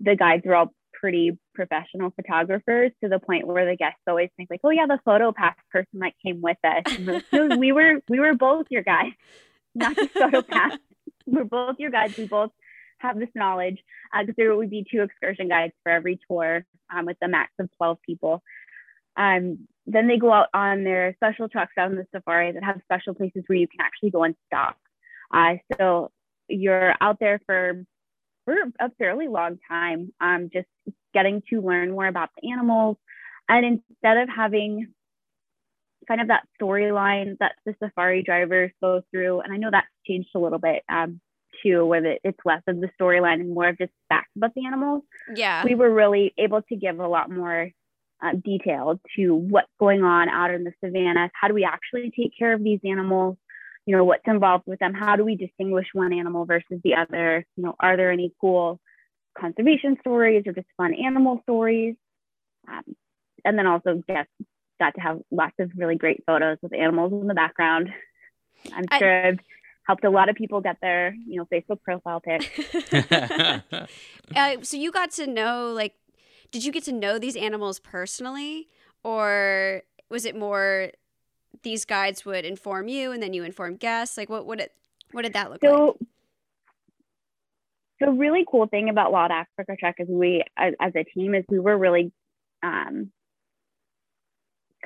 the 0.00 0.16
guides 0.16 0.44
were 0.44 0.56
all 0.56 0.72
pretty 0.92 1.38
professional 1.54 2.10
photographers 2.10 2.90
to 3.02 3.08
the 3.08 3.18
point 3.18 3.46
where 3.46 3.66
the 3.66 3.76
guests 3.76 4.00
always 4.06 4.30
think 4.36 4.50
like, 4.50 4.60
"Oh 4.64 4.70
yeah, 4.70 4.86
the 4.86 4.98
photo 5.04 5.32
pass 5.32 5.56
person 5.70 6.00
that 6.00 6.12
came 6.24 6.40
with 6.40 6.58
us." 6.64 6.98
Like, 6.98 7.24
no, 7.32 7.56
we 7.58 7.72
were 7.72 8.00
we 8.08 8.20
were 8.20 8.34
both 8.34 8.66
your 8.70 8.82
guys, 8.82 9.12
not 9.74 9.96
just 9.96 10.10
photo 10.12 10.42
pass. 10.42 10.76
We're 11.26 11.44
both 11.44 11.76
your 11.78 11.90
guides. 11.90 12.16
We 12.16 12.26
both 12.26 12.52
have 13.00 13.18
this 13.18 13.28
knowledge 13.34 13.84
because 14.18 14.34
there 14.36 14.56
would 14.56 14.70
be 14.70 14.86
two 14.90 15.02
excursion 15.02 15.48
guides 15.48 15.74
for 15.82 15.92
every 15.92 16.18
tour 16.26 16.64
um, 16.92 17.04
with 17.04 17.18
a 17.22 17.28
max 17.28 17.52
of 17.58 17.68
twelve 17.76 17.98
people. 18.04 18.42
Um, 19.16 19.68
then 19.86 20.06
they 20.06 20.16
go 20.16 20.32
out 20.32 20.48
on 20.54 20.84
their 20.84 21.14
special 21.16 21.48
trucks 21.48 21.72
out 21.78 21.90
in 21.90 21.96
the 21.96 22.06
safari 22.14 22.52
that 22.52 22.64
have 22.64 22.80
special 22.84 23.14
places 23.14 23.42
where 23.46 23.58
you 23.58 23.68
can 23.68 23.80
actually 23.80 24.10
go 24.10 24.22
and 24.24 24.34
stop. 24.46 24.78
Uh, 25.32 25.54
so 25.76 26.10
you're 26.48 26.94
out 27.00 27.18
there 27.20 27.40
for 27.46 27.84
for 28.48 28.56
a 28.80 28.90
fairly 28.98 29.28
long 29.28 29.58
time, 29.68 30.10
um, 30.22 30.48
just 30.50 30.68
getting 31.12 31.42
to 31.50 31.60
learn 31.60 31.90
more 31.90 32.06
about 32.06 32.30
the 32.40 32.50
animals. 32.50 32.96
And 33.46 33.64
instead 33.64 34.16
of 34.16 34.28
having 34.34 34.88
kind 36.06 36.22
of 36.22 36.28
that 36.28 36.44
storyline 36.60 37.36
that 37.40 37.56
the 37.66 37.74
safari 37.82 38.22
drivers 38.22 38.70
go 38.80 39.02
through. 39.10 39.40
And 39.40 39.52
I 39.52 39.58
know 39.58 39.68
that's 39.70 39.86
changed 40.06 40.30
a 40.34 40.38
little 40.38 40.58
bit 40.58 40.82
um, 40.88 41.20
too, 41.62 41.84
where 41.84 42.16
it's 42.24 42.38
less 42.46 42.62
of 42.66 42.80
the 42.80 42.88
storyline 42.98 43.40
and 43.40 43.52
more 43.52 43.68
of 43.68 43.76
just 43.78 43.92
facts 44.08 44.30
about 44.34 44.54
the 44.54 44.64
animals. 44.64 45.02
Yeah. 45.34 45.62
We 45.64 45.74
were 45.74 45.92
really 45.92 46.32
able 46.38 46.62
to 46.62 46.76
give 46.76 46.98
a 46.98 47.06
lot 47.06 47.30
more 47.30 47.70
uh, 48.22 48.32
detail 48.42 48.98
to 49.16 49.34
what's 49.34 49.68
going 49.78 50.02
on 50.02 50.30
out 50.30 50.52
in 50.52 50.64
the 50.64 50.72
savannah. 50.82 51.30
How 51.34 51.48
do 51.48 51.54
we 51.54 51.64
actually 51.64 52.10
take 52.18 52.32
care 52.38 52.54
of 52.54 52.64
these 52.64 52.80
animals? 52.84 53.36
You 53.88 53.96
know, 53.96 54.04
what's 54.04 54.22
involved 54.26 54.64
with 54.66 54.78
them? 54.80 54.92
How 54.92 55.16
do 55.16 55.24
we 55.24 55.34
distinguish 55.34 55.86
one 55.94 56.12
animal 56.12 56.44
versus 56.44 56.78
the 56.84 56.94
other? 56.94 57.46
You 57.56 57.64
know, 57.64 57.74
are 57.80 57.96
there 57.96 58.12
any 58.12 58.34
cool 58.38 58.78
conservation 59.40 59.96
stories 60.00 60.42
or 60.46 60.52
just 60.52 60.66
fun 60.76 60.92
animal 60.92 61.40
stories? 61.44 61.94
Um, 62.70 62.82
and 63.46 63.56
then 63.56 63.66
also 63.66 64.02
get 64.06 64.26
got 64.78 64.94
to 64.96 65.00
have 65.00 65.20
lots 65.30 65.54
of 65.58 65.70
really 65.74 65.96
great 65.96 66.22
photos 66.26 66.58
with 66.60 66.74
animals 66.74 67.14
in 67.14 67.28
the 67.28 67.34
background. 67.34 67.88
I'm 68.74 68.84
sure 68.98 69.24
I, 69.24 69.28
I've 69.28 69.38
helped 69.86 70.04
a 70.04 70.10
lot 70.10 70.28
of 70.28 70.36
people 70.36 70.60
get 70.60 70.76
their, 70.82 71.14
you 71.26 71.36
know, 71.38 71.46
Facebook 71.50 71.82
profile 71.82 72.20
pic. 72.20 72.42
uh, 74.36 74.56
so 74.60 74.76
you 74.76 74.92
got 74.92 75.12
to 75.12 75.26
know, 75.26 75.72
like, 75.74 75.94
did 76.50 76.62
you 76.62 76.72
get 76.72 76.84
to 76.84 76.92
know 76.92 77.18
these 77.18 77.36
animals 77.36 77.80
personally, 77.80 78.68
or 79.02 79.82
was 80.10 80.26
it 80.26 80.36
more 80.36 80.90
these 81.62 81.84
guides 81.84 82.24
would 82.24 82.44
inform 82.44 82.88
you 82.88 83.12
and 83.12 83.22
then 83.22 83.32
you 83.32 83.44
inform 83.44 83.76
guests? 83.76 84.16
Like, 84.16 84.28
what 84.28 84.46
would 84.46 84.60
it, 84.60 84.72
what 85.12 85.22
did 85.22 85.32
that 85.34 85.50
look 85.50 85.62
like 85.62 85.70
so, 85.70 85.96
like? 86.00 86.08
The 88.00 88.10
really 88.12 88.44
cool 88.48 88.66
thing 88.66 88.88
about 88.88 89.10
Wild 89.10 89.32
Africa 89.32 89.76
Trek 89.78 89.96
is 89.98 90.06
we, 90.08 90.44
as, 90.56 90.74
as 90.80 90.92
a 90.94 91.04
team, 91.04 91.34
is 91.34 91.44
we 91.48 91.58
were 91.58 91.76
really 91.76 92.12
um, 92.62 93.10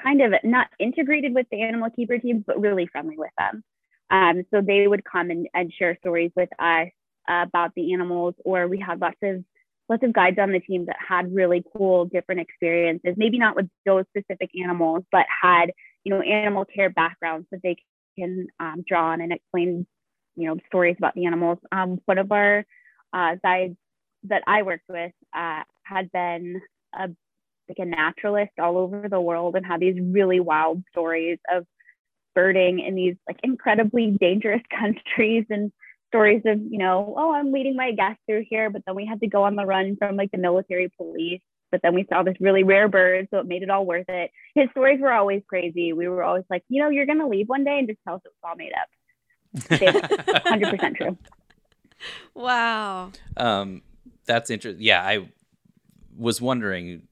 kind 0.02 0.22
of 0.22 0.32
not 0.44 0.68
integrated 0.78 1.34
with 1.34 1.46
the 1.50 1.62
animal 1.62 1.90
keeper 1.90 2.18
teams, 2.18 2.44
but 2.46 2.60
really 2.60 2.86
friendly 2.86 3.18
with 3.18 3.30
them. 3.36 3.62
Um, 4.10 4.44
so 4.50 4.60
they 4.60 4.86
would 4.86 5.04
come 5.04 5.30
and, 5.30 5.46
and 5.54 5.72
share 5.72 5.96
stories 6.00 6.32
with 6.34 6.48
us 6.58 6.88
uh, 7.28 7.44
about 7.46 7.72
the 7.74 7.92
animals, 7.92 8.34
or 8.44 8.66
we 8.66 8.78
had 8.78 9.00
lots 9.00 9.18
of 9.22 9.44
lots 9.88 10.04
of 10.04 10.12
guides 10.12 10.38
on 10.38 10.52
the 10.52 10.60
team 10.60 10.86
that 10.86 10.96
had 11.06 11.34
really 11.34 11.62
cool 11.76 12.06
different 12.06 12.40
experiences. 12.40 13.14
Maybe 13.16 13.38
not 13.38 13.56
with 13.56 13.68
those 13.84 14.04
specific 14.08 14.50
animals, 14.62 15.04
but 15.12 15.26
had 15.42 15.72
you 16.04 16.12
know 16.12 16.20
animal 16.20 16.64
care 16.64 16.90
backgrounds 16.90 17.46
that 17.50 17.60
they 17.62 17.76
can 18.18 18.46
um, 18.60 18.84
draw 18.86 19.10
on 19.10 19.20
and 19.20 19.32
explain 19.32 19.86
you 20.36 20.48
know 20.48 20.56
stories 20.66 20.96
about 20.98 21.14
the 21.14 21.26
animals. 21.26 21.58
Um, 21.70 22.00
one 22.06 22.18
of 22.18 22.32
our 22.32 22.64
uh, 23.12 23.36
guides 23.42 23.76
that 24.24 24.42
I 24.46 24.62
worked 24.62 24.88
with 24.88 25.12
uh, 25.34 25.62
had 25.84 26.10
been 26.12 26.60
a 26.94 27.08
like 27.68 27.78
a 27.78 27.84
naturalist 27.84 28.52
all 28.58 28.76
over 28.76 29.08
the 29.08 29.20
world 29.20 29.56
and 29.56 29.64
had 29.64 29.80
these 29.80 29.98
really 30.00 30.40
wild 30.40 30.82
stories 30.90 31.38
of 31.50 31.64
birding 32.34 32.80
in 32.80 32.94
these 32.94 33.16
like 33.28 33.38
incredibly 33.42 34.10
dangerous 34.10 34.62
countries 34.78 35.46
and 35.50 35.72
stories 36.08 36.42
of 36.44 36.58
you 36.60 36.78
know 36.78 37.14
oh 37.16 37.32
i'm 37.32 37.52
leading 37.52 37.76
my 37.76 37.92
guests 37.92 38.20
through 38.26 38.44
here 38.48 38.68
but 38.68 38.82
then 38.86 38.94
we 38.94 39.06
had 39.06 39.20
to 39.20 39.26
go 39.26 39.44
on 39.44 39.56
the 39.56 39.64
run 39.64 39.96
from 39.96 40.16
like 40.16 40.30
the 40.30 40.38
military 40.38 40.90
police 40.96 41.40
but 41.72 41.80
then 41.82 41.94
we 41.94 42.06
saw 42.08 42.22
this 42.22 42.36
really 42.38 42.62
rare 42.62 42.88
bird 42.88 43.26
so 43.30 43.38
it 43.38 43.46
made 43.46 43.62
it 43.62 43.70
all 43.70 43.84
worth 43.84 44.08
it. 44.08 44.30
His 44.54 44.68
stories 44.70 45.00
were 45.00 45.12
always 45.12 45.42
crazy. 45.48 45.92
We 45.92 46.06
were 46.06 46.22
always 46.22 46.44
like 46.48 46.62
you 46.68 46.80
know 46.80 46.90
you're 46.90 47.06
going 47.06 47.18
to 47.18 47.26
leave 47.26 47.48
one 47.48 47.64
day 47.64 47.78
and 47.78 47.88
just 47.88 47.98
tell 48.04 48.14
us 48.14 48.22
it 48.24 48.32
was 48.42 48.48
all 48.48 48.56
made 48.56 48.72
up. 48.72 48.88
100% 49.56 50.96
true. 50.96 51.18
Wow. 52.34 53.10
Um 53.36 53.82
that's 54.24 54.50
interesting 54.50 54.80
yeah 54.80 55.02
i 55.02 55.28
was 56.16 56.40
wondering 56.40 57.02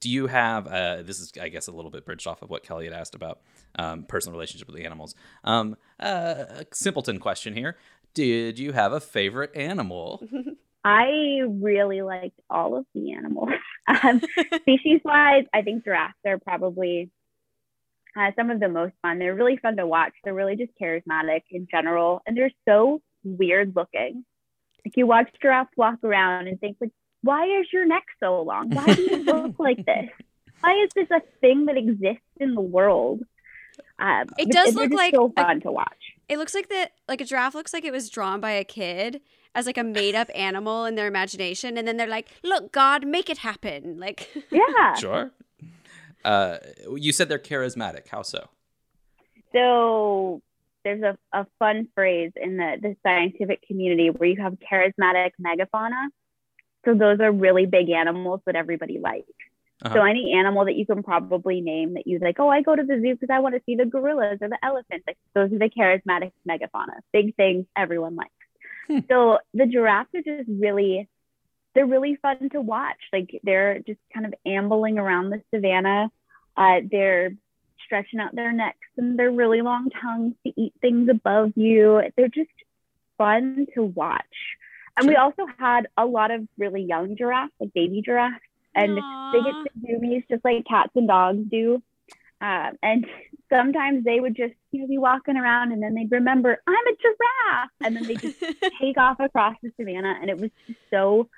do 0.00 0.08
you 0.08 0.26
have 0.26 0.66
uh, 0.66 1.02
this 1.02 1.20
is 1.20 1.32
i 1.38 1.50
guess 1.50 1.66
a 1.66 1.70
little 1.70 1.90
bit 1.90 2.06
bridged 2.06 2.26
off 2.26 2.40
of 2.40 2.48
what 2.48 2.62
kelly 2.62 2.86
had 2.86 2.94
asked 2.94 3.14
about 3.14 3.40
um, 3.78 4.04
personal 4.04 4.36
relationship 4.36 4.68
with 4.68 4.76
the 4.76 4.84
animals. 4.84 5.14
Um, 5.44 5.76
uh, 6.00 6.44
a 6.48 6.66
simpleton 6.72 7.18
question 7.18 7.54
here. 7.54 7.76
Did 8.14 8.58
you 8.58 8.72
have 8.72 8.92
a 8.92 9.00
favorite 9.00 9.54
animal 9.54 10.26
i 10.86 11.40
really 11.48 12.02
liked 12.02 12.38
all 12.48 12.76
of 12.76 12.86
the 12.94 13.12
animals 13.12 13.50
um, 14.02 14.20
species 14.60 15.00
wise 15.04 15.44
i 15.52 15.62
think 15.62 15.84
giraffes 15.84 16.14
are 16.26 16.38
probably 16.38 17.10
uh, 18.18 18.30
some 18.36 18.50
of 18.50 18.60
the 18.60 18.68
most 18.68 18.94
fun 19.02 19.18
they're 19.18 19.34
really 19.34 19.56
fun 19.56 19.76
to 19.76 19.86
watch 19.86 20.12
they're 20.24 20.34
really 20.34 20.56
just 20.56 20.72
charismatic 20.80 21.42
in 21.50 21.66
general 21.70 22.22
and 22.26 22.36
they're 22.36 22.52
so 22.66 23.00
weird 23.24 23.74
looking 23.74 24.24
like 24.84 24.96
you 24.96 25.06
watch 25.06 25.28
giraffes 25.42 25.72
walk 25.76 26.02
around 26.04 26.46
and 26.46 26.60
think 26.60 26.76
like 26.80 26.92
why 27.26 27.44
is 27.60 27.66
your 27.72 27.84
neck 27.84 28.04
so 28.20 28.42
long? 28.42 28.70
Why 28.70 28.94
do 28.94 29.02
you 29.02 29.24
look 29.24 29.54
like 29.58 29.84
this? 29.84 30.08
Why 30.60 30.84
is 30.84 30.90
this 30.94 31.08
a 31.10 31.20
thing 31.40 31.66
that 31.66 31.76
exists 31.76 32.22
in 32.38 32.54
the 32.54 32.60
world? 32.60 33.22
Um, 33.98 34.26
it 34.38 34.50
does 34.50 34.74
look 34.74 34.92
like 34.92 35.14
so 35.14 35.32
fun 35.34 35.60
to 35.62 35.72
watch. 35.72 35.88
It 36.28 36.38
looks 36.38 36.54
like 36.54 36.68
that, 36.68 36.92
like 37.08 37.20
a 37.20 37.24
giraffe 37.24 37.54
looks 37.54 37.72
like 37.72 37.84
it 37.84 37.92
was 37.92 38.08
drawn 38.08 38.40
by 38.40 38.52
a 38.52 38.64
kid 38.64 39.20
as 39.54 39.66
like 39.66 39.78
a 39.78 39.84
made 39.84 40.14
up 40.14 40.28
animal 40.34 40.84
in 40.84 40.94
their 40.94 41.06
imagination, 41.06 41.76
and 41.78 41.86
then 41.86 41.96
they're 41.96 42.06
like, 42.06 42.28
"Look, 42.42 42.72
God, 42.72 43.06
make 43.06 43.30
it 43.30 43.38
happen!" 43.38 43.98
Like, 43.98 44.28
yeah, 44.50 44.94
sure. 44.94 45.30
Uh, 46.24 46.58
you 46.96 47.12
said 47.12 47.28
they're 47.28 47.38
charismatic. 47.38 48.08
How 48.08 48.22
so? 48.22 48.48
So 49.52 50.42
there's 50.84 51.02
a, 51.02 51.16
a 51.32 51.46
fun 51.58 51.88
phrase 51.94 52.32
in 52.36 52.56
the, 52.56 52.76
the 52.80 52.96
scientific 53.02 53.62
community 53.66 54.10
where 54.10 54.28
you 54.28 54.42
have 54.42 54.56
charismatic 54.70 55.30
megafauna 55.40 56.08
so 56.86 56.94
those 56.94 57.18
are 57.20 57.32
really 57.32 57.66
big 57.66 57.90
animals 57.90 58.40
that 58.46 58.54
everybody 58.54 58.98
likes. 58.98 59.26
Uh-huh. 59.82 59.94
So 59.94 60.02
any 60.02 60.32
animal 60.32 60.64
that 60.64 60.76
you 60.76 60.86
can 60.86 61.02
probably 61.02 61.60
name 61.60 61.94
that 61.94 62.06
you 62.06 62.18
like, 62.20 62.38
oh, 62.38 62.48
I 62.48 62.62
go 62.62 62.74
to 62.74 62.82
the 62.82 62.98
zoo 63.02 63.14
because 63.14 63.28
I 63.30 63.40
want 63.40 63.56
to 63.56 63.60
see 63.66 63.74
the 63.74 63.84
gorillas 63.84 64.38
or 64.40 64.48
the 64.48 64.58
elephants. 64.62 65.04
Like 65.06 65.18
those 65.34 65.52
are 65.52 65.58
the 65.58 65.68
charismatic 65.68 66.32
megafauna, 66.48 67.00
big 67.12 67.34
things 67.34 67.66
everyone 67.76 68.16
likes. 68.16 68.30
Hmm. 68.86 68.98
So 69.08 69.38
the 69.54 69.66
giraffes 69.66 70.10
are 70.14 70.22
just 70.22 70.48
really, 70.48 71.08
they're 71.74 71.86
really 71.86 72.16
fun 72.16 72.48
to 72.52 72.60
watch. 72.60 72.98
Like 73.12 73.40
they're 73.42 73.80
just 73.80 74.00
kind 74.12 74.26
of 74.26 74.34
ambling 74.44 74.98
around 74.98 75.30
the 75.30 75.42
savannah. 75.54 76.10
Uh, 76.56 76.80
they're 76.90 77.32
stretching 77.84 78.20
out 78.20 78.34
their 78.34 78.52
necks 78.52 78.78
and 78.96 79.18
their 79.18 79.30
really 79.30 79.62
long 79.62 79.90
tongues 79.90 80.34
to 80.46 80.52
eat 80.60 80.74
things 80.80 81.08
above 81.08 81.52
you. 81.54 82.02
They're 82.16 82.28
just 82.28 82.50
fun 83.18 83.66
to 83.74 83.82
watch. 83.82 84.24
And 84.96 85.06
we 85.06 85.16
also 85.16 85.46
had 85.58 85.88
a 85.96 86.06
lot 86.06 86.30
of 86.30 86.48
really 86.56 86.82
young 86.82 87.16
giraffes, 87.16 87.52
like 87.60 87.74
baby 87.74 88.02
giraffes, 88.02 88.40
and 88.74 88.98
Aww. 88.98 89.32
they 89.32 89.38
get 89.40 89.52
to 89.52 89.68
do 89.80 89.98
zoomies 89.98 90.24
just 90.28 90.44
like 90.44 90.64
cats 90.66 90.92
and 90.94 91.06
dogs 91.06 91.44
do. 91.50 91.82
Uh, 92.40 92.70
and 92.82 93.06
sometimes 93.52 94.04
they 94.04 94.20
would 94.20 94.36
just 94.36 94.54
you 94.72 94.80
know 94.80 94.86
be 94.86 94.98
walking 94.98 95.36
around 95.36 95.72
and 95.72 95.82
then 95.82 95.94
they'd 95.94 96.10
remember 96.10 96.58
I'm 96.66 96.74
a 96.74 96.96
giraffe, 96.96 97.70
and 97.80 97.96
then 97.96 98.06
they 98.06 98.16
just 98.16 98.38
take 98.80 98.98
off 98.98 99.20
across 99.20 99.56
the 99.62 99.70
savannah, 99.78 100.18
and 100.20 100.30
it 100.30 100.38
was 100.38 100.50
just 100.66 100.78
so 100.90 101.28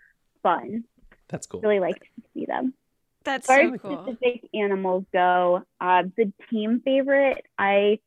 fun. 0.42 0.85
That's 1.29 1.47
cool. 1.47 1.61
Really 1.61 1.81
liked 1.81 2.03
to 2.03 2.23
see 2.35 2.47
them. 2.47 2.75
That's 3.25 3.49
as 3.49 3.57
far 3.57 3.62
so 3.62 3.75
as 3.75 3.81
cool. 3.81 4.03
specific 4.05 4.49
animals 4.55 5.05
go, 5.12 5.62
uh, 5.81 6.05
the 6.16 6.33
team 6.51 6.81
favorite 6.85 7.44
I 7.59 7.99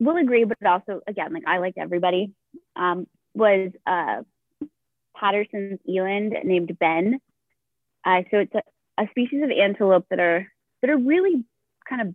will 0.00 0.16
agree, 0.16 0.44
but 0.44 0.64
also 0.64 1.00
again 1.06 1.32
like 1.32 1.44
I 1.46 1.58
liked 1.58 1.78
everybody. 1.78 2.32
Um, 2.76 3.06
was 3.34 3.70
uh, 3.86 4.22
Patterson's 5.16 5.80
eland 5.88 6.34
named 6.44 6.76
Ben. 6.78 7.20
Uh, 8.04 8.22
so 8.30 8.38
it's 8.38 8.54
a, 8.54 8.62
a 9.02 9.08
species 9.10 9.42
of 9.42 9.50
antelope 9.50 10.06
that 10.10 10.20
are 10.20 10.46
that 10.80 10.90
are 10.90 10.96
really 10.96 11.44
kind 11.88 12.02
of 12.02 12.14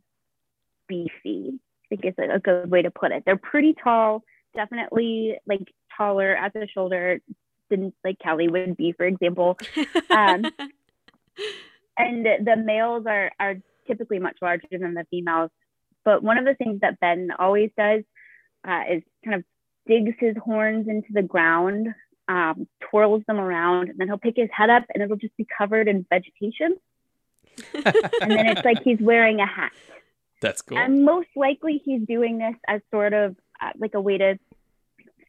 beefy. 0.93 1.60
I 1.86 1.95
think 1.95 2.06
is 2.06 2.13
a, 2.17 2.36
a 2.36 2.39
good 2.39 2.69
way 2.69 2.82
to 2.82 2.91
put 2.91 3.12
it. 3.12 3.23
They're 3.25 3.38
pretty 3.38 3.75
tall, 3.82 4.23
definitely 4.56 5.38
like 5.47 5.67
taller 5.97 6.36
at 6.36 6.53
the 6.53 6.67
shoulder 6.73 7.19
than 7.69 7.93
like 8.03 8.19
Kelly 8.19 8.47
would 8.47 8.77
be, 8.77 8.93
for 8.93 9.06
example. 9.06 9.58
Um, 10.10 10.45
and 11.97 12.25
the 12.25 12.56
males 12.63 13.06
are 13.08 13.32
are 13.39 13.56
typically 13.88 14.19
much 14.19 14.38
larger 14.41 14.67
than 14.71 14.93
the 14.93 15.06
females. 15.10 15.51
But 16.06 16.23
one 16.23 16.38
of 16.38 16.45
the 16.45 16.56
things 16.56 16.82
that 16.82 16.99
Ben 16.99 17.29
always 17.38 17.71
does 17.77 18.03
uh, 18.67 18.83
is 18.91 19.04
kind 19.23 19.35
of 19.35 19.44
digs 19.87 20.15
his 20.19 20.35
horns 20.37 20.87
into 20.87 21.10
the 21.12 21.21
ground 21.21 21.87
um, 22.27 22.67
twirls 22.89 23.23
them 23.27 23.39
around, 23.39 23.89
and 23.89 23.98
then 23.98 24.08
he'll 24.08 24.17
pick 24.17 24.35
his 24.35 24.50
head 24.52 24.69
up, 24.69 24.83
and 24.94 25.04
it'll 25.04 25.17
just 25.17 25.35
be 25.37 25.46
covered 25.58 25.87
in 25.87 26.06
vegetation. 26.10 26.75
and 27.73 28.31
then 28.31 28.48
it's 28.48 28.65
like 28.65 28.81
he's 28.83 29.00
wearing 29.00 29.39
a 29.39 29.46
hat. 29.46 29.71
That's 30.44 30.62
cool. 30.62 30.77
And 30.77 31.06
most 31.06 31.29
likely, 31.37 31.81
he's 31.85 32.02
doing 32.06 32.37
this 32.37 32.56
as 32.67 32.81
sort 32.91 33.13
of 33.13 33.37
uh, 33.62 33.69
like 33.77 33.94
a 33.94 34.02
way 34.02 34.17
to 34.17 34.37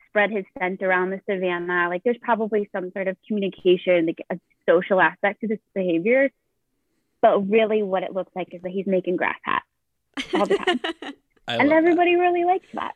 spread 0.09 0.33
his 0.33 0.45
scent 0.59 0.83
around 0.83 1.11
the 1.11 1.21
savannah. 1.31 1.87
Like 1.89 2.03
there's 2.03 2.19
probably 2.21 2.69
some 2.73 2.91
sort 2.91 3.07
of 3.07 3.17
communication, 3.29 4.07
like 4.07 4.27
a 4.29 4.41
social 4.69 5.01
aspect 5.01 5.43
to 5.43 5.47
this 5.47 5.61
behavior. 5.73 6.31
But 7.23 7.49
really, 7.49 7.85
what 7.85 8.03
it 8.03 8.13
looks 8.13 8.33
like 8.35 8.49
is 8.53 8.63
that 8.63 8.73
he's 8.73 8.89
making 8.89 9.15
grass 9.15 9.39
hats 9.43 9.65
all 10.35 10.47
the 10.47 10.57
time. 10.57 10.81
and 11.47 11.73
everybody 11.73 12.17
that. 12.17 12.21
really 12.21 12.45
likes 12.45 12.67
that. 12.75 12.95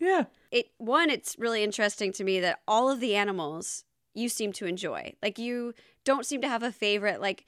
Yeah. 0.00 0.24
It 0.50 0.70
one, 0.78 1.10
it's 1.10 1.36
really 1.38 1.62
interesting 1.62 2.12
to 2.12 2.24
me 2.24 2.40
that 2.40 2.60
all 2.66 2.90
of 2.90 3.00
the 3.00 3.14
animals 3.14 3.84
you 4.14 4.30
seem 4.30 4.54
to 4.54 4.64
enjoy. 4.64 5.12
Like 5.22 5.38
you 5.38 5.74
don't 6.04 6.24
seem 6.24 6.40
to 6.40 6.48
have 6.48 6.62
a 6.62 6.72
favorite. 6.72 7.20
Like 7.20 7.44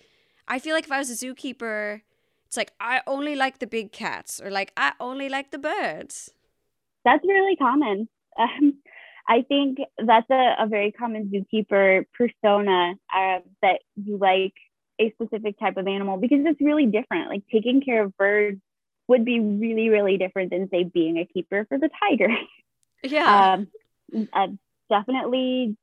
I 0.47 0.59
feel 0.59 0.75
like 0.75 0.85
if 0.85 0.93
I 0.93 0.99
was 0.99 1.11
a 1.11 1.27
zookeeper, 1.27 2.03
It's 2.51 2.57
like 2.57 2.73
I 2.81 3.01
only 3.07 3.37
like 3.37 3.61
the 3.61 3.69
big 3.69 3.93
cats, 3.93 4.41
or 4.43 4.51
like 4.51 4.73
I 4.77 4.95
only 4.99 5.29
like 5.29 5.53
the 5.53 5.59
birds. 5.59 6.33
That's 7.05 7.25
really 7.25 7.57
common. 7.57 8.09
Um, 8.39 8.79
I 9.29 9.43
think 9.43 9.79
that's 9.99 10.31
a, 10.31 10.55
a 10.61 10.67
very 10.67 10.93
common 10.93 11.31
zookeeper 11.31 12.05
persona 12.17 12.95
uh, 13.15 13.41
that 13.61 13.81
you 13.97 14.17
like 14.17 14.55
a 14.99 15.13
specific 15.13 15.59
type 15.59 15.77
of 15.77 15.87
animal 15.87 16.17
because 16.17 16.39
it's 16.45 16.61
really 16.61 16.87
different. 16.87 17.29
Like 17.29 17.43
taking 17.53 17.83
care 17.83 18.05
of 18.05 18.17
birds 18.17 18.61
would 19.09 19.25
be 19.25 19.41
really, 19.41 19.89
really 19.91 20.17
different 20.17 20.51
than, 20.51 20.71
say, 20.71 20.85
being 20.85 21.19
a 21.19 21.27
keeper 21.27 21.67
for 21.69 21.79
the 21.79 21.91
tiger. 22.03 22.29
Yeah. 23.03 23.57
Um, 24.15 24.29
uh, 24.33 24.49
definitely 24.89 25.77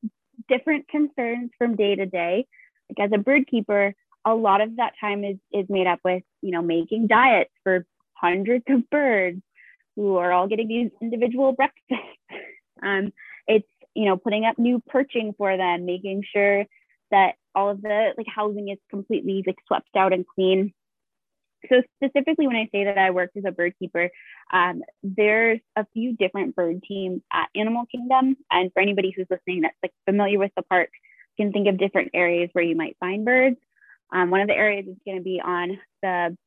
different 0.47 0.87
concerns 0.87 1.51
from 1.57 1.75
day 1.75 1.95
to 1.95 2.05
day. 2.05 2.47
Like 2.89 3.05
as 3.07 3.11
a 3.13 3.21
bird 3.21 3.47
keeper, 3.47 3.93
a 4.31 4.35
lot 4.35 4.61
of 4.61 4.75
that 4.77 4.93
time 4.99 5.23
is 5.23 5.37
is 5.51 5.65
made 5.69 5.87
up 5.87 5.99
with 6.03 6.23
you 6.41 6.51
know 6.51 6.61
making 6.61 7.07
diets 7.07 7.51
for 7.63 7.85
hundreds 8.13 8.65
of 8.69 8.89
birds 8.89 9.41
who 9.95 10.17
are 10.17 10.31
all 10.31 10.47
getting 10.47 10.67
these 10.67 10.91
individual 11.01 11.53
breakfasts. 11.53 12.05
Um, 12.83 13.11
it's 13.47 13.67
you 13.95 14.05
know 14.05 14.17
putting 14.17 14.45
up 14.45 14.59
new 14.59 14.79
perching 14.87 15.33
for 15.35 15.57
them, 15.57 15.87
making 15.87 16.21
sure 16.31 16.63
that 17.09 17.33
all 17.55 17.71
of 17.71 17.81
the 17.81 18.13
like 18.15 18.27
housing 18.27 18.69
is 18.69 18.77
completely 18.91 19.43
like 19.47 19.55
swept 19.65 19.89
out 19.95 20.13
and 20.13 20.27
clean. 20.27 20.75
So 21.69 21.81
specifically, 21.95 22.45
when 22.45 22.55
I 22.55 22.69
say 22.71 22.83
that 22.83 22.99
I 22.99 23.09
worked 23.09 23.35
as 23.35 23.45
a 23.47 23.51
bird 23.51 23.73
keeper, 23.79 24.11
um, 24.53 24.83
there's 25.01 25.59
a 25.75 25.87
few 25.91 26.15
different 26.15 26.55
bird 26.55 26.83
teams 26.87 27.23
at 27.33 27.49
Animal 27.55 27.85
Kingdom, 27.91 28.37
and 28.51 28.71
for 28.73 28.79
anybody 28.79 29.11
who's 29.15 29.25
listening 29.31 29.61
that's 29.61 29.75
like 29.81 29.93
familiar 30.05 30.37
with 30.37 30.51
the 30.55 30.61
park, 30.61 30.89
can 31.35 31.51
think 31.51 31.67
of 31.67 31.79
different 31.79 32.11
areas 32.13 32.51
where 32.53 32.63
you 32.63 32.75
might 32.75 32.95
find 32.99 33.25
birds. 33.25 33.57
Um, 34.13 34.29
one 34.29 34.41
of 34.41 34.47
the 34.47 34.55
areas 34.55 34.85
is 34.87 34.97
going 35.05 35.17
to 35.17 35.23
be 35.23 35.41
on 35.43 35.79
the 36.01 36.37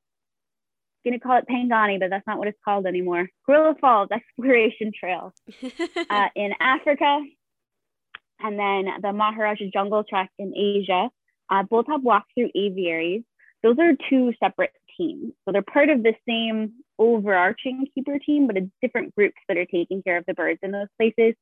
going 1.04 1.18
to 1.18 1.20
call 1.20 1.38
it 1.38 1.46
Pangani, 1.48 1.98
but 1.98 2.10
that's 2.10 2.26
not 2.26 2.38
what 2.38 2.48
it's 2.48 2.58
called 2.64 2.86
anymore. 2.86 3.28
Gorilla 3.46 3.74
Falls 3.80 4.10
Exploration 4.12 4.92
Trail 4.98 5.32
uh, 6.10 6.28
in 6.36 6.52
Africa, 6.60 7.20
and 8.40 8.58
then 8.58 8.86
the 9.02 9.12
Maharajah 9.12 9.70
Jungle 9.72 10.04
Trek 10.04 10.30
in 10.38 10.54
Asia. 10.54 11.08
Uh, 11.48 11.64
both 11.64 11.86
have 11.88 12.02
walk-through 12.04 12.48
aviaries. 12.54 13.22
Those 13.64 13.76
are 13.80 13.92
two 14.08 14.32
separate 14.38 14.70
teams. 14.96 15.32
So 15.44 15.52
they're 15.52 15.62
part 15.62 15.88
of 15.88 16.04
the 16.04 16.14
same 16.28 16.74
overarching 16.96 17.86
keeper 17.92 18.20
team, 18.20 18.46
but 18.46 18.56
it's 18.56 18.70
different 18.80 19.14
groups 19.16 19.38
that 19.48 19.56
are 19.56 19.66
taking 19.66 20.02
care 20.02 20.16
of 20.16 20.24
the 20.26 20.34
birds 20.34 20.60
in 20.62 20.70
those 20.70 20.86
places. 20.96 21.34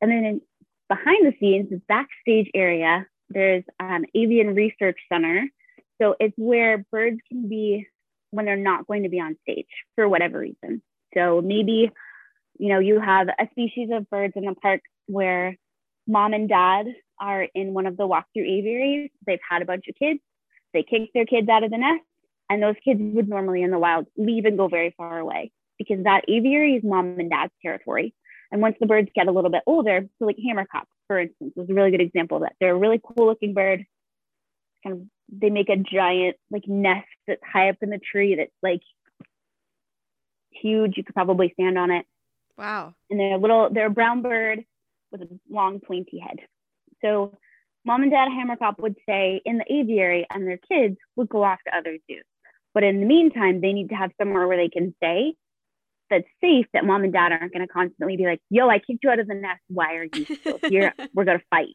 And 0.00 0.10
then 0.10 0.24
in, 0.24 0.40
behind 0.88 1.26
the 1.26 1.34
scenes, 1.38 1.68
the 1.68 1.82
backstage 1.86 2.50
area, 2.54 3.06
there's 3.32 3.64
an 3.80 4.06
avian 4.14 4.54
research 4.54 4.98
center. 5.12 5.48
So 6.00 6.16
it's 6.18 6.34
where 6.36 6.84
birds 6.90 7.20
can 7.28 7.48
be 7.48 7.86
when 8.30 8.46
they're 8.46 8.56
not 8.56 8.86
going 8.86 9.02
to 9.04 9.08
be 9.08 9.20
on 9.20 9.36
stage 9.42 9.68
for 9.94 10.08
whatever 10.08 10.38
reason. 10.40 10.82
So 11.14 11.40
maybe, 11.42 11.90
you 12.58 12.68
know, 12.68 12.78
you 12.78 13.00
have 13.00 13.28
a 13.28 13.48
species 13.50 13.90
of 13.92 14.08
birds 14.10 14.32
in 14.36 14.44
the 14.44 14.54
park 14.54 14.80
where 15.06 15.56
mom 16.06 16.32
and 16.32 16.48
dad 16.48 16.86
are 17.20 17.46
in 17.54 17.74
one 17.74 17.86
of 17.86 17.96
the 17.96 18.06
walk-through 18.06 18.44
aviaries. 18.44 19.10
They've 19.26 19.38
had 19.48 19.62
a 19.62 19.66
bunch 19.66 19.84
of 19.88 19.94
kids. 19.94 20.20
They 20.72 20.82
kick 20.82 21.10
their 21.12 21.26
kids 21.26 21.48
out 21.48 21.62
of 21.62 21.70
the 21.70 21.78
nest, 21.78 22.02
and 22.48 22.62
those 22.62 22.76
kids 22.82 23.00
would 23.00 23.28
normally 23.28 23.62
in 23.62 23.70
the 23.70 23.78
wild 23.78 24.06
leave 24.16 24.46
and 24.46 24.56
go 24.56 24.68
very 24.68 24.94
far 24.96 25.18
away 25.18 25.52
because 25.78 26.04
that 26.04 26.24
aviary 26.28 26.76
is 26.76 26.82
mom 26.82 27.18
and 27.18 27.30
dad's 27.30 27.52
territory. 27.60 28.14
And 28.52 28.60
once 28.60 28.76
the 28.78 28.86
birds 28.86 29.08
get 29.14 29.28
a 29.28 29.32
little 29.32 29.50
bit 29.50 29.62
older, 29.66 30.06
so 30.18 30.26
like 30.26 30.36
hamerkop, 30.36 30.84
for 31.08 31.18
instance, 31.18 31.54
is 31.56 31.70
a 31.70 31.74
really 31.74 31.90
good 31.90 32.02
example 32.02 32.36
of 32.36 32.42
that. 32.42 32.52
They're 32.60 32.74
a 32.74 32.78
really 32.78 33.00
cool 33.02 33.26
looking 33.26 33.54
bird. 33.54 33.84
Kind 34.84 34.96
of 34.96 35.02
they 35.32 35.48
make 35.48 35.70
a 35.70 35.76
giant 35.76 36.36
like 36.50 36.68
nest 36.68 37.08
that's 37.26 37.40
high 37.50 37.70
up 37.70 37.76
in 37.80 37.88
the 37.88 37.98
tree 37.98 38.34
that's 38.36 38.52
like 38.62 38.82
huge. 40.50 40.98
You 40.98 41.02
could 41.04 41.14
probably 41.14 41.50
stand 41.54 41.78
on 41.78 41.90
it. 41.90 42.04
Wow. 42.58 42.94
And 43.08 43.18
they're 43.18 43.34
a 43.34 43.38
little, 43.38 43.70
they're 43.72 43.86
a 43.86 43.90
brown 43.90 44.20
bird 44.20 44.64
with 45.10 45.22
a 45.22 45.28
long 45.48 45.80
pointy 45.80 46.18
head. 46.18 46.40
So 47.00 47.34
mom 47.86 48.02
and 48.02 48.12
dad 48.12 48.28
hamerkop 48.28 48.78
would 48.80 48.96
stay 49.02 49.40
in 49.46 49.56
the 49.56 49.72
aviary 49.72 50.26
and 50.30 50.46
their 50.46 50.58
kids 50.58 50.98
would 51.16 51.30
go 51.30 51.42
off 51.42 51.58
to 51.66 51.74
other 51.74 51.96
zoos. 52.06 52.24
But 52.74 52.84
in 52.84 53.00
the 53.00 53.06
meantime, 53.06 53.62
they 53.62 53.72
need 53.72 53.88
to 53.88 53.94
have 53.94 54.10
somewhere 54.20 54.46
where 54.46 54.58
they 54.58 54.68
can 54.68 54.94
stay 54.98 55.34
that's 56.12 56.28
safe 56.42 56.66
that 56.74 56.84
mom 56.84 57.04
and 57.04 57.12
dad 57.12 57.32
aren't 57.32 57.52
going 57.52 57.66
to 57.66 57.72
constantly 57.72 58.16
be 58.16 58.26
like, 58.26 58.40
yo, 58.50 58.68
I 58.68 58.78
kicked 58.78 59.02
you 59.02 59.10
out 59.10 59.18
of 59.18 59.26
the 59.26 59.34
nest. 59.34 59.62
Why 59.68 59.94
are 59.96 60.04
you 60.04 60.24
still 60.24 60.58
here? 60.68 60.92
We're 61.14 61.24
going 61.24 61.38
to 61.38 61.44
fight. 61.50 61.74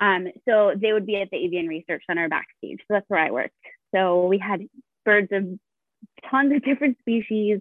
Um, 0.00 0.26
so 0.46 0.74
they 0.76 0.92
would 0.92 1.06
be 1.06 1.16
at 1.16 1.30
the 1.30 1.38
Avian 1.38 1.66
Research 1.66 2.02
Center 2.06 2.28
backstage. 2.28 2.80
So 2.80 2.86
that's 2.90 3.08
where 3.08 3.20
I 3.20 3.30
worked. 3.30 3.54
So 3.94 4.26
we 4.26 4.38
had 4.38 4.60
birds 5.04 5.28
of 5.32 5.44
tons 6.30 6.54
of 6.54 6.62
different 6.62 6.98
species. 6.98 7.60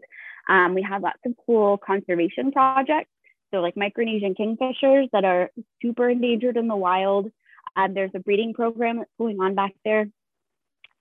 Um, 0.50 0.74
we 0.74 0.82
had 0.82 1.02
lots 1.02 1.20
of 1.26 1.34
cool 1.46 1.78
conservation 1.78 2.52
projects. 2.52 3.10
So 3.54 3.62
like 3.62 3.76
Micronesian 3.76 4.36
kingfishers 4.36 5.10
that 5.14 5.24
are 5.24 5.52
super 5.82 6.10
endangered 6.10 6.58
in 6.58 6.68
the 6.68 6.76
wild. 6.76 7.32
Um, 7.78 7.94
there's 7.94 8.12
a 8.14 8.20
breeding 8.20 8.54
program 8.54 8.98
that's 8.98 9.10
going 9.18 9.40
on 9.40 9.56
back 9.56 9.74
there. 9.86 10.08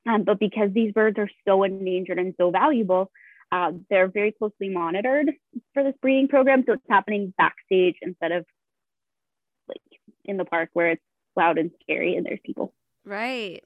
Um, 0.06 0.24
but 0.24 0.38
because 0.38 0.70
these 0.72 0.92
birds 0.92 1.18
are 1.18 1.30
so 1.46 1.62
endangered 1.62 2.18
and 2.18 2.34
so 2.38 2.50
valuable, 2.50 3.10
uh, 3.52 3.70
they're 3.90 4.08
very 4.08 4.32
closely 4.32 4.70
monitored 4.70 5.30
for 5.74 5.84
this 5.84 5.94
breeding 6.00 6.26
program. 6.26 6.64
So 6.66 6.72
it's 6.72 6.82
happening 6.88 7.34
backstage 7.36 7.96
instead 8.00 8.32
of 8.32 8.46
like 9.68 9.82
in 10.24 10.38
the 10.38 10.46
park 10.46 10.70
where 10.72 10.92
it's 10.92 11.02
loud 11.36 11.58
and 11.58 11.70
scary 11.82 12.16
and 12.16 12.24
there's 12.24 12.40
people. 12.44 12.72
Right. 13.04 13.62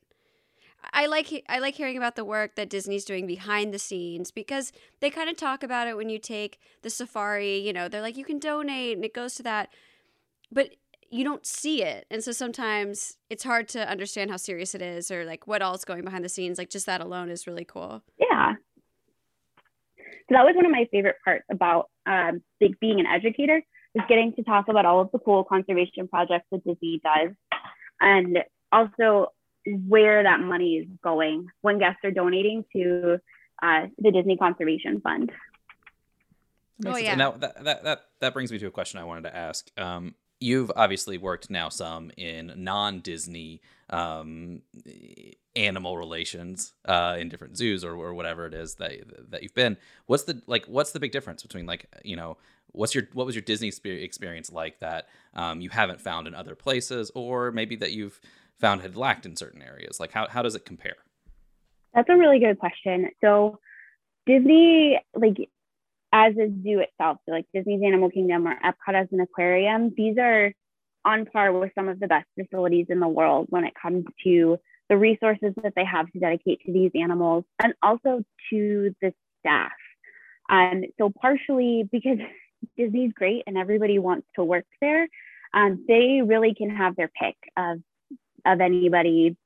I 0.92 1.06
like 1.06 1.44
I 1.48 1.58
like 1.58 1.74
hearing 1.74 1.96
about 1.96 2.16
the 2.16 2.24
work 2.24 2.56
that 2.56 2.68
Disney's 2.68 3.04
doing 3.04 3.26
behind 3.26 3.72
the 3.72 3.78
scenes 3.78 4.30
because 4.30 4.72
they 5.00 5.10
kind 5.10 5.28
of 5.28 5.36
talk 5.36 5.62
about 5.62 5.88
it 5.88 5.96
when 5.96 6.08
you 6.08 6.18
take 6.18 6.58
the 6.82 6.90
safari, 6.90 7.58
you 7.58 7.72
know, 7.72 7.88
they're 7.88 8.02
like 8.02 8.16
you 8.16 8.24
can 8.24 8.38
donate 8.38 8.96
and 8.96 9.04
it 9.04 9.14
goes 9.14 9.34
to 9.36 9.42
that. 9.44 9.70
But 10.50 10.70
you 11.10 11.22
don't 11.24 11.46
see 11.46 11.82
it. 11.82 12.06
And 12.10 12.22
so 12.22 12.32
sometimes 12.32 13.18
it's 13.30 13.44
hard 13.44 13.68
to 13.70 13.88
understand 13.88 14.30
how 14.30 14.36
serious 14.36 14.74
it 14.74 14.82
is 14.82 15.10
or 15.10 15.24
like 15.24 15.46
what 15.46 15.62
all's 15.62 15.84
going 15.84 16.04
behind 16.04 16.24
the 16.24 16.28
scenes. 16.28 16.58
Like 16.58 16.70
just 16.70 16.86
that 16.86 17.00
alone 17.00 17.30
is 17.30 17.46
really 17.46 17.64
cool. 17.64 18.02
Yeah. 18.18 18.54
So 20.28 20.34
that 20.34 20.44
was 20.44 20.54
one 20.56 20.66
of 20.66 20.72
my 20.72 20.88
favorite 20.90 21.16
parts 21.24 21.44
about 21.50 21.90
um, 22.06 22.42
like 22.60 22.78
being 22.80 23.00
an 23.00 23.06
educator 23.06 23.62
is 23.94 24.02
getting 24.08 24.34
to 24.34 24.42
talk 24.42 24.68
about 24.68 24.84
all 24.84 25.00
of 25.00 25.10
the 25.12 25.18
cool 25.18 25.44
conservation 25.44 26.08
projects 26.08 26.46
that 26.52 26.64
Disney 26.64 27.00
does 27.02 27.34
and 28.00 28.38
also 28.72 29.32
where 29.66 30.22
that 30.22 30.40
money 30.40 30.74
is 30.76 30.86
going 31.02 31.46
when 31.62 31.78
guests 31.78 32.00
are 32.04 32.10
donating 32.10 32.64
to 32.74 33.18
uh, 33.62 33.86
the 33.98 34.10
Disney 34.10 34.36
Conservation 34.36 35.00
Fund. 35.00 35.32
Oh 36.84 36.96
yeah. 36.96 37.14
Now 37.14 37.32
that, 37.32 37.64
that 37.64 37.84
that 37.84 38.00
that 38.20 38.34
brings 38.34 38.52
me 38.52 38.58
to 38.58 38.66
a 38.66 38.70
question 38.70 39.00
I 39.00 39.04
wanted 39.04 39.22
to 39.22 39.34
ask. 39.34 39.70
Um, 39.78 40.14
you've 40.40 40.70
obviously 40.76 41.18
worked 41.18 41.50
now 41.50 41.68
some 41.68 42.10
in 42.16 42.52
non-Disney 42.56 43.60
um, 43.90 44.62
animal 45.54 45.96
relations 45.96 46.72
uh, 46.84 47.16
in 47.18 47.28
different 47.28 47.56
zoos 47.56 47.84
or, 47.84 47.94
or 47.94 48.14
whatever 48.14 48.46
it 48.46 48.54
is 48.54 48.74
that 48.76 48.92
that 49.30 49.42
you've 49.42 49.54
been. 49.54 49.76
What's 50.06 50.24
the 50.24 50.42
like? 50.46 50.66
What's 50.66 50.92
the 50.92 51.00
big 51.00 51.12
difference 51.12 51.42
between 51.42 51.66
like 51.66 51.86
you 52.04 52.16
know 52.16 52.36
what's 52.72 52.94
your 52.94 53.04
what 53.12 53.26
was 53.26 53.34
your 53.34 53.42
Disney 53.42 53.68
experience 53.68 54.52
like 54.52 54.80
that 54.80 55.08
um, 55.34 55.60
you 55.60 55.70
haven't 55.70 56.00
found 56.00 56.26
in 56.26 56.34
other 56.34 56.54
places, 56.54 57.10
or 57.14 57.50
maybe 57.52 57.76
that 57.76 57.92
you've 57.92 58.20
found 58.58 58.82
had 58.82 58.96
lacked 58.96 59.26
in 59.26 59.36
certain 59.36 59.62
areas? 59.62 59.98
Like 60.00 60.12
how 60.12 60.28
how 60.28 60.42
does 60.42 60.54
it 60.54 60.64
compare? 60.64 60.96
That's 61.94 62.08
a 62.10 62.16
really 62.16 62.38
good 62.38 62.58
question. 62.58 63.10
So 63.22 63.58
Disney, 64.26 65.00
like 65.14 65.48
as 66.12 66.34
a 66.36 66.48
zoo 66.62 66.80
itself, 66.80 67.18
so 67.26 67.32
like 67.32 67.46
Disney's 67.52 67.82
Animal 67.84 68.10
Kingdom 68.10 68.46
or 68.46 68.56
Epcot 68.64 68.94
as 68.94 69.08
an 69.12 69.20
aquarium, 69.20 69.92
these 69.96 70.16
are 70.18 70.52
on 71.04 71.24
par 71.26 71.52
with 71.52 71.70
some 71.74 71.88
of 71.88 72.00
the 72.00 72.06
best 72.06 72.26
facilities 72.38 72.86
in 72.88 73.00
the 73.00 73.08
world 73.08 73.46
when 73.48 73.64
it 73.64 73.72
comes 73.80 74.04
to 74.24 74.58
the 74.88 74.96
resources 74.96 75.52
that 75.62 75.72
they 75.76 75.84
have 75.84 76.10
to 76.12 76.18
dedicate 76.18 76.60
to 76.66 76.72
these 76.72 76.90
animals 76.94 77.44
and 77.62 77.74
also 77.82 78.22
to 78.50 78.94
the 79.00 79.12
staff. 79.40 79.72
Um, 80.48 80.84
so 80.98 81.10
partially 81.20 81.88
because 81.90 82.18
Disney's 82.76 83.12
great 83.12 83.42
and 83.46 83.56
everybody 83.56 83.98
wants 83.98 84.26
to 84.36 84.44
work 84.44 84.64
there, 84.80 85.08
um, 85.54 85.84
they 85.88 86.22
really 86.24 86.54
can 86.54 86.70
have 86.70 86.96
their 86.96 87.10
pick 87.20 87.36
of 87.56 87.78
of 88.44 88.60
anybody 88.60 89.36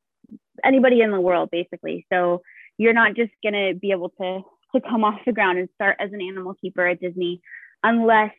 anybody 0.65 1.01
in 1.01 1.11
the 1.11 1.21
world 1.21 1.51
basically. 1.51 2.07
So 2.13 2.43
you're 2.79 2.93
not 2.93 3.15
just 3.15 3.33
gonna 3.43 3.75
be 3.75 3.93
able 3.93 4.11
to 4.21 4.43
to 4.75 4.81
come 4.81 5.05
off 5.05 5.21
the 5.27 5.33
ground 5.33 5.59
and 5.59 5.69
start 5.75 5.97
as 5.99 6.13
an 6.13 6.21
animal 6.21 6.55
keeper 6.55 6.87
at 6.87 7.01
Disney 7.01 7.41
unless 7.83 8.33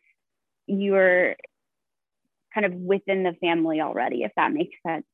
you're 0.68 1.36
kind 2.54 2.66
of 2.66 2.74
within 2.74 3.24
the 3.24 3.34
family 3.42 3.82
already, 3.82 4.24
if 4.24 4.32
that 4.36 4.52
makes 4.52 4.76
sense. 4.86 5.06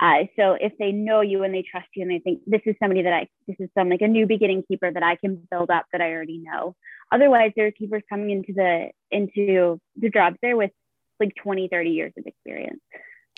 Uh, 0.00 0.24
so 0.38 0.56
if 0.58 0.72
they 0.78 0.92
know 0.92 1.20
you 1.20 1.42
and 1.42 1.54
they 1.54 1.62
trust 1.62 1.88
you 1.94 2.02
and 2.02 2.10
they 2.10 2.20
think 2.20 2.40
this 2.46 2.62
is 2.64 2.74
somebody 2.80 3.02
that 3.02 3.12
I, 3.12 3.28
this 3.46 3.56
is 3.60 3.68
some 3.76 3.90
like 3.90 4.00
a 4.00 4.08
new 4.08 4.26
beginning 4.26 4.62
keeper 4.66 4.90
that 4.90 5.02
I 5.02 5.16
can 5.16 5.46
build 5.50 5.70
up 5.70 5.84
that 5.92 6.00
I 6.00 6.12
already 6.12 6.38
know. 6.38 6.74
Otherwise, 7.12 7.52
there 7.54 7.66
are 7.66 7.70
keepers 7.70 8.02
coming 8.08 8.30
into 8.30 8.54
the 8.54 8.90
into 9.10 9.78
the 9.96 10.08
jobs 10.08 10.38
there 10.40 10.56
with 10.56 10.70
like 11.18 11.34
20, 11.42 11.68
30 11.68 11.90
years 11.90 12.12
of 12.16 12.24
experience. 12.26 12.80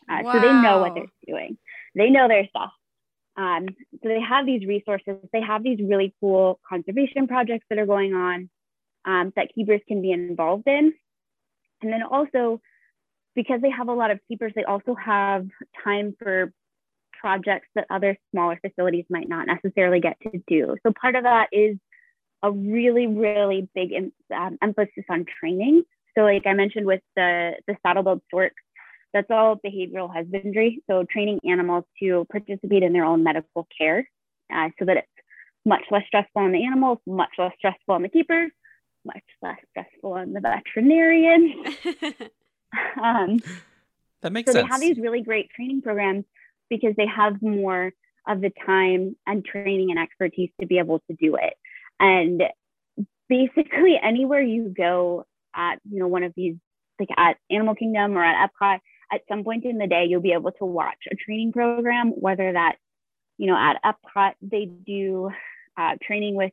Uh, 0.09 0.19
wow. 0.23 0.33
So 0.33 0.41
they 0.41 0.53
know 0.53 0.79
what 0.79 0.95
they're 0.95 1.07
doing. 1.27 1.59
They 1.97 2.11
know 2.11 2.29
their 2.29 2.47
stuff. 2.47 2.71
Um, 3.37 3.67
so 4.03 4.09
they 4.09 4.21
have 4.21 4.45
these 4.47 4.67
resources, 4.67 5.17
they 5.33 5.41
have 5.41 5.63
these 5.63 5.79
really 5.81 6.15
cool 6.21 6.61
conservation 6.69 7.27
projects 7.27 7.65
that 7.71 7.79
are 7.79 7.87
going 7.87 8.15
on 8.15 8.51
um, 9.05 9.33
that 9.37 9.55
keepers 9.55 9.81
can 9.89 10.03
be 10.03 10.13
involved 10.13 10.67
in. 10.67 10.93
And 11.81 11.93
then 11.93 12.03
also, 12.03 12.61
because 13.35 13.61
they 13.63 13.71
have 13.71 13.89
a 13.89 13.95
lot 13.95 14.11
of 14.11 14.21
keepers, 14.29 14.53
they 14.55 14.65
also 14.65 14.95
have 14.95 15.47
time 15.83 16.15
for 16.19 16.53
projects 17.21 17.69
that 17.75 17.87
other 17.89 18.19
smaller 18.33 18.59
facilities 18.61 19.05
might 19.09 19.29
not 19.29 19.47
necessarily 19.47 20.01
get 20.01 20.17
to 20.23 20.43
do. 20.47 20.77
So 20.85 20.93
part 20.93 21.15
of 21.15 21.23
that 21.25 21.49
is 21.53 21.77
a 22.43 22.51
really, 22.51 23.07
really 23.07 23.69
big 23.75 23.93
um, 24.35 24.59
emphasis 24.61 25.05
on 25.09 25.25
training. 25.41 25.85
So 26.17 26.25
like 26.25 26.47
I 26.47 26.53
mentioned 26.53 26.85
with 26.85 27.01
the, 27.17 27.53
the 27.67 27.77
saddle 27.87 28.21
storks, 28.27 28.63
that's 29.13 29.31
all 29.31 29.57
behavioral 29.57 30.13
husbandry. 30.13 30.83
So 30.89 31.05
training 31.11 31.41
animals 31.49 31.85
to 32.01 32.27
participate 32.31 32.83
in 32.83 32.93
their 32.93 33.05
own 33.05 33.23
medical 33.23 33.67
care 33.77 34.09
uh, 34.53 34.69
so 34.79 34.85
that 34.87 34.99
it's 34.99 35.09
much 35.65 35.83
less 35.91 36.03
stressful 36.07 36.43
on 36.43 36.53
the 36.53 36.65
animals, 36.65 36.99
much 37.07 37.31
less 37.39 37.53
stressful 37.59 37.95
on 37.95 38.03
the 38.03 38.09
keepers, 38.09 38.51
much 39.05 39.23
less 39.43 39.59
stressful 39.71 40.13
on 40.13 40.33
the 40.33 40.41
veterinarian. 40.41 41.65
um, 43.03 43.41
that 44.23 44.33
makes 44.33 44.51
so 44.51 44.53
sense. 44.53 44.67
they 44.67 44.69
have 44.69 44.81
these 44.81 44.99
really 44.99 45.23
great 45.23 45.51
training 45.51 45.83
programs 45.83 46.25
because 46.71 46.95
they 46.97 47.07
have 47.07 47.41
more 47.43 47.93
of 48.27 48.41
the 48.41 48.53
time 48.65 49.17
and 49.27 49.45
training 49.45 49.91
and 49.91 49.99
expertise 49.99 50.51
to 50.61 50.67
be 50.67 50.79
able 50.79 51.01
to 51.11 51.17
do 51.21 51.37
it. 51.37 51.55
And 52.01 52.43
basically 53.29 53.99
anywhere 54.03 54.43
you 54.43 54.73
go 54.77 55.27
at, 55.55 55.79
you 55.91 55.99
know, 55.99 56.09
one 56.09 56.23
of 56.23 56.33
these 56.37 56.57
like 56.99 57.09
at 57.17 57.37
Animal 57.51 57.75
Kingdom 57.75 58.17
or 58.17 58.25
at 58.25 58.49
Epcot, 58.49 58.79
at 59.13 59.23
some 59.29 59.45
point 59.45 59.65
in 59.65 59.79
the 59.79 59.87
day, 59.87 60.07
you'll 60.09 60.23
be 60.23 60.33
able 60.33 60.53
to 60.53 60.65
watch 60.65 60.99
a 61.11 61.15
training 61.15 61.53
program, 61.53 62.11
whether 62.11 62.53
that's, 62.53 62.79
you 63.37 63.47
know, 63.47 63.57
at 63.57 63.77
Epcot, 63.85 64.33
they 64.41 64.65
do 64.65 65.31
uh, 65.77 65.97
training 66.03 66.35
with, 66.35 66.53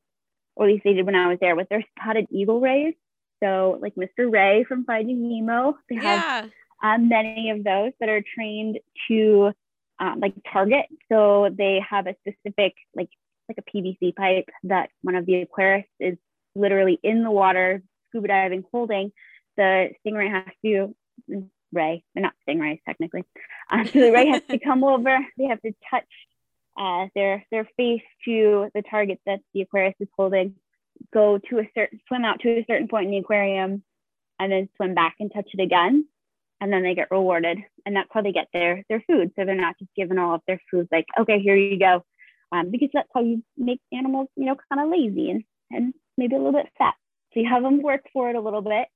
or 0.55 0.65
at 0.65 0.73
least 0.73 0.83
they 0.83 0.93
did 0.93 1.05
when 1.05 1.15
I 1.15 1.27
was 1.27 1.37
there, 1.39 1.55
with 1.55 1.69
their 1.69 1.83
spotted 1.97 2.27
eagle 2.31 2.59
rays. 2.59 2.93
So, 3.41 3.79
like 3.81 3.95
Mr. 3.95 4.29
Ray 4.29 4.65
from 4.65 4.83
Finding 4.83 5.29
Nemo, 5.29 5.77
they 5.89 5.95
yeah. 5.95 6.01
have 6.19 6.49
um, 6.83 7.07
many 7.07 7.51
of 7.51 7.63
those 7.63 7.91
that 7.99 8.09
are 8.09 8.21
trained 8.35 8.79
to 9.07 9.51
um, 9.99 10.19
like 10.19 10.33
target. 10.51 10.85
So 11.09 11.49
they 11.57 11.81
have 11.89 12.07
a 12.07 12.15
specific, 12.27 12.73
like, 12.95 13.09
like 13.47 13.57
a 13.57 13.77
PVC 13.77 14.15
pipe 14.15 14.49
that 14.63 14.89
one 15.01 15.15
of 15.15 15.25
the 15.25 15.45
aquarists 15.45 15.85
is 15.99 16.17
literally 16.55 16.99
in 17.03 17.23
the 17.23 17.31
water, 17.31 17.81
scuba 18.09 18.27
diving, 18.27 18.65
holding. 18.71 19.11
The 19.55 19.89
stingray 20.05 20.29
has 20.29 20.53
to 20.65 20.93
ray. 21.71 22.03
They're 22.13 22.23
not 22.23 22.33
stingrays 22.47 22.79
technically. 22.85 23.25
Uh, 23.69 23.85
so 23.85 23.99
the 23.99 24.11
ray 24.11 24.27
has 24.27 24.41
to 24.49 24.59
come 24.63 24.83
over. 24.83 25.19
They 25.37 25.45
have 25.45 25.61
to 25.61 25.73
touch 25.89 26.07
uh, 26.79 27.07
their 27.15 27.45
their 27.51 27.67
face 27.77 28.01
to 28.25 28.69
the 28.73 28.81
target 28.81 29.19
that 29.25 29.39
the 29.53 29.65
aquarist 29.65 29.95
is 29.99 30.07
holding. 30.15 30.55
Go 31.13 31.37
to 31.49 31.59
a 31.59 31.69
certain 31.75 31.99
swim 32.07 32.25
out 32.25 32.41
to 32.41 32.49
a 32.49 32.65
certain 32.67 32.87
point 32.87 33.05
in 33.05 33.11
the 33.11 33.17
aquarium, 33.17 33.83
and 34.39 34.51
then 34.51 34.69
swim 34.75 34.93
back 34.93 35.15
and 35.19 35.31
touch 35.33 35.49
it 35.53 35.61
again, 35.61 36.07
and 36.61 36.71
then 36.71 36.83
they 36.83 36.95
get 36.95 37.11
rewarded. 37.11 37.57
And 37.85 37.95
that's 37.95 38.09
how 38.11 38.21
they 38.21 38.31
get 38.31 38.47
their 38.53 38.83
their 38.89 39.03
food. 39.07 39.31
So 39.35 39.45
they're 39.45 39.55
not 39.55 39.77
just 39.79 39.93
given 39.95 40.19
all 40.19 40.35
of 40.35 40.41
their 40.47 40.61
food 40.71 40.87
like, 40.91 41.05
okay, 41.19 41.39
here 41.39 41.55
you 41.55 41.79
go, 41.79 42.03
um, 42.51 42.71
because 42.71 42.89
that's 42.93 43.09
how 43.13 43.21
you 43.21 43.43
make 43.57 43.81
animals, 43.91 44.27
you 44.35 44.45
know, 44.45 44.55
kind 44.71 44.81
of 44.81 44.89
lazy 44.89 45.31
and 45.31 45.43
and 45.71 45.93
maybe 46.17 46.35
a 46.35 46.37
little 46.37 46.53
bit 46.53 46.71
fat. 46.77 46.95
So 47.33 47.39
you 47.39 47.49
have 47.49 47.63
them 47.63 47.81
work 47.81 48.01
for 48.11 48.29
it 48.29 48.35
a 48.35 48.41
little 48.41 48.61
bit, 48.61 48.87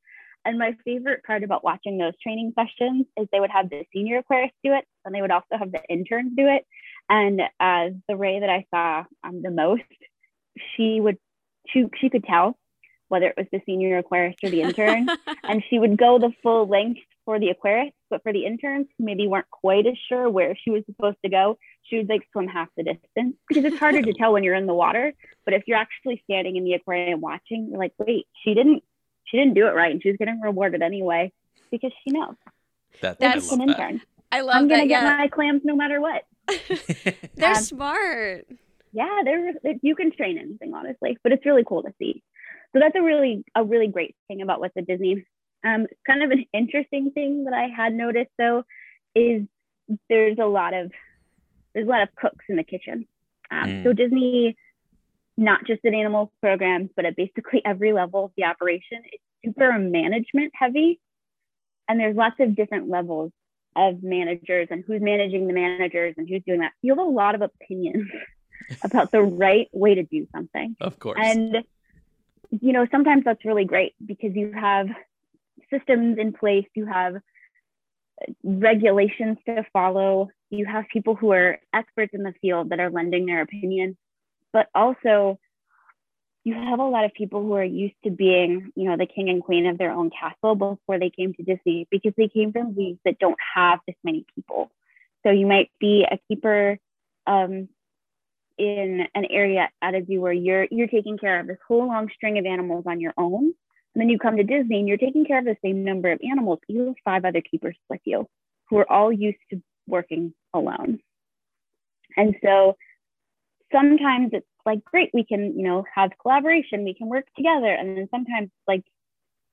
and 0.46 0.58
my 0.58 0.76
favorite 0.84 1.24
part 1.24 1.44
about 1.44 1.64
watching 1.64 1.98
those 1.98 2.14
training 2.22 2.54
sessions 2.56 3.06
is 3.18 3.28
they 3.32 3.40
would 3.40 3.52
have 3.52 3.70
the 3.70 3.86
senior 3.94 4.22
aquarists 4.22 4.52
do 4.64 4.74
it, 4.74 4.86
and 5.06 5.14
they 5.14 5.22
would 5.22 5.32
also 5.32 5.58
have 5.58 5.72
the 5.72 5.82
interns 5.90 6.34
do 6.36 6.48
it. 6.48 6.66
And 7.10 7.42
uh, 7.60 7.90
the 8.08 8.16
Ray 8.16 8.40
that 8.40 8.50
I 8.50 8.66
saw 8.74 9.04
um, 9.24 9.42
the 9.42 9.52
most, 9.52 9.84
she 10.76 11.00
would 11.00 11.18
she 11.68 11.86
she 12.00 12.10
could 12.10 12.24
tell 12.24 12.58
whether 13.08 13.28
it 13.28 13.36
was 13.38 13.48
the 13.52 13.62
senior 13.66 14.02
aquarist 14.02 14.44
or 14.44 14.50
the 14.50 14.62
intern, 14.62 15.08
and 15.44 15.64
she 15.70 15.80
would 15.80 15.98
go 15.98 16.18
the 16.20 16.34
full 16.42 16.68
length 16.68 17.02
for 17.26 17.40
the 17.40 17.54
aquarist, 17.54 17.94
but 18.10 18.24
for 18.24 18.34
the 18.34 18.46
interns 18.46 18.88
who 18.98 19.06
maybe 19.06 19.28
weren't 19.28 19.50
quite 19.50 19.86
as 19.86 19.94
sure 20.10 20.30
where 20.30 20.56
she 20.62 20.72
was 20.72 20.84
supposed 20.86 21.18
to 21.24 21.30
go, 21.30 21.58
she 21.84 21.98
would 21.98 22.10
like 22.10 22.28
swim 22.32 22.48
half 22.48 22.68
the 22.76 22.84
distance 22.84 23.36
because 23.48 23.64
it's 23.66 23.78
harder 23.78 24.02
to 24.02 24.14
tell 24.18 24.34
when 24.34 24.44
you're 24.44 24.56
in 24.56 24.66
the 24.66 24.74
water. 24.74 25.14
But 25.46 25.54
if 25.54 25.64
you're 25.68 25.78
actually 25.78 26.22
standing 26.26 26.56
in 26.56 26.64
the 26.64 26.74
aquarium 26.74 27.22
watching, 27.22 27.68
you're 27.70 27.80
like, 27.80 27.94
wait, 27.98 28.28
she 28.44 28.54
didn't 28.54 28.84
she 29.26 29.38
didn't 29.38 29.54
do 29.54 29.68
it 29.68 29.72
right 29.72 29.92
and 29.92 30.02
she's 30.02 30.18
getting 30.18 30.40
rewarded 30.42 30.82
anyway 30.82 31.32
because 31.72 31.92
she 32.04 32.12
knows. 32.12 32.36
That, 33.02 33.20
That's 33.20 33.52
an 33.52 33.62
intern. 33.62 34.02
I 34.32 34.42
love 34.42 34.56
I'm 34.56 34.68
gonna 34.68 34.84
that, 34.84 34.88
get 34.88 35.04
yeah. 35.04 35.18
my 35.18 35.28
clams 35.28 35.62
no 35.64 35.76
matter 35.76 36.02
what. 36.02 36.24
they're 37.36 37.50
um, 37.50 37.56
smart. 37.56 38.48
Yeah, 38.92 39.22
they're 39.24 39.54
you 39.82 39.96
can 39.96 40.12
train 40.12 40.38
anything 40.38 40.74
honestly, 40.74 41.18
but 41.24 41.32
it's 41.32 41.46
really 41.46 41.64
cool 41.68 41.84
to 41.84 41.94
see. 42.00 42.24
So 42.74 42.80
that's 42.80 42.96
a 42.96 43.02
really 43.02 43.44
a 43.56 43.64
really 43.64 43.88
great 43.88 44.16
thing 44.28 44.42
about 44.42 44.60
what's 44.60 44.76
at 44.78 44.88
Disney. 44.88 45.26
Um, 45.66 45.88
kind 46.06 46.24
of 46.24 46.32
an 46.32 46.46
interesting 46.54 47.12
thing 47.12 47.46
that 47.46 47.54
I 47.54 47.68
had 47.68 47.94
noticed 47.94 48.32
though 48.38 48.64
is 49.16 49.44
there's 50.10 50.38
a 50.40 50.46
lot 50.46 50.74
of 50.74 50.92
there's 51.74 51.88
a 51.88 51.90
lot 51.90 52.04
of 52.04 52.16
cooks 52.16 52.46
in 52.50 52.56
the 52.56 52.64
kitchen. 52.64 53.08
Um, 53.52 53.70
mm. 53.70 53.84
So 53.84 53.94
Disney 53.94 54.58
not 55.38 55.66
just 55.66 55.84
at 55.86 55.94
animal 55.94 56.32
programs, 56.42 56.90
but 56.96 57.06
at 57.06 57.16
basically 57.16 57.62
every 57.66 57.94
level 57.94 58.26
of 58.26 58.32
the 58.38 58.44
operation. 58.44 59.02
It's 59.12 59.24
super 59.44 59.78
management 59.78 60.54
heavy. 60.56 61.00
And 61.88 62.00
there's 62.00 62.16
lots 62.16 62.36
of 62.40 62.56
different 62.56 62.90
levels 62.90 63.32
of 63.76 64.04
managers 64.04 64.68
and 64.70 64.84
who's 64.86 65.02
managing 65.02 65.48
the 65.48 65.54
managers 65.54 66.16
and 66.18 66.30
who's 66.30 66.44
doing 66.46 66.60
that. 66.60 66.72
You 66.82 66.92
have 66.92 67.00
a 67.00 67.10
lot 67.10 67.36
of 67.36 67.42
opinions 67.42 68.10
about 68.84 69.12
the 69.12 69.22
right 69.22 69.68
way 69.74 69.96
to 69.96 70.04
do 70.04 70.28
something. 70.34 70.76
Of 70.80 71.00
course. 71.00 71.20
And, 71.22 71.64
you 72.52 72.72
know, 72.72 72.88
sometimes 72.92 73.24
that's 73.26 73.44
really 73.44 73.66
great 73.66 73.94
because 74.06 74.36
you 74.36 74.54
have 74.54 74.88
systems 75.72 76.18
in 76.20 76.34
place, 76.34 76.68
you 76.76 76.86
have 76.86 77.16
regulations 78.44 79.38
to 79.48 79.66
follow, 79.74 80.30
you 80.52 80.66
have 80.66 80.86
people 80.94 81.16
who 81.16 81.32
are 81.32 81.60
experts 81.74 82.14
in 82.14 82.22
the 82.22 82.34
field 82.42 82.70
that 82.70 82.80
are 82.80 82.92
lending 82.92 83.26
their 83.26 83.42
opinion 83.42 83.98
but 84.54 84.68
also 84.74 85.40
you 86.44 86.54
have 86.54 86.80
a 86.80 86.84
lot 86.84 87.06
of 87.06 87.14
people 87.14 87.42
who 87.42 87.54
are 87.54 87.64
used 87.64 87.96
to 88.04 88.12
being, 88.12 88.72
you 88.76 88.90
know, 88.90 88.98
the 88.98 89.06
king 89.06 89.30
and 89.30 89.44
queen 89.44 89.66
of 89.66 89.78
their 89.78 89.92
own 89.92 90.10
castle 90.10 90.56
before 90.56 91.00
they 91.00 91.10
came 91.10 91.34
to 91.34 91.44
Disney 91.44 91.88
because 91.90 92.14
they 92.18 92.28
came 92.28 92.52
from 92.52 92.76
leagues 92.76 93.00
that 93.06 93.18
don't 93.20 93.38
have 93.56 93.80
this 93.88 93.96
many 94.04 94.26
people. 94.36 94.70
So 95.24 95.32
you 95.32 95.48
might 95.48 95.72
be 95.80 96.06
a 96.10 96.20
keeper 96.28 96.78
um, 97.26 97.70
in 98.58 99.08
an 99.16 99.26
area 99.30 99.70
at 99.82 99.96
a 99.96 100.06
zoo 100.06 100.22
where 100.22 100.34
you're 100.34 100.68
you're 100.70 100.88
taking 100.88 101.18
care 101.18 101.40
of 101.40 101.48
this 101.48 101.58
whole 101.68 101.88
long 101.88 102.10
string 102.14 102.38
of 102.38 102.46
animals 102.46 102.84
on 102.88 103.00
your 103.00 103.14
own. 103.18 103.54
And 103.96 104.02
then 104.02 104.10
you 104.10 104.20
come 104.20 104.38
to 104.38 104.44
Disney 104.44 104.80
and 104.80 104.88
you're 104.88 104.98
taking 104.98 105.26
care 105.26 105.40
of 105.40 105.46
the 105.46 105.58
same 105.64 105.84
number 105.84 106.12
of 106.12 106.20
animals. 106.30 106.60
You 106.68 106.88
have 106.88 106.96
five 107.06 107.26
other 107.26 107.42
keepers 107.42 107.78
with 107.90 108.02
you 108.06 108.28
who 108.70 108.78
are 108.78 108.92
all 108.92 109.14
used 109.14 109.38
to 109.52 109.62
working 109.88 110.34
alone. 110.54 111.00
And 112.18 112.36
so 112.44 112.76
sometimes 113.74 114.30
it's 114.34 114.48
like 114.66 114.84
great 114.86 115.10
we 115.14 115.26
can 115.26 115.58
you 115.58 115.64
know 115.64 115.84
have 115.94 116.12
collaboration 116.22 116.84
we 116.84 116.94
can 116.94 117.08
work 117.08 117.26
together 117.36 117.74
and 117.74 117.98
then 117.98 118.08
sometimes 118.12 118.50
like 118.68 118.84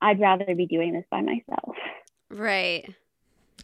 i'd 0.03 0.21
rather 0.21 0.55
be 0.55 0.67
doing 0.67 0.93
this 0.93 1.05
by 1.11 1.21
myself. 1.21 1.77
Right. 2.31 2.89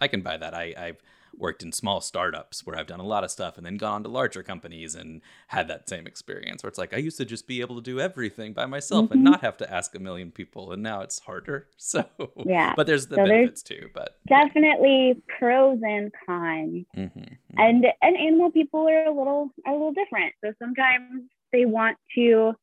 I 0.00 0.08
can 0.08 0.22
buy 0.22 0.36
that. 0.36 0.54
I 0.54 0.74
i've 0.76 0.98
worked 1.38 1.62
in 1.62 1.72
small 1.72 2.00
startups 2.00 2.64
where 2.64 2.78
I've 2.78 2.86
done 2.86 3.00
a 3.00 3.06
lot 3.06 3.24
of 3.24 3.30
stuff 3.30 3.56
and 3.56 3.66
then 3.66 3.76
gone 3.76 3.96
on 3.96 4.02
to 4.02 4.08
larger 4.08 4.42
companies 4.42 4.94
and 4.94 5.22
had 5.48 5.68
that 5.68 5.88
same 5.88 6.06
experience 6.06 6.62
where 6.62 6.68
it's 6.68 6.78
like 6.78 6.94
I 6.94 6.98
used 6.98 7.16
to 7.16 7.24
just 7.24 7.46
be 7.46 7.60
able 7.60 7.76
to 7.76 7.82
do 7.82 8.00
everything 8.00 8.52
by 8.52 8.66
myself 8.66 9.06
mm-hmm. 9.06 9.14
and 9.14 9.24
not 9.24 9.40
have 9.40 9.56
to 9.58 9.72
ask 9.72 9.94
a 9.94 9.98
million 9.98 10.30
people 10.30 10.72
and 10.72 10.82
now 10.82 11.00
it's 11.00 11.20
harder. 11.20 11.68
So 11.78 12.04
yeah, 12.44 12.74
but 12.76 12.88
there's 12.88 13.06
the 13.06 13.14
so 13.14 13.24
benefits 13.24 13.62
there's 13.62 13.80
too. 13.80 13.88
But 13.94 14.18
definitely 14.28 15.08
yeah. 15.08 15.36
pros 15.38 15.78
and 15.82 16.12
cons. 16.26 16.84
Mm-hmm, 16.96 17.18
mm-hmm. 17.18 17.58
And 17.58 17.86
and 18.02 18.16
animal 18.16 18.50
people 18.50 18.88
are 18.88 19.04
a 19.04 19.16
little 19.16 19.50
are 19.64 19.72
a 19.72 19.76
little 19.76 19.92
different. 19.92 20.34
So 20.44 20.52
sometimes 20.58 21.22
they 21.52 21.64
want 21.64 21.96
to 22.16 22.54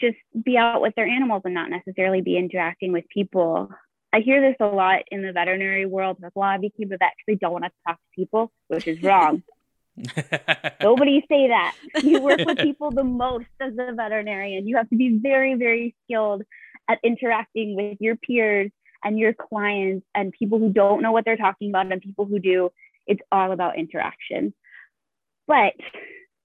just 0.00 0.16
be 0.44 0.56
out 0.56 0.80
with 0.80 0.94
their 0.94 1.06
animals 1.06 1.42
and 1.44 1.54
not 1.54 1.70
necessarily 1.70 2.22
be 2.22 2.38
interacting 2.38 2.92
with 2.92 3.04
people. 3.12 3.70
I 4.12 4.20
hear 4.20 4.40
this 4.40 4.56
a 4.60 4.66
lot 4.66 5.02
in 5.10 5.22
the 5.22 5.32
veterinary 5.32 5.86
world. 5.86 6.18
Like, 6.20 6.32
well, 6.34 6.48
I 6.48 6.56
became 6.58 6.92
a 6.92 6.96
vet 6.96 7.12
because 7.16 7.24
they 7.26 7.34
don't 7.34 7.52
want 7.52 7.64
to 7.64 7.70
talk 7.86 7.96
to 7.96 8.16
people, 8.16 8.52
which 8.68 8.86
is 8.86 9.02
wrong. 9.02 9.42
Nobody 10.82 11.24
say 11.28 11.48
that. 11.48 11.76
You 12.02 12.20
work 12.22 12.40
with 12.46 12.58
people 12.58 12.90
the 12.90 13.04
most 13.04 13.46
as 13.60 13.72
a 13.78 13.92
veterinarian. 13.92 14.66
You 14.66 14.76
have 14.76 14.88
to 14.90 14.96
be 14.96 15.18
very, 15.22 15.54
very 15.54 15.94
skilled 16.04 16.42
at 16.88 16.98
interacting 17.04 17.76
with 17.76 17.98
your 18.00 18.16
peers 18.16 18.70
and 19.04 19.18
your 19.18 19.34
clients 19.34 20.06
and 20.14 20.32
people 20.32 20.58
who 20.58 20.72
don't 20.72 21.02
know 21.02 21.12
what 21.12 21.24
they're 21.24 21.36
talking 21.36 21.70
about 21.70 21.92
and 21.92 22.00
people 22.00 22.24
who 22.24 22.38
do. 22.38 22.70
It's 23.06 23.20
all 23.30 23.52
about 23.52 23.78
interaction. 23.78 24.54
But 25.46 25.74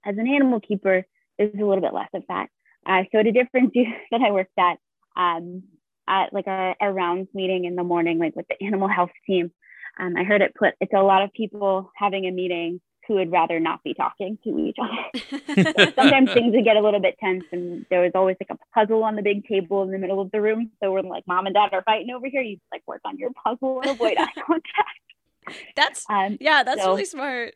as 0.04 0.16
an 0.18 0.28
animal 0.28 0.60
keeper, 0.60 1.04
there's 1.38 1.54
a 1.54 1.64
little 1.64 1.80
bit 1.80 1.94
less 1.94 2.08
of 2.14 2.22
that. 2.28 2.48
Uh, 2.86 3.02
so 3.10 3.18
at 3.18 3.26
a 3.26 3.32
different 3.32 3.72
zoo 3.74 3.84
that 4.10 4.20
I 4.20 4.30
worked 4.32 4.58
at, 4.58 4.78
um, 5.16 5.62
at 6.08 6.32
like 6.32 6.46
a, 6.46 6.74
a 6.80 6.92
rounds 6.92 7.28
meeting 7.34 7.64
in 7.64 7.76
the 7.76 7.84
morning, 7.84 8.18
like 8.18 8.36
with 8.36 8.46
the 8.48 8.64
animal 8.64 8.88
health 8.88 9.10
team. 9.26 9.50
Um, 9.98 10.16
I 10.16 10.24
heard 10.24 10.42
it 10.42 10.54
put, 10.54 10.74
it's 10.80 10.92
a 10.92 11.02
lot 11.02 11.22
of 11.22 11.32
people 11.32 11.90
having 11.96 12.26
a 12.26 12.32
meeting 12.32 12.80
who 13.06 13.14
would 13.14 13.30
rather 13.30 13.60
not 13.60 13.82
be 13.82 13.94
talking 13.94 14.38
to 14.44 14.58
each 14.58 14.76
other. 14.82 15.92
Sometimes 15.94 16.32
things 16.32 16.54
would 16.54 16.64
get 16.64 16.76
a 16.76 16.80
little 16.80 17.00
bit 17.00 17.16
tense, 17.20 17.44
and 17.52 17.86
there 17.90 18.00
was 18.00 18.12
always 18.14 18.36
like 18.40 18.50
a 18.50 18.78
puzzle 18.78 19.04
on 19.04 19.16
the 19.16 19.22
big 19.22 19.46
table 19.46 19.82
in 19.82 19.90
the 19.90 19.98
middle 19.98 20.20
of 20.20 20.30
the 20.30 20.40
room. 20.40 20.70
So 20.82 20.92
when 20.92 21.06
like 21.06 21.24
mom 21.26 21.46
and 21.46 21.54
dad 21.54 21.70
are 21.72 21.82
fighting 21.82 22.10
over 22.10 22.26
here, 22.26 22.42
you 22.42 22.58
like 22.72 22.82
work 22.86 23.00
on 23.04 23.18
your 23.18 23.30
puzzle 23.44 23.80
and 23.80 23.90
avoid 23.90 24.16
eye 24.18 24.26
contact. 24.46 25.66
That's 25.76 26.04
um, 26.08 26.38
yeah, 26.40 26.62
that's 26.62 26.82
so 26.82 26.90
really 26.90 27.04
smart. 27.04 27.54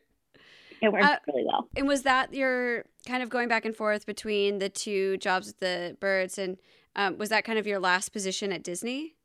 It 0.81 0.93
works 0.93 1.05
uh, 1.05 1.17
really 1.27 1.43
well. 1.45 1.67
And 1.75 1.87
was 1.87 2.03
that 2.03 2.33
your 2.33 2.85
kind 3.05 3.21
of 3.23 3.29
going 3.29 3.49
back 3.49 3.65
and 3.65 3.75
forth 3.75 4.05
between 4.05 4.59
the 4.59 4.69
two 4.69 5.17
jobs 5.17 5.47
with 5.47 5.59
the 5.59 5.97
birds, 5.99 6.37
and 6.37 6.57
um, 6.95 7.17
was 7.17 7.29
that 7.29 7.43
kind 7.43 7.59
of 7.59 7.67
your 7.67 7.79
last 7.79 8.09
position 8.09 8.51
at 8.51 8.63
Disney? 8.63 9.15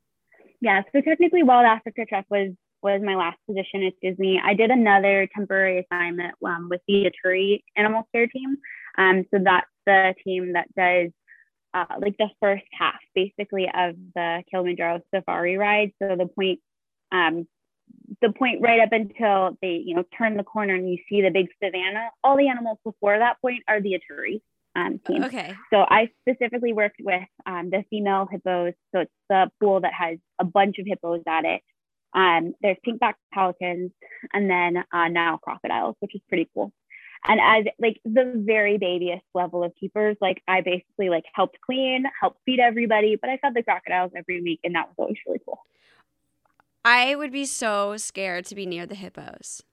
Yeah, 0.61 0.81
so 0.93 1.01
technically, 1.01 1.43
Wild 1.43 1.65
Africa 1.65 2.05
Trek 2.07 2.25
was 2.29 2.51
was 2.81 3.01
my 3.03 3.15
last 3.15 3.37
position 3.47 3.83
at 3.83 3.93
Disney. 4.01 4.39
I 4.43 4.53
did 4.53 4.69
another 4.69 5.27
temporary 5.35 5.79
assignment 5.79 6.35
um, 6.45 6.67
with 6.69 6.81
the 6.87 7.09
Ituri 7.09 7.63
Animal 7.75 8.07
Care 8.13 8.27
team. 8.27 8.57
Um, 8.97 9.25
so 9.31 9.39
that's 9.43 9.65
the 9.87 10.13
team 10.23 10.53
that 10.53 10.67
does 10.75 11.11
uh, 11.73 11.95
like 11.99 12.15
the 12.17 12.29
first 12.39 12.63
half 12.71 12.99
basically 13.15 13.65
of 13.65 13.95
the 14.13 14.43
Kilimanjaro 14.49 15.01
safari 15.13 15.57
ride. 15.57 15.91
So 16.01 16.15
the 16.15 16.27
point, 16.27 16.59
um, 17.11 17.47
the 18.21 18.31
point 18.31 18.61
right 18.61 18.79
up 18.79 18.91
until 18.91 19.57
they, 19.61 19.81
you 19.83 19.95
know, 19.95 20.03
turn 20.17 20.37
the 20.37 20.43
corner 20.43 20.75
and 20.75 20.89
you 20.89 20.97
see 21.09 21.21
the 21.21 21.31
big 21.31 21.47
savannah. 21.61 22.09
All 22.23 22.37
the 22.37 22.47
animals 22.47 22.77
before 22.83 23.17
that 23.17 23.41
point 23.41 23.63
are 23.67 23.81
the 23.81 23.99
Ituri 23.99 24.41
um, 24.75 24.99
team. 24.99 25.23
Okay. 25.23 25.55
So 25.71 25.85
I 25.87 26.09
specifically 26.21 26.73
worked 26.73 26.99
with 27.01 27.23
um, 27.45 27.69
the 27.69 27.83
female 27.89 28.27
hippos. 28.29 28.73
So 28.93 29.01
it's 29.01 29.11
the 29.29 29.49
pool 29.59 29.81
that 29.81 29.93
has 29.93 30.17
a 30.39 30.45
bunch 30.45 30.77
of 30.79 30.85
hippos 30.85 31.21
at 31.27 31.45
it. 31.45 31.61
Um, 32.13 32.53
there's 32.61 32.77
pinkback 32.85 33.15
pelicans 33.33 33.91
and 34.33 34.49
then 34.49 34.83
uh, 34.93 35.07
now 35.09 35.37
crocodiles, 35.37 35.95
which 35.99 36.15
is 36.15 36.21
pretty 36.29 36.49
cool. 36.53 36.71
And 37.27 37.39
as 37.41 37.65
like 37.79 37.99
the 38.05 38.33
very 38.35 38.77
babyest 38.77 39.25
level 39.33 39.63
of 39.63 39.73
keepers, 39.79 40.15
like 40.21 40.43
I 40.47 40.61
basically 40.61 41.09
like 41.09 41.25
helped 41.33 41.59
clean, 41.59 42.05
helped 42.21 42.39
feed 42.45 42.59
everybody, 42.59 43.17
but 43.19 43.29
I 43.29 43.37
fed 43.37 43.53
the 43.55 43.63
crocodiles 43.63 44.11
every 44.15 44.41
week, 44.41 44.59
and 44.63 44.75
that 44.75 44.87
was 44.87 44.95
always 44.97 45.17
really 45.25 45.39
cool. 45.43 45.59
I 46.83 47.15
would 47.15 47.31
be 47.31 47.45
so 47.45 47.97
scared 47.97 48.45
to 48.45 48.55
be 48.55 48.67
near 48.67 48.85
the 48.85 48.95
hippos. 48.95 49.63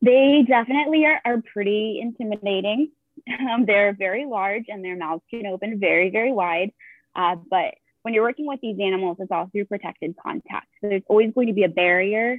They 0.00 0.42
definitely 0.46 1.04
are, 1.04 1.20
are 1.24 1.42
pretty 1.52 1.98
intimidating. 2.00 2.90
Um, 3.28 3.64
they're 3.66 3.92
very 3.92 4.26
large 4.26 4.64
and 4.68 4.84
their 4.84 4.96
mouths 4.96 5.22
can 5.30 5.46
open 5.46 5.78
very, 5.78 6.10
very 6.10 6.32
wide. 6.32 6.72
Uh, 7.14 7.36
but 7.50 7.74
when 8.02 8.14
you're 8.14 8.22
working 8.22 8.46
with 8.46 8.60
these 8.60 8.78
animals, 8.80 9.16
it's 9.20 9.30
all 9.30 9.48
through 9.50 9.64
protected 9.64 10.14
contact. 10.22 10.66
So 10.80 10.88
there's 10.88 11.02
always 11.08 11.32
going 11.34 11.48
to 11.48 11.52
be 11.52 11.64
a 11.64 11.68
barrier 11.68 12.38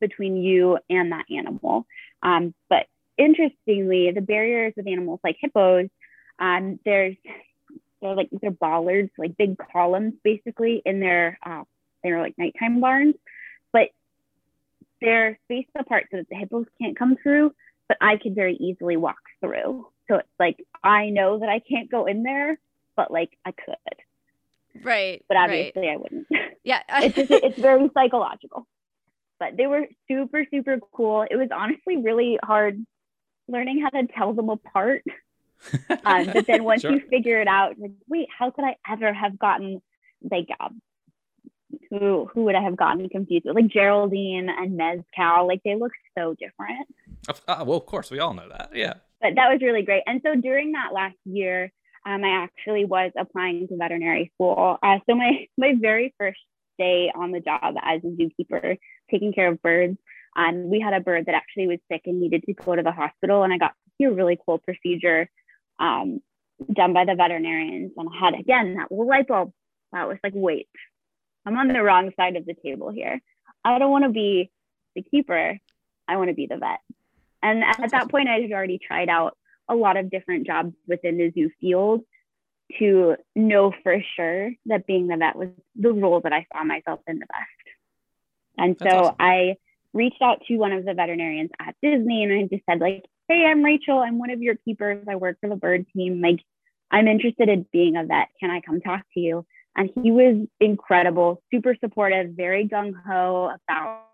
between 0.00 0.36
you 0.36 0.78
and 0.88 1.12
that 1.12 1.24
animal. 1.30 1.86
Um, 2.22 2.54
but 2.68 2.86
interestingly, 3.16 4.10
the 4.12 4.20
barriers 4.20 4.74
of 4.76 4.86
animals 4.86 5.20
like 5.24 5.36
hippos, 5.40 5.88
um, 6.38 6.78
there's 6.84 7.16
they're 8.00 8.14
like 8.14 8.28
they're 8.40 8.50
bollards, 8.50 9.10
like 9.18 9.36
big 9.36 9.56
columns, 9.72 10.14
basically 10.22 10.82
in 10.84 11.00
their 11.00 11.38
uh, 11.44 11.64
they're 12.02 12.20
like 12.20 12.38
nighttime 12.38 12.80
barns, 12.80 13.14
but 13.72 13.88
they're 15.00 15.38
spaced 15.44 15.70
apart 15.78 16.06
so 16.10 16.18
that 16.18 16.28
the 16.28 16.36
hippos 16.36 16.66
can't 16.80 16.98
come 16.98 17.16
through, 17.22 17.52
but 17.88 17.96
I 18.00 18.16
could 18.16 18.34
very 18.34 18.54
easily 18.54 18.96
walk 18.96 19.18
through. 19.40 19.88
So 20.08 20.16
it's 20.16 20.28
like 20.38 20.64
I 20.82 21.10
know 21.10 21.38
that 21.38 21.48
I 21.48 21.60
can't 21.60 21.90
go 21.90 22.06
in 22.06 22.22
there, 22.22 22.58
but 22.96 23.10
like 23.10 23.30
I 23.44 23.52
could. 23.52 24.84
Right. 24.84 25.24
But 25.28 25.36
obviously 25.36 25.82
right. 25.82 25.92
I 25.92 25.96
wouldn't. 25.96 26.26
Yeah. 26.64 26.82
it's 27.02 27.14
just, 27.16 27.30
it's 27.30 27.58
very 27.58 27.88
psychological. 27.94 28.66
But 29.40 29.56
they 29.56 29.66
were 29.66 29.86
super, 30.06 30.44
super 30.50 30.78
cool. 30.92 31.24
It 31.30 31.36
was 31.36 31.48
honestly 31.50 31.96
really 31.96 32.38
hard 32.42 32.84
learning 33.46 33.80
how 33.80 33.88
to 33.98 34.06
tell 34.08 34.34
them 34.34 34.50
apart. 34.50 35.02
um, 36.04 36.26
but 36.26 36.46
then 36.46 36.64
once 36.64 36.82
sure. 36.82 36.92
you 36.92 37.00
figure 37.08 37.40
it 37.40 37.48
out, 37.48 37.78
like, 37.78 37.92
wait, 38.06 38.28
how 38.36 38.50
could 38.50 38.64
I 38.64 38.76
ever 38.86 39.14
have 39.14 39.38
gotten 39.38 39.80
like 40.30 40.48
um, 40.60 40.82
who 41.90 42.28
who 42.32 42.44
would 42.44 42.54
I 42.54 42.62
have 42.62 42.76
gotten 42.76 43.08
confused 43.08 43.46
with? 43.46 43.54
Like 43.54 43.68
Geraldine 43.68 44.48
and 44.50 44.76
Mezcal, 44.76 45.46
like 45.46 45.62
they 45.64 45.74
look 45.74 45.92
so 46.16 46.34
different. 46.34 46.86
Uh, 47.46 47.64
well, 47.66 47.78
of 47.78 47.86
course, 47.86 48.10
we 48.10 48.18
all 48.18 48.34
know 48.34 48.48
that. 48.48 48.70
Yeah. 48.74 48.94
But 49.20 49.34
that 49.36 49.50
was 49.50 49.60
really 49.62 49.82
great. 49.82 50.02
And 50.06 50.20
so 50.24 50.34
during 50.34 50.72
that 50.72 50.92
last 50.92 51.16
year, 51.24 51.72
um, 52.06 52.24
I 52.24 52.44
actually 52.44 52.84
was 52.84 53.12
applying 53.18 53.68
to 53.68 53.76
veterinary 53.76 54.30
school. 54.34 54.78
Uh, 54.82 54.98
so 55.08 55.14
my 55.14 55.46
my 55.58 55.74
very 55.78 56.14
first 56.18 56.40
day 56.78 57.10
on 57.14 57.32
the 57.32 57.40
job 57.40 57.74
as 57.82 58.00
a 58.04 58.06
zookeeper, 58.06 58.76
taking 59.10 59.32
care 59.32 59.48
of 59.48 59.60
birds, 59.60 59.98
um, 60.36 60.70
we 60.70 60.80
had 60.80 60.94
a 60.94 61.00
bird 61.00 61.26
that 61.26 61.34
actually 61.34 61.66
was 61.66 61.78
sick 61.90 62.02
and 62.06 62.20
needed 62.20 62.44
to 62.44 62.54
go 62.54 62.76
to 62.76 62.82
the 62.82 62.92
hospital, 62.92 63.42
and 63.42 63.52
I 63.52 63.58
got 63.58 63.68
to 63.70 63.90
see 63.98 64.04
a 64.04 64.12
really 64.12 64.38
cool 64.46 64.58
procedure 64.58 65.28
um, 65.80 66.20
done 66.72 66.92
by 66.92 67.04
the 67.04 67.14
veterinarians, 67.14 67.92
and 67.96 68.08
I 68.08 68.24
had 68.24 68.34
again 68.34 68.76
that 68.76 68.94
light 68.94 69.26
bulb. 69.26 69.52
That 69.92 70.06
was 70.06 70.18
like, 70.22 70.34
wait, 70.36 70.68
I'm 71.46 71.56
on 71.56 71.68
the 71.68 71.82
wrong 71.82 72.12
side 72.16 72.36
of 72.36 72.46
the 72.46 72.54
table 72.54 72.90
here. 72.90 73.20
I 73.64 73.78
don't 73.78 73.90
want 73.90 74.04
to 74.04 74.10
be 74.10 74.50
the 74.94 75.02
keeper. 75.02 75.58
I 76.06 76.16
want 76.16 76.28
to 76.28 76.34
be 76.34 76.46
the 76.46 76.56
vet. 76.56 76.80
And 77.42 77.62
at 77.62 77.90
that 77.90 78.10
point, 78.10 78.28
I 78.28 78.40
had 78.40 78.52
already 78.52 78.78
tried 78.78 79.08
out 79.08 79.36
a 79.68 79.74
lot 79.74 79.96
of 79.96 80.10
different 80.10 80.46
jobs 80.46 80.74
within 80.86 81.18
the 81.18 81.30
zoo 81.30 81.50
field 81.60 82.02
to 82.78 83.16
know 83.34 83.72
for 83.82 84.02
sure 84.16 84.50
that 84.66 84.86
being 84.86 85.06
the 85.06 85.16
vet 85.16 85.36
was 85.36 85.48
the 85.76 85.92
role 85.92 86.20
that 86.20 86.32
I 86.32 86.46
saw 86.52 86.64
myself 86.64 87.00
in 87.06 87.18
the 87.18 87.26
best. 87.26 87.76
And 88.58 88.76
so 88.80 88.88
awesome. 88.88 89.16
I 89.20 89.56
reached 89.94 90.20
out 90.20 90.42
to 90.48 90.56
one 90.56 90.72
of 90.72 90.84
the 90.84 90.94
veterinarians 90.94 91.50
at 91.60 91.76
Disney 91.82 92.24
and 92.24 92.32
I 92.32 92.42
just 92.54 92.64
said, 92.68 92.80
like, 92.80 93.04
hey, 93.28 93.44
I'm 93.46 93.62
Rachel. 93.62 93.98
I'm 93.98 94.18
one 94.18 94.30
of 94.30 94.42
your 94.42 94.56
keepers. 94.56 95.04
I 95.08 95.16
work 95.16 95.38
for 95.40 95.48
the 95.48 95.56
bird 95.56 95.86
team. 95.94 96.20
Like, 96.20 96.40
I'm 96.90 97.08
interested 97.08 97.48
in 97.48 97.66
being 97.72 97.96
a 97.96 98.04
vet. 98.04 98.28
Can 98.40 98.50
I 98.50 98.60
come 98.60 98.80
talk 98.80 99.02
to 99.14 99.20
you? 99.20 99.46
And 99.76 99.90
he 100.02 100.10
was 100.10 100.46
incredible, 100.60 101.42
super 101.52 101.76
supportive, 101.78 102.30
very 102.30 102.66
gung 102.66 102.94
ho 103.06 103.52
about 103.54 104.07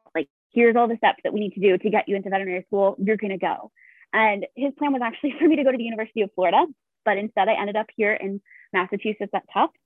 here's 0.54 0.76
all 0.76 0.88
the 0.88 0.96
steps 0.96 1.20
that 1.24 1.32
we 1.32 1.40
need 1.40 1.54
to 1.54 1.60
do 1.60 1.76
to 1.76 1.90
get 1.90 2.08
you 2.08 2.16
into 2.16 2.30
veterinary 2.30 2.64
school. 2.66 2.96
You're 2.98 3.16
going 3.16 3.32
to 3.32 3.38
go. 3.38 3.70
And 4.12 4.46
his 4.54 4.72
plan 4.78 4.92
was 4.92 5.02
actually 5.02 5.34
for 5.38 5.48
me 5.48 5.56
to 5.56 5.64
go 5.64 5.72
to 5.72 5.76
the 5.76 5.84
University 5.84 6.22
of 6.22 6.30
Florida, 6.34 6.64
but 7.04 7.18
instead 7.18 7.48
I 7.48 7.60
ended 7.60 7.76
up 7.76 7.86
here 7.96 8.12
in 8.12 8.40
Massachusetts 8.72 9.32
at 9.34 9.42
Tufts 9.52 9.76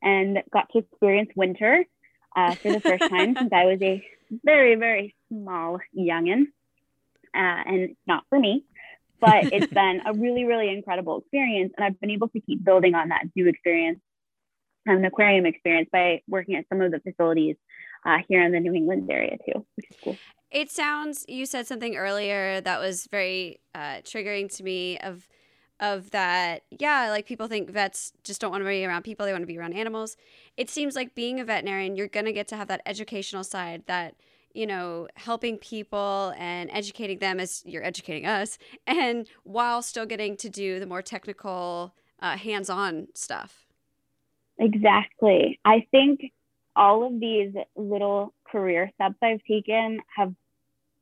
and 0.00 0.42
got 0.52 0.68
to 0.72 0.78
experience 0.78 1.30
winter 1.36 1.84
uh, 2.34 2.54
for 2.54 2.72
the 2.72 2.80
first 2.80 3.08
time 3.08 3.34
since 3.38 3.52
I 3.52 3.66
was 3.66 3.82
a 3.82 4.02
very, 4.44 4.76
very 4.76 5.14
small 5.28 5.78
youngin. 5.96 6.46
Uh, 7.34 7.62
and 7.64 7.96
not 8.06 8.24
for 8.28 8.38
me, 8.38 8.64
but 9.20 9.52
it's 9.52 9.72
been 9.72 10.02
a 10.04 10.12
really, 10.12 10.44
really 10.44 10.68
incredible 10.68 11.18
experience. 11.18 11.72
And 11.76 11.84
I've 11.84 11.98
been 11.98 12.10
able 12.10 12.28
to 12.28 12.40
keep 12.40 12.62
building 12.62 12.94
on 12.94 13.08
that 13.08 13.24
zoo 13.36 13.48
experience 13.48 14.00
and 14.84 14.98
an 14.98 15.04
aquarium 15.04 15.46
experience 15.46 15.88
by 15.90 16.22
working 16.28 16.56
at 16.56 16.66
some 16.68 16.80
of 16.80 16.90
the 16.90 17.00
facilities 17.00 17.56
uh, 18.04 18.18
here 18.28 18.42
in 18.42 18.52
the 18.52 18.60
New 18.60 18.74
England 18.74 19.08
area 19.10 19.36
too, 19.38 19.64
which 19.76 19.90
is 19.90 19.96
cool. 20.02 20.16
It 20.50 20.70
sounds 20.70 21.24
you 21.28 21.46
said 21.46 21.66
something 21.66 21.96
earlier 21.96 22.60
that 22.60 22.78
was 22.80 23.06
very 23.06 23.60
uh, 23.74 24.02
triggering 24.04 24.54
to 24.56 24.62
me 24.62 24.98
of 24.98 25.28
of 25.80 26.12
that 26.12 26.62
yeah 26.78 27.08
like 27.10 27.26
people 27.26 27.48
think 27.48 27.68
vets 27.68 28.12
just 28.22 28.40
don't 28.40 28.52
want 28.52 28.62
to 28.62 28.68
be 28.68 28.84
around 28.84 29.02
people 29.02 29.26
they 29.26 29.32
want 29.32 29.42
to 29.42 29.46
be 29.46 29.58
around 29.58 29.72
animals. 29.72 30.16
It 30.56 30.70
seems 30.70 30.94
like 30.94 31.14
being 31.14 31.40
a 31.40 31.44
veterinarian 31.44 31.96
you're 31.96 32.08
going 32.08 32.26
to 32.26 32.32
get 32.32 32.48
to 32.48 32.56
have 32.56 32.68
that 32.68 32.82
educational 32.86 33.44
side 33.44 33.84
that 33.86 34.14
you 34.54 34.66
know 34.66 35.08
helping 35.14 35.56
people 35.58 36.34
and 36.36 36.70
educating 36.72 37.18
them 37.18 37.40
as 37.40 37.62
you're 37.64 37.84
educating 37.84 38.26
us 38.26 38.58
and 38.86 39.26
while 39.44 39.80
still 39.82 40.06
getting 40.06 40.36
to 40.36 40.50
do 40.50 40.78
the 40.78 40.86
more 40.86 41.02
technical 41.02 41.94
uh, 42.20 42.36
hands-on 42.36 43.08
stuff. 43.14 43.66
Exactly. 44.58 45.58
I 45.64 45.86
think 45.90 46.32
all 46.74 47.06
of 47.06 47.20
these 47.20 47.52
little 47.76 48.32
career 48.50 48.90
steps 48.94 49.16
i've 49.22 49.42
taken 49.44 50.00
have 50.14 50.34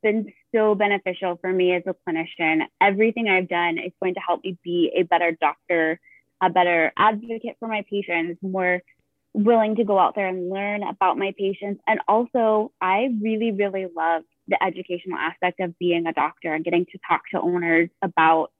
been 0.02 0.32
so 0.54 0.74
beneficial 0.74 1.38
for 1.40 1.52
me 1.52 1.74
as 1.74 1.82
a 1.86 1.94
clinician. 2.08 2.62
Everything 2.80 3.28
I've 3.28 3.48
done 3.48 3.78
is 3.78 3.92
going 4.00 4.14
to 4.14 4.20
help 4.20 4.42
me 4.44 4.58
be 4.62 4.92
a 4.96 5.02
better 5.02 5.36
doctor, 5.40 6.00
a 6.42 6.50
better 6.50 6.92
advocate 6.96 7.56
for 7.58 7.68
my 7.68 7.84
patients, 7.88 8.38
more 8.42 8.82
willing 9.32 9.76
to 9.76 9.84
go 9.84 9.98
out 9.98 10.14
there 10.14 10.26
and 10.26 10.50
learn 10.50 10.82
about 10.82 11.16
my 11.16 11.32
patients. 11.38 11.80
And 11.86 12.00
also, 12.08 12.72
I 12.80 13.08
really, 13.20 13.52
really 13.52 13.86
love 13.94 14.22
the 14.48 14.62
educational 14.62 15.18
aspect 15.18 15.60
of 15.60 15.78
being 15.78 16.06
a 16.06 16.12
doctor 16.12 16.52
and 16.52 16.64
getting 16.64 16.86
to 16.86 16.98
talk 17.08 17.22
to 17.32 17.40
owners 17.40 17.88
about, 18.02 18.50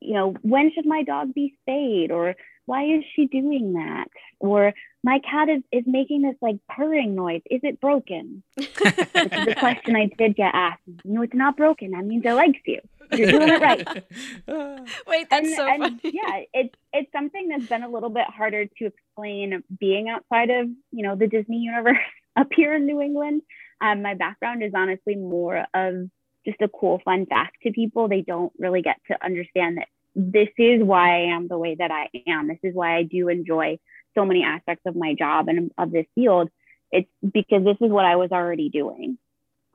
you 0.00 0.14
know, 0.14 0.36
when 0.42 0.70
should 0.72 0.86
my 0.86 1.02
dog 1.02 1.34
be 1.34 1.54
spayed 1.62 2.12
or 2.12 2.36
why 2.66 2.84
is 2.84 3.04
she 3.14 3.26
doing 3.26 3.74
that? 3.74 4.06
Or 4.38 4.72
my 5.04 5.18
cat 5.18 5.48
is, 5.48 5.62
is 5.72 5.84
making 5.86 6.22
this 6.22 6.36
like 6.40 6.56
purring 6.68 7.14
noise. 7.14 7.42
Is 7.50 7.60
it 7.62 7.80
broken? 7.80 8.42
Which 8.54 8.68
is 8.68 9.46
the 9.46 9.56
question 9.58 9.96
I 9.96 10.10
did 10.16 10.36
get 10.36 10.54
asked. 10.54 10.82
No, 11.04 11.22
it's 11.22 11.34
not 11.34 11.56
broken. 11.56 11.90
That 11.90 12.04
means 12.04 12.24
it 12.24 12.32
likes 12.32 12.60
you. 12.66 12.80
You're 13.12 13.30
doing 13.30 13.48
it 13.48 13.60
right. 13.60 13.86
Wait, 15.06 15.26
that's 15.28 15.46
and, 15.46 15.56
so 15.56 15.66
and 15.68 15.82
funny. 15.82 16.00
Yeah, 16.04 16.40
it's 16.54 16.74
it's 16.92 17.12
something 17.12 17.48
that's 17.48 17.66
been 17.66 17.82
a 17.82 17.88
little 17.88 18.10
bit 18.10 18.26
harder 18.26 18.66
to 18.66 18.86
explain 18.86 19.62
being 19.78 20.08
outside 20.08 20.50
of, 20.50 20.68
you 20.92 21.02
know, 21.02 21.16
the 21.16 21.26
Disney 21.26 21.58
universe 21.58 21.98
up 22.36 22.48
here 22.54 22.74
in 22.74 22.86
New 22.86 23.00
England. 23.00 23.42
Um, 23.80 24.02
my 24.02 24.14
background 24.14 24.62
is 24.62 24.72
honestly 24.74 25.16
more 25.16 25.66
of 25.74 26.08
just 26.46 26.60
a 26.60 26.68
cool 26.68 27.00
fun 27.04 27.26
fact 27.26 27.56
to 27.62 27.72
people. 27.72 28.08
They 28.08 28.22
don't 28.22 28.52
really 28.58 28.82
get 28.82 28.96
to 29.08 29.24
understand 29.24 29.78
that 29.78 29.88
this 30.14 30.48
is 30.58 30.82
why 30.82 31.22
I 31.22 31.34
am 31.34 31.48
the 31.48 31.58
way 31.58 31.74
that 31.74 31.90
I 31.90 32.08
am. 32.26 32.48
This 32.48 32.58
is 32.62 32.74
why 32.74 32.96
I 32.96 33.02
do 33.02 33.28
enjoy 33.28 33.78
so 34.14 34.24
many 34.24 34.42
aspects 34.44 34.84
of 34.86 34.94
my 34.96 35.14
job 35.14 35.48
and 35.48 35.70
of 35.78 35.90
this 35.90 36.06
field. 36.14 36.50
It's 36.90 37.08
because 37.22 37.64
this 37.64 37.78
is 37.80 37.90
what 37.90 38.04
I 38.04 38.16
was 38.16 38.32
already 38.32 38.68
doing, 38.68 39.16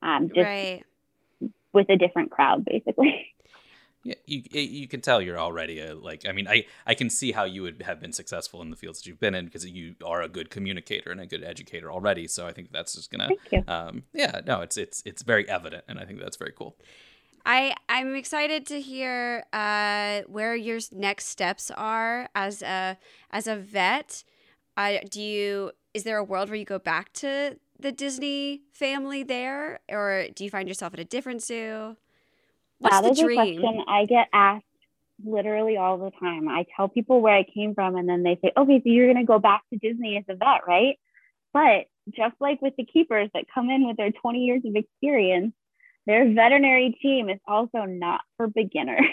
um, 0.04 0.28
just 0.28 0.46
right. 0.46 0.84
with 1.74 1.90
a 1.90 1.98
different 1.98 2.32
crowd, 2.32 2.66
basically. 2.66 3.28
Yeah, 4.04 4.16
you 4.26 4.42
you 4.54 4.88
can 4.88 5.02
tell 5.02 5.22
you're 5.22 5.40
already 5.40 5.82
a 5.82 5.94
like. 5.94 6.26
I 6.26 6.32
mean, 6.32 6.48
I 6.48 6.66
I 6.86 6.94
can 6.94 7.10
see 7.10 7.34
how 7.34 7.44
you 7.44 7.64
would 7.64 7.82
have 7.82 8.00
been 8.00 8.14
successful 8.14 8.62
in 8.62 8.70
the 8.70 8.78
fields 8.78 9.02
that 9.02 9.10
you've 9.10 9.20
been 9.20 9.36
in 9.36 9.44
because 9.44 9.66
you 9.66 9.96
are 10.06 10.22
a 10.22 10.30
good 10.30 10.50
communicator 10.50 11.12
and 11.12 11.20
a 11.20 11.26
good 11.26 11.44
educator 11.44 11.92
already. 11.92 12.26
So 12.26 12.48
I 12.48 12.54
think 12.54 12.72
that's 12.72 12.96
just 12.96 13.12
gonna. 13.12 13.28
Thank 13.28 13.42
you. 13.52 13.64
Um, 13.68 14.04
yeah, 14.14 14.40
no, 14.46 14.62
it's 14.62 14.78
it's 14.78 15.04
it's 15.06 15.24
very 15.24 15.50
evident, 15.50 15.84
and 15.90 16.00
I 16.00 16.06
think 16.06 16.22
that's 16.22 16.38
very 16.38 16.54
cool. 16.54 16.78
I 17.48 17.74
I'm 17.88 18.14
excited 18.14 18.66
to 18.68 18.82
hear 18.82 19.46
uh, 19.54 20.24
where 20.28 20.54
your 20.54 20.80
next 20.92 21.28
steps 21.28 21.72
are 21.72 22.28
as 22.36 22.62
a 22.62 22.98
as 23.32 23.48
a 23.48 23.56
vet. 23.56 24.26
Uh, 24.76 24.98
do 25.10 25.22
you 25.22 25.72
is 25.94 26.04
there 26.04 26.18
a 26.18 26.24
world 26.24 26.50
where 26.50 26.58
you 26.58 26.66
go 26.66 26.78
back 26.78 27.14
to 27.14 27.58
the 27.80 27.94
Disney 27.94 28.64
family 28.74 29.24
there, 29.24 29.80
or 29.90 30.26
do 30.36 30.44
you 30.44 30.50
find 30.50 30.68
yourself 30.68 30.94
at 30.94 31.00
a 31.00 31.06
different 31.06 31.42
zoo? 31.42 31.96
What's 32.80 32.98
that 32.98 33.04
the 33.06 33.12
is 33.12 33.20
dream? 33.20 33.40
a 33.40 33.62
question 33.62 33.84
I 33.88 34.06
get 34.06 34.28
asked 34.34 34.66
literally 35.24 35.78
all 35.78 35.98
the 35.98 36.12
time. 36.20 36.50
I 36.50 36.66
tell 36.76 36.90
people 36.90 37.22
where 37.22 37.34
I 37.34 37.46
came 37.46 37.74
from, 37.74 37.96
and 37.96 38.10
then 38.10 38.24
they 38.24 38.38
say, 38.44 38.52
"Okay, 38.58 38.80
so 38.80 38.90
you're 38.90 39.12
going 39.12 39.26
to 39.26 39.28
go 39.28 39.40
back 39.40 39.64
to 39.72 39.80
Disney 39.80 40.18
as 40.18 40.26
a 40.28 40.36
vet, 40.36 40.68
right?" 40.68 41.00
But 41.54 41.86
just 42.14 42.36
like 42.42 42.62
with 42.62 42.76
the 42.76 42.86
keepers 42.86 43.30
that 43.34 43.46
come 43.54 43.70
in 43.70 43.88
with 43.88 43.96
their 43.96 44.12
20 44.12 44.40
years 44.40 44.64
of 44.66 44.76
experience, 44.76 45.54
their 46.08 46.34
veterinary 46.34 46.98
team 47.02 47.30
is 47.30 47.40
also 47.46 47.84
not 47.84 48.22
for 48.38 48.48
beginners. 48.48 49.06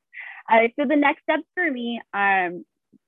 uh, 0.50 0.68
so 0.78 0.86
the 0.86 0.96
next 0.96 1.22
steps 1.22 1.44
for 1.54 1.68
me, 1.68 2.00
um, 2.14 2.64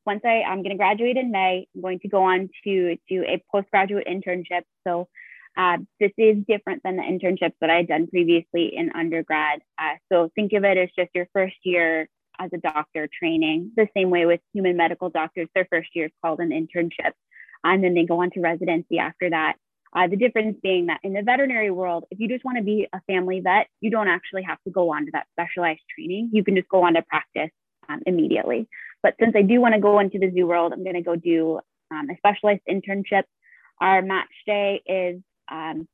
once 0.07 0.23
I 0.25 0.43
I'm 0.43 0.63
going 0.63 0.71
to 0.71 0.77
graduate 0.77 1.17
in 1.17 1.31
May, 1.31 1.69
I'm 1.75 1.83
going 1.83 2.01
to 2.01 2.09
go 2.09 2.25
on 2.25 2.49
to 2.65 2.97
do 3.09 3.23
a 3.23 3.43
postgraduate 3.53 4.07
internship. 4.07 4.63
So 4.87 5.09
uh, 5.57 5.79
this 6.01 6.11
is 6.19 6.39
different 6.49 6.83
than 6.83 6.97
the 6.97 7.03
internships 7.03 7.55
that 7.61 7.71
I 7.71 7.77
had 7.77 7.89
done 7.89 8.09
previously 8.09 8.75
in 8.75 8.91
undergrad. 8.95 9.61
Uh, 9.79 9.95
so 10.11 10.31
think 10.35 10.53
of 10.55 10.65
it 10.65 10.77
as 10.77 10.89
just 10.99 11.11
your 11.15 11.29
first 11.33 11.57
year 11.63 12.09
as 12.41 12.51
a 12.53 12.59
doctor 12.59 13.09
training, 13.17 13.71
the 13.77 13.87
same 13.97 14.11
way 14.11 14.27
with 14.27 14.41
human 14.53 14.77
medical 14.77 15.11
doctors, 15.11 15.49
their 15.55 15.69
first 15.71 15.91
year 15.95 16.07
is 16.07 16.13
called 16.23 16.41
an 16.41 16.51
internship. 16.51 17.13
And 17.63 17.85
then 17.85 17.95
they 17.95 18.05
go 18.05 18.21
on 18.21 18.31
to 18.33 18.41
residency 18.41 18.99
after 18.99 19.31
that. 19.31 19.55
Uh, 19.95 20.09
the 20.09 20.17
difference 20.17 20.57
being 20.61 20.87
that 20.87 20.99
in 21.05 21.13
the 21.13 21.23
veterinary 21.23 21.71
world, 21.71 22.05
if 22.11 22.19
you 22.19 22.29
just 22.29 22.45
want 22.45 22.59
to 22.59 22.65
be 22.65 22.89
a 22.93 23.01
family 23.03 23.41
vet, 23.41 23.69
you 23.81 23.91
don't 23.91 24.09
actually 24.09 24.43
have 24.43 24.59
to 24.65 24.71
go 24.71 24.93
on 24.93 25.07
to 25.07 25.13
that 25.13 25.27
specialized 25.33 25.83
training. 25.95 26.31
You 26.33 26.43
can 26.43 26.57
just 26.57 26.69
go 26.69 26.83
on 26.83 26.95
to 26.95 27.03
practice 27.03 27.51
um, 27.89 28.01
immediately. 28.05 28.69
But 29.03 29.15
since 29.21 29.35
I 29.37 29.43
do 29.43 29.61
want 29.61 29.75
to 29.75 29.81
go 29.81 30.01
into 30.01 30.19
the 30.19 30.33
zoo 30.35 30.47
world, 30.47 30.73
I'm 30.73 30.83
going 30.83 30.97
to 30.97 31.03
go 31.03 31.15
do 31.15 31.61
um, 31.93 32.09
a 32.11 32.17
specialized 32.17 32.63
internship. 32.69 33.23
Our 33.81 34.03
match 34.03 34.33
day 34.47 34.83
is 34.85 35.23
um, 35.51 35.87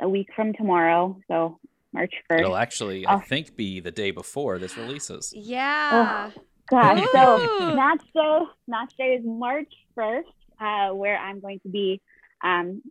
a 0.00 0.08
week 0.08 0.28
from 0.36 0.52
tomorrow, 0.52 1.18
so 1.28 1.58
March 1.92 2.14
1st. 2.30 2.40
It'll 2.40 2.56
actually, 2.56 3.06
I 3.06 3.18
think, 3.20 3.56
be 3.56 3.80
the 3.80 3.90
day 3.90 4.12
before 4.12 4.58
this 4.58 4.76
releases. 4.76 5.32
Yeah. 5.34 6.30
Gosh, 6.68 7.04
so 7.12 7.74
match 7.74 8.02
day, 8.14 8.38
match 8.68 8.92
day 8.96 9.14
is 9.14 9.22
March 9.24 9.72
1st, 9.98 10.22
uh, 10.60 10.94
where 10.94 11.18
I'm 11.18 11.40
going 11.40 11.60
to 11.60 11.68
be 11.68 12.00
um, 12.42 12.82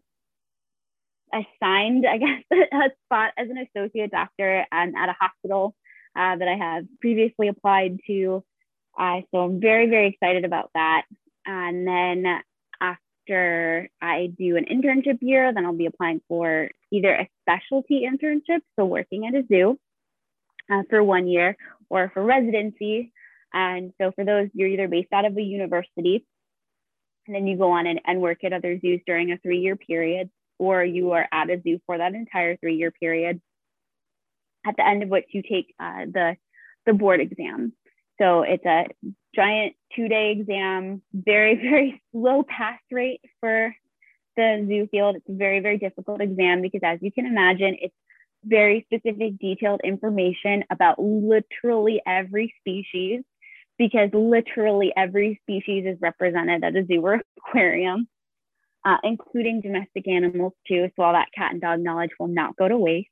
assigned, 1.34 2.06
I 2.06 2.18
guess, 2.18 2.44
a 2.52 2.90
spot 3.06 3.34
as 3.38 3.48
an 3.50 3.58
associate 3.58 4.12
doctor 4.12 4.66
um, 4.72 4.96
at 4.96 5.10
a 5.10 5.16
hospital 5.20 5.76
uh, 6.16 6.36
that 6.36 6.48
I 6.48 6.56
have 6.56 6.86
previously 7.00 7.48
applied 7.48 8.00
to. 8.08 8.44
Uh, 8.98 9.22
so 9.32 9.40
I'm 9.40 9.62
very, 9.62 9.90
very 9.90 10.08
excited 10.08 10.46
about 10.46 10.70
that. 10.74 11.04
And 11.46 11.88
then 11.88 12.42
after 12.82 13.90
I 14.02 14.32
do 14.38 14.58
an 14.58 14.66
internship 14.66 15.20
year, 15.22 15.54
then 15.54 15.66
I'll 15.66 15.74
be 15.74 15.86
applying 15.86 16.22
for 16.28 16.70
either 16.92 17.14
a 17.14 17.30
specialty 17.42 18.06
internship, 18.06 18.62
so 18.78 18.86
working 18.86 19.26
at 19.26 19.36
a 19.36 19.46
zoo 19.48 19.80
uh, 20.72 20.84
for 20.90 21.04
one 21.04 21.28
year, 21.28 21.56
or 21.90 22.12
for 22.14 22.24
residency. 22.24 23.14
And 23.54 23.94
so 24.00 24.12
for 24.12 24.26
those, 24.26 24.50
you're 24.54 24.70
either 24.70 24.88
based 24.88 25.12
out 25.14 25.26
of 25.26 25.38
a 25.38 25.42
university, 25.42 26.26
and 27.28 27.36
then 27.36 27.48
you 27.48 27.58
go 27.58 27.72
on 27.72 27.88
and, 27.88 28.02
and 28.06 28.22
work 28.22 28.44
at 28.44 28.54
other 28.54 28.80
zoos 28.80 29.02
during 29.06 29.32
a 29.32 29.38
three 29.38 29.60
year 29.60 29.76
period, 29.76 30.30
or 30.62 30.86
you 30.86 31.14
are 31.14 31.28
at 31.32 31.50
a 31.50 31.60
zoo 31.60 31.80
for 31.88 31.98
that 31.98 32.14
entire 32.14 32.56
three 32.56 32.76
year 32.76 32.92
period, 32.92 33.42
at 34.64 34.76
the 34.78 34.88
end 34.88 35.02
of 35.02 35.10
which 35.10 35.26
you 35.32 35.42
take 35.42 35.74
uh, 35.80 36.06
the, 36.06 36.38
the 36.86 36.94
board 36.94 37.20
exam. 37.20 37.74
So 38.22 38.44
it's 38.44 38.64
a 38.64 38.86
giant 39.34 39.74
two 39.96 40.08
day 40.08 40.32
exam, 40.38 41.02
very, 41.12 41.56
very 41.70 42.04
low 42.14 42.44
pass 42.44 42.80
rate 42.92 43.22
for 43.40 43.76
the 44.38 44.64
zoo 44.68 44.88
field. 44.92 45.16
It's 45.16 45.30
a 45.30 45.34
very, 45.34 45.62
very 45.62 45.80
difficult 45.80 46.22
exam 46.22 46.62
because, 46.62 46.82
as 46.84 47.00
you 47.02 47.12
can 47.12 47.26
imagine, 47.26 47.78
it's 47.82 47.96
very 48.46 48.86
specific, 48.86 49.40
detailed 49.40 49.82
information 49.84 50.64
about 50.70 51.00
literally 51.00 52.04
every 52.06 52.54
species 52.60 53.24
because 53.80 54.12
literally 54.14 54.94
every 54.96 55.40
species 55.42 55.86
is 55.88 55.98
represented 56.02 56.64
at 56.64 56.76
a 56.76 56.86
zoo 56.86 57.02
or 57.02 57.20
aquarium, 57.40 58.08
uh, 58.86 58.98
including 59.04 59.62
domestic 59.62 60.08
animals 60.08 60.54
too. 60.68 60.90
So 60.96 61.04
all 61.04 61.14
that 61.14 61.30
cat 61.36 61.52
and 61.52 61.62
dog 61.62 61.80
knowledge 61.80 62.12
will 62.20 62.28
not 62.28 62.56
go 62.56 62.68
to 62.68 62.78
waste. 62.78 63.10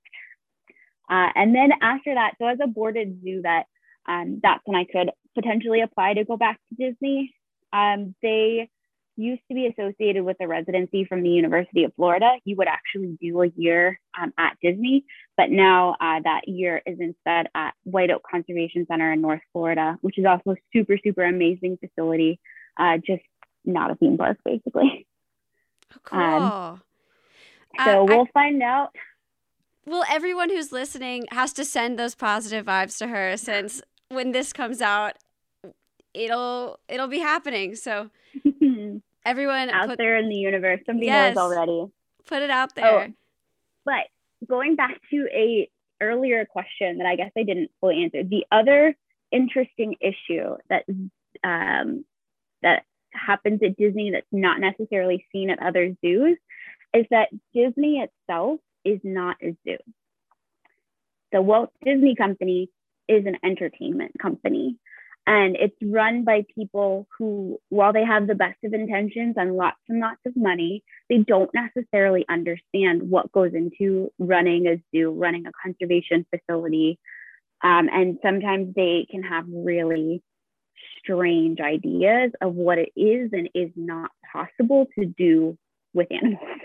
Uh, 1.10 1.30
and 1.36 1.56
then 1.56 1.72
after 1.82 2.14
that, 2.14 2.34
so 2.40 2.48
as 2.48 2.60
a 2.62 2.68
boarded 2.68 3.20
zoo 3.24 3.42
vet, 3.42 3.66
um, 4.08 4.40
that's 4.42 4.62
when 4.66 4.78
I 4.78 4.86
could 4.86 5.12
potentially 5.36 5.82
apply 5.82 6.16
to 6.16 6.26
go 6.26 6.38
back 6.38 6.60
to 6.70 6.92
Disney. 6.92 7.34
Um, 7.74 8.16
they 8.22 8.70
used 9.20 9.42
to 9.50 9.54
be 9.54 9.68
associated 9.68 10.24
with 10.24 10.38
a 10.40 10.48
residency 10.48 11.04
from 11.06 11.22
the 11.24 11.30
University 11.30 11.84
of 11.84 11.94
Florida. 11.96 12.38
You 12.46 12.56
would 12.56 12.68
actually 12.68 13.18
do 13.22 13.42
a 13.42 13.48
year 13.56 14.00
um, 14.20 14.34
at 14.38 14.58
Disney, 14.62 15.04
but 15.36 15.50
now 15.50 15.96
uh, 16.00 16.22
that 16.24 16.48
year 16.48 16.82
is 16.86 17.00
instead 17.00 17.48
at 17.54 17.74
White 17.84 18.12
Oak 18.12 18.24
Conservation 18.30 18.86
Center 18.90 19.12
in 19.12 19.22
North 19.22 19.42
Florida, 19.52 19.98
which 20.02 20.18
is 20.18 20.26
also 20.26 20.52
a 20.52 20.56
super, 20.74 20.98
super 21.04 21.24
amazing 21.24 21.78
facility. 21.78 22.40
Uh, 22.78 22.98
just 22.98 23.24
not 23.66 23.92
a 23.92 23.96
theme 23.96 24.18
park, 24.18 24.38
basically. 24.46 25.06
Cool. 26.04 26.20
Um, 26.20 26.82
Uh, 27.78 27.86
So 27.86 27.92
I- 27.92 28.04
we'll 28.04 28.26
find 28.34 28.62
out. 28.64 28.96
well, 29.86 30.04
everyone 30.10 30.50
who's 30.50 30.72
listening 30.72 31.26
has 31.32 31.54
to 31.54 31.64
send 31.66 31.98
those 32.00 32.16
positive 32.16 32.66
vibes 32.66 32.98
to 33.00 33.08
her 33.08 33.38
since 33.38 33.82
when 34.10 34.32
this 34.32 34.52
comes 34.54 34.82
out, 34.82 35.18
it'll 36.14 36.80
it'll 36.88 37.08
be 37.08 37.20
happening. 37.20 37.76
So 37.76 38.10
everyone 39.26 39.70
out 39.70 39.88
put, 39.88 39.98
there 39.98 40.18
in 40.18 40.30
the 40.30 40.36
universe. 40.36 40.80
Somebody 40.86 41.08
Yes. 41.08 41.36
knows 41.36 41.44
already. 41.54 41.92
put 42.26 42.42
it 42.42 42.50
out 42.50 42.76
there. 42.76 43.14
But 43.86 44.08
going 44.48 44.76
back 44.76 45.00
to 45.12 45.28
a 45.32 45.70
earlier 46.02 46.46
question 46.46 46.98
that 47.00 47.08
I 47.08 47.16
guess 47.16 47.32
I 47.38 47.44
didn't 47.44 47.72
fully 47.80 48.04
answer, 48.04 48.24
the 48.24 48.46
other 48.52 48.96
interesting 49.32 49.96
issue 50.02 50.56
that 50.70 50.86
um, 51.44 52.04
that 52.62 52.84
happens 53.12 53.62
at 53.64 53.78
Disney 53.78 54.12
that's 54.12 54.28
not 54.32 54.60
necessarily 54.60 55.26
seen 55.32 55.50
at 55.50 55.62
other 55.62 55.96
zoos 56.04 56.38
is 56.94 57.06
that 57.12 57.30
Disney 57.54 58.02
itself 58.02 58.60
is 58.84 59.00
not 59.04 59.38
a 59.42 59.56
zoo. 59.68 59.78
The 61.32 61.42
Walt 61.42 61.72
Disney 61.86 62.16
Company 62.16 62.70
is 63.08 63.26
an 63.26 63.38
entertainment 63.44 64.14
company. 64.20 64.78
And 65.28 65.56
it's 65.58 65.76
run 65.84 66.24
by 66.24 66.44
people 66.56 67.08
who, 67.18 67.60
while 67.70 67.94
they 67.94 68.04
have 68.04 68.26
the 68.26 68.34
best 68.34 68.58
of 68.64 68.74
intentions 68.74 69.36
and 69.38 69.56
lots 69.56 69.78
and 69.88 70.00
lots 70.00 70.22
of 70.26 70.36
money, 70.36 70.84
they 71.08 71.20
don't 71.20 71.52
necessarily 71.54 72.26
understand 72.28 73.04
what 73.04 73.32
goes 73.32 73.54
into 73.54 74.12
running 74.18 74.66
a 74.66 74.82
zoo, 74.92 75.12
running 75.12 75.46
a 75.46 75.52
conservation 75.62 76.26
facility. 76.34 76.98
Um, 77.64 77.90
and 77.94 78.18
sometimes 78.24 78.74
they 78.74 79.06
can 79.12 79.22
have 79.22 79.46
really 79.48 80.24
strange 81.00 81.60
ideas 81.60 82.32
of 82.42 82.54
what 82.54 82.78
it 82.78 82.90
is 82.96 83.32
and 83.34 83.50
is 83.54 83.72
not 83.76 84.12
possible 84.32 84.88
to 84.98 85.06
do 85.06 85.58
with 85.94 86.08
animals. 86.12 86.44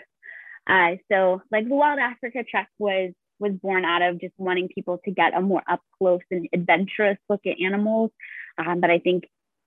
Uh, 0.67 0.97
so, 1.13 1.43
like 1.53 1.69
the 1.69 1.75
Wild 1.75 1.99
Africa 1.99 2.43
Trek 2.43 2.71
was 2.79 3.13
was 3.39 3.53
born 3.53 3.85
out 3.85 4.01
of 4.01 4.19
just 4.19 4.33
wanting 4.39 4.69
people 4.69 4.99
to 5.05 5.11
get 5.11 5.37
a 5.37 5.41
more 5.43 5.63
up 5.69 5.81
close 5.99 6.23
and 6.31 6.49
adventurous 6.55 7.19
look 7.29 7.43
at 7.47 7.61
animals. 7.61 8.11
Um, 8.57 8.81
but 8.81 8.91
I 8.91 8.99
think, 8.99 9.25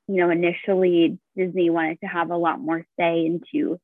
you 0.08 0.16
know, 0.16 0.32
initially 0.32 1.20
Disney 1.36 1.70
wanted 1.70 2.00
to 2.02 2.08
have 2.08 2.32
a 2.32 2.38
lot 2.38 2.60
more 2.60 2.84
say 3.00 3.26
into 3.28 3.80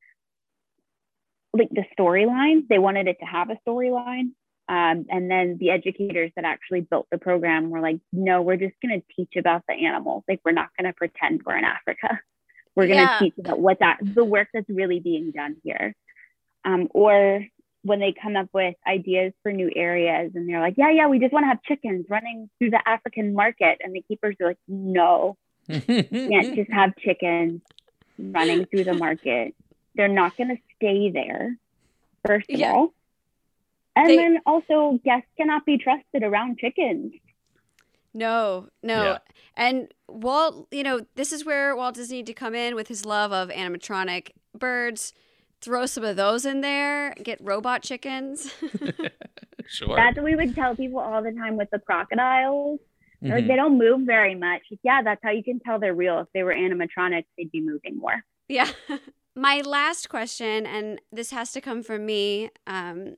like 1.54 1.70
the 1.70 1.86
storyline. 1.98 2.68
They 2.68 2.80
wanted 2.80 3.08
it 3.08 3.18
to 3.20 3.26
have 3.26 3.50
a 3.50 3.58
storyline. 3.68 4.32
Um, 4.74 5.05
and 5.09 5.30
then 5.30 5.57
the 5.59 5.69
educators 5.69 6.32
that 6.36 6.45
actually 6.45 6.82
built 6.82 7.05
the 7.11 7.19
program 7.19 7.69
were 7.69 7.80
like, 7.80 7.99
no, 8.11 8.41
we're 8.41 8.57
just 8.57 8.74
going 8.82 8.99
to 8.99 9.05
teach 9.15 9.34
about 9.38 9.61
the 9.67 9.76
animals. 9.76 10.24
Like, 10.28 10.41
we're 10.43 10.51
not 10.51 10.69
going 10.76 10.91
to 10.91 10.95
pretend 10.97 11.41
we're 11.45 11.57
in 11.57 11.63
Africa. 11.63 12.19
We're 12.76 12.88
going 12.88 13.07
to 13.07 13.13
Yeah. 13.13 13.19
teach 13.19 13.36
about 13.38 13.59
what 13.59 13.78
that, 13.82 13.99
the 14.01 14.26
work 14.26 14.47
that's 14.51 14.67
really 14.67 14.99
being 14.99 15.30
done 15.30 15.57
here. 15.63 15.93
Um, 16.65 16.88
or 16.89 17.45
when 17.84 17.99
they 17.99 18.15
come 18.19 18.36
up 18.36 18.47
with 18.51 18.74
ideas 18.88 19.32
for 19.43 19.51
new 19.51 19.69
areas 19.76 20.32
and 20.34 20.49
they're 20.49 20.59
like, 20.59 20.74
yeah, 20.76 20.89
yeah, 20.89 21.07
we 21.07 21.19
just 21.19 21.32
want 21.34 21.43
to 21.43 21.49
have 21.49 21.61
chickens 21.61 22.07
running 22.09 22.49
through 22.57 22.71
the 22.71 22.82
African 22.89 23.36
market. 23.36 23.78
And 23.84 23.93
the 23.93 24.01
keepers 24.07 24.36
are 24.41 24.47
like, 24.47 24.57
no, 24.67 25.38
you 25.67 25.82
can't 26.32 26.55
just 26.55 26.71
have 26.71 26.95
chickens 26.97 27.61
running 28.17 28.65
through 28.65 28.86
the 28.86 28.95
market. 28.95 29.53
They're 29.93 30.07
not 30.07 30.36
going 30.36 30.49
to 30.49 30.57
stay 30.78 31.11
there, 31.11 31.55
first 32.26 32.49
of 32.49 32.59
Yeah. 32.59 32.71
all. 32.71 32.93
And 33.96 34.10
They- 34.10 34.18
then 34.18 34.39
also, 34.46 35.00
guests 35.04 35.30
cannot 35.38 35.66
be 35.66 35.78
trusted 35.78 36.24
around 36.24 36.58
chickens. 36.60 37.14
No, 38.14 38.68
no. 38.84 39.04
Yeah. 39.04 39.18
And 39.56 39.91
Walt, 40.08 40.68
you 40.72 40.84
know, 40.84 41.02
this 41.16 41.32
is 41.32 41.46
where 41.46 41.76
Walt 41.76 41.96
Disney 41.96 42.18
need 42.18 42.28
to 42.28 42.34
come 42.34 42.54
in 42.56 42.76
with 42.76 42.88
his 42.88 43.06
love 43.06 43.32
of 43.32 43.50
animatronic 43.50 44.32
birds. 44.58 45.14
Throw 45.62 45.86
some 45.86 46.04
of 46.04 46.16
those 46.16 46.46
in 46.46 46.62
there. 46.62 47.14
Get 47.24 47.39
robot 47.41 47.82
chickens. 47.84 48.54
sure. 49.68 49.96
That's 49.96 50.16
what 50.18 50.26
we 50.26 50.36
would 50.36 50.54
tell 50.56 50.76
people 50.76 51.00
all 51.00 51.24
the 51.24 51.32
time 51.32 51.56
with 51.58 51.70
the 51.72 51.80
crocodiles. 51.80 52.80
Like 53.22 53.46
Mhm. 53.46 53.48
they 53.48 53.56
don't 53.56 53.78
move 53.78 54.02
very 54.06 54.36
much. 54.36 54.62
Yeah, 54.84 55.02
that's 55.02 55.22
how 55.24 55.32
you 55.32 55.44
can 55.44 55.60
tell 55.62 55.80
they're 55.80 55.94
real. 55.96 56.20
If 56.20 56.28
they 56.34 56.44
were 56.44 56.54
animatronics, 56.54 57.26
they'd 57.38 57.52
be 57.52 57.62
moving 57.62 57.98
more. 57.98 58.24
yeah. 58.50 58.70
My 59.36 59.62
last 59.62 60.10
question, 60.10 60.68
and 60.68 61.02
this 61.12 61.32
has 61.32 61.54
to 61.54 61.62
come 61.62 61.82
from 61.82 62.06
me 62.06 62.52
um, 62.68 63.16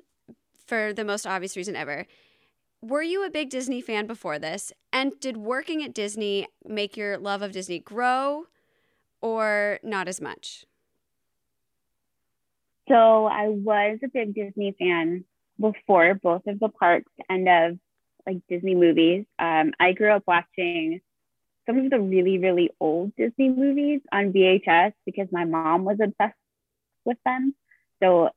for 0.65 0.93
the 0.93 1.05
most 1.05 1.25
obvious 1.25 1.55
reason 1.55 1.75
ever. 1.75 2.05
Were 2.81 3.01
you 3.01 3.25
a 3.25 3.29
big 3.29 3.49
Disney 3.49 3.81
fan 3.81 4.05
before 4.05 4.37
this? 4.37 4.71
And 4.93 5.19
did 5.19 5.37
working 5.37 5.83
at 5.83 5.93
Disney 5.93 6.47
make 6.65 6.95
your 6.97 7.17
love 7.17 7.41
of 7.41 7.51
Disney 7.51 7.79
grow 7.79 8.45
or 9.21 9.79
not 9.83 10.07
as 10.07 10.21
much? 10.21 10.65
So 12.87 13.25
I 13.25 13.47
was 13.47 13.99
a 14.03 14.07
big 14.07 14.35
Disney 14.35 14.75
fan 14.77 15.25
before 15.59 16.13
both 16.15 16.45
of 16.47 16.59
the 16.59 16.69
parks 16.69 17.11
and 17.29 17.47
of 17.47 17.79
like 18.25 18.37
Disney 18.49 18.75
movies. 18.75 19.25
Um, 19.39 19.71
I 19.79 19.93
grew 19.93 20.11
up 20.11 20.23
watching 20.27 21.01
some 21.65 21.79
of 21.79 21.89
the 21.89 21.99
really, 21.99 22.37
really 22.37 22.69
old 22.79 23.15
Disney 23.15 23.49
movies 23.49 24.01
on 24.11 24.31
VHS 24.31 24.93
because 25.05 25.27
my 25.31 25.45
mom 25.45 25.85
was 25.85 25.97
obsessed 26.01 26.37
with 27.03 27.17
them. 27.25 27.55
So 28.01 28.29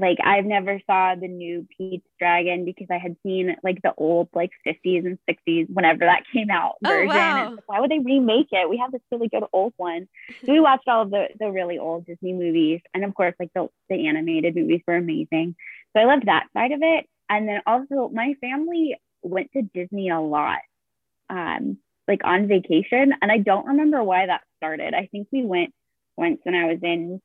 like 0.00 0.18
I've 0.24 0.44
never 0.46 0.80
saw 0.86 1.14
the 1.14 1.28
new 1.28 1.66
Pete's 1.76 2.06
Dragon 2.18 2.64
because 2.64 2.86
I 2.90 2.98
had 2.98 3.16
seen 3.22 3.54
like 3.62 3.80
the 3.82 3.92
old 3.96 4.28
like 4.34 4.50
50s 4.64 5.04
and 5.04 5.18
60s 5.26 5.66
whenever 5.72 6.00
that 6.00 6.22
came 6.32 6.50
out 6.50 6.76
Oh, 6.84 6.88
version. 6.88 7.08
wow. 7.08 7.46
And 7.48 7.60
why 7.66 7.80
would 7.80 7.90
they 7.90 7.98
remake 7.98 8.48
it? 8.52 8.68
We 8.68 8.78
have 8.78 8.92
this 8.92 9.02
really 9.10 9.28
good 9.28 9.44
old 9.52 9.74
one. 9.76 10.08
So 10.46 10.52
we 10.52 10.60
watched 10.60 10.88
all 10.88 11.02
of 11.02 11.10
the 11.10 11.28
the 11.38 11.50
really 11.50 11.78
old 11.78 12.06
Disney 12.06 12.32
movies, 12.32 12.80
and 12.94 13.04
of 13.04 13.14
course, 13.14 13.34
like 13.38 13.50
the 13.54 13.68
the 13.88 14.06
animated 14.08 14.54
movies 14.56 14.82
were 14.86 14.96
amazing. 14.96 15.54
So 15.94 16.02
I 16.02 16.04
loved 16.06 16.26
that 16.26 16.46
side 16.54 16.72
of 16.72 16.80
it. 16.82 17.06
And 17.28 17.48
then 17.48 17.62
also, 17.66 18.10
my 18.12 18.34
family 18.40 18.96
went 19.22 19.50
to 19.52 19.62
Disney 19.62 20.10
a 20.10 20.20
lot, 20.20 20.58
um, 21.30 21.78
like 22.06 22.20
on 22.24 22.46
vacation, 22.48 23.12
and 23.20 23.30
I 23.32 23.38
don't 23.38 23.66
remember 23.66 24.02
why 24.02 24.26
that 24.26 24.42
started. 24.58 24.94
I 24.94 25.06
think 25.06 25.28
we 25.32 25.44
went 25.44 25.72
once 26.16 26.38
when 26.44 26.54
I 26.54 26.66
was 26.66 26.78
in 26.82 27.20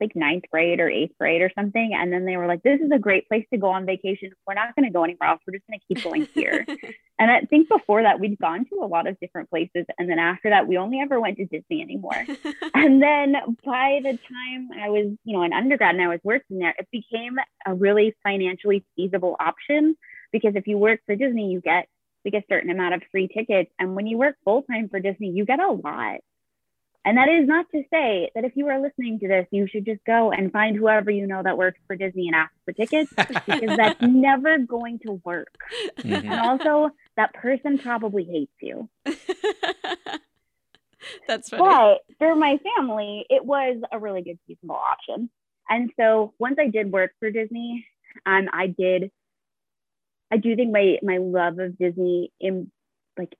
like 0.00 0.14
ninth 0.14 0.44
grade 0.50 0.80
or 0.80 0.88
eighth 0.88 1.16
grade 1.18 1.42
or 1.42 1.50
something, 1.54 1.92
and 1.94 2.12
then 2.12 2.24
they 2.24 2.36
were 2.36 2.46
like, 2.46 2.62
"This 2.62 2.80
is 2.80 2.90
a 2.92 2.98
great 2.98 3.28
place 3.28 3.46
to 3.52 3.58
go 3.58 3.68
on 3.68 3.86
vacation. 3.86 4.30
We're 4.46 4.54
not 4.54 4.74
going 4.76 4.86
to 4.86 4.92
go 4.92 5.04
anywhere 5.04 5.30
else. 5.30 5.40
We're 5.46 5.54
just 5.54 5.66
going 5.66 5.80
to 5.80 5.86
keep 5.86 6.04
going 6.04 6.28
here." 6.34 6.66
And 7.16 7.30
I 7.30 7.42
think 7.42 7.68
before 7.68 8.02
that, 8.02 8.18
we'd 8.18 8.38
gone 8.40 8.66
to 8.66 8.80
a 8.82 8.86
lot 8.86 9.06
of 9.06 9.18
different 9.20 9.48
places. 9.48 9.86
And 9.98 10.10
then 10.10 10.18
after 10.18 10.50
that, 10.50 10.66
we 10.66 10.78
only 10.78 11.00
ever 11.00 11.20
went 11.20 11.36
to 11.36 11.44
Disney 11.44 11.80
anymore. 11.80 12.12
and 12.74 13.00
then 13.00 13.36
by 13.64 14.00
the 14.02 14.18
time 14.18 14.68
I 14.76 14.90
was, 14.90 15.16
you 15.24 15.36
know, 15.36 15.42
an 15.42 15.52
undergrad 15.52 15.94
and 15.94 16.02
I 16.02 16.08
was 16.08 16.18
working 16.24 16.58
there, 16.58 16.74
it 16.76 16.88
became 16.90 17.36
a 17.66 17.74
really 17.74 18.16
financially 18.24 18.84
feasible 18.96 19.36
option 19.38 19.96
because 20.32 20.56
if 20.56 20.66
you 20.66 20.76
work 20.76 21.00
for 21.06 21.14
Disney, 21.14 21.52
you 21.52 21.60
get 21.60 21.86
like 22.24 22.34
a 22.34 22.44
certain 22.48 22.70
amount 22.70 22.94
of 22.94 23.02
free 23.12 23.28
tickets. 23.28 23.70
And 23.78 23.94
when 23.94 24.06
you 24.06 24.18
work 24.18 24.36
full 24.44 24.62
time 24.62 24.88
for 24.88 24.98
Disney, 24.98 25.28
you 25.28 25.44
get 25.44 25.60
a 25.60 25.70
lot. 25.70 26.18
And 27.04 27.18
that 27.18 27.28
is 27.28 27.46
not 27.46 27.66
to 27.72 27.82
say 27.92 28.30
that 28.34 28.44
if 28.44 28.52
you 28.56 28.68
are 28.68 28.80
listening 28.80 29.18
to 29.20 29.28
this, 29.28 29.46
you 29.50 29.66
should 29.66 29.84
just 29.84 30.02
go 30.04 30.32
and 30.32 30.50
find 30.50 30.76
whoever 30.76 31.10
you 31.10 31.26
know 31.26 31.42
that 31.42 31.58
works 31.58 31.78
for 31.86 31.96
Disney 31.96 32.28
and 32.28 32.34
ask 32.34 32.52
for 32.64 32.72
tickets 32.72 33.12
because 33.46 33.76
that's 33.76 34.00
never 34.00 34.58
going 34.58 34.98
to 35.00 35.20
work. 35.24 35.54
Mhm. 35.98 36.24
And 36.24 36.40
also, 36.40 36.90
that 37.16 37.34
person 37.34 37.78
probably 37.78 38.24
hates 38.24 38.52
you. 38.60 38.88
That's 41.28 41.50
funny. 41.50 41.62
But 41.62 41.98
for 42.18 42.34
my 42.34 42.58
family, 42.76 43.26
it 43.28 43.44
was 43.44 43.76
a 43.92 43.98
really 43.98 44.22
good 44.22 44.38
feasible 44.46 44.76
option. 44.76 45.30
And 45.68 45.90
so 45.98 46.32
once 46.38 46.56
I 46.58 46.68
did 46.68 46.90
work 46.92 47.12
for 47.18 47.30
Disney, 47.30 47.86
um, 48.26 48.48
I 48.52 48.68
did. 48.68 49.10
I 50.30 50.36
do 50.38 50.56
think 50.56 50.72
my 50.72 50.98
my 51.02 51.18
love 51.18 51.58
of 51.58 51.78
Disney 51.78 52.32
in 52.40 52.70
like 53.16 53.34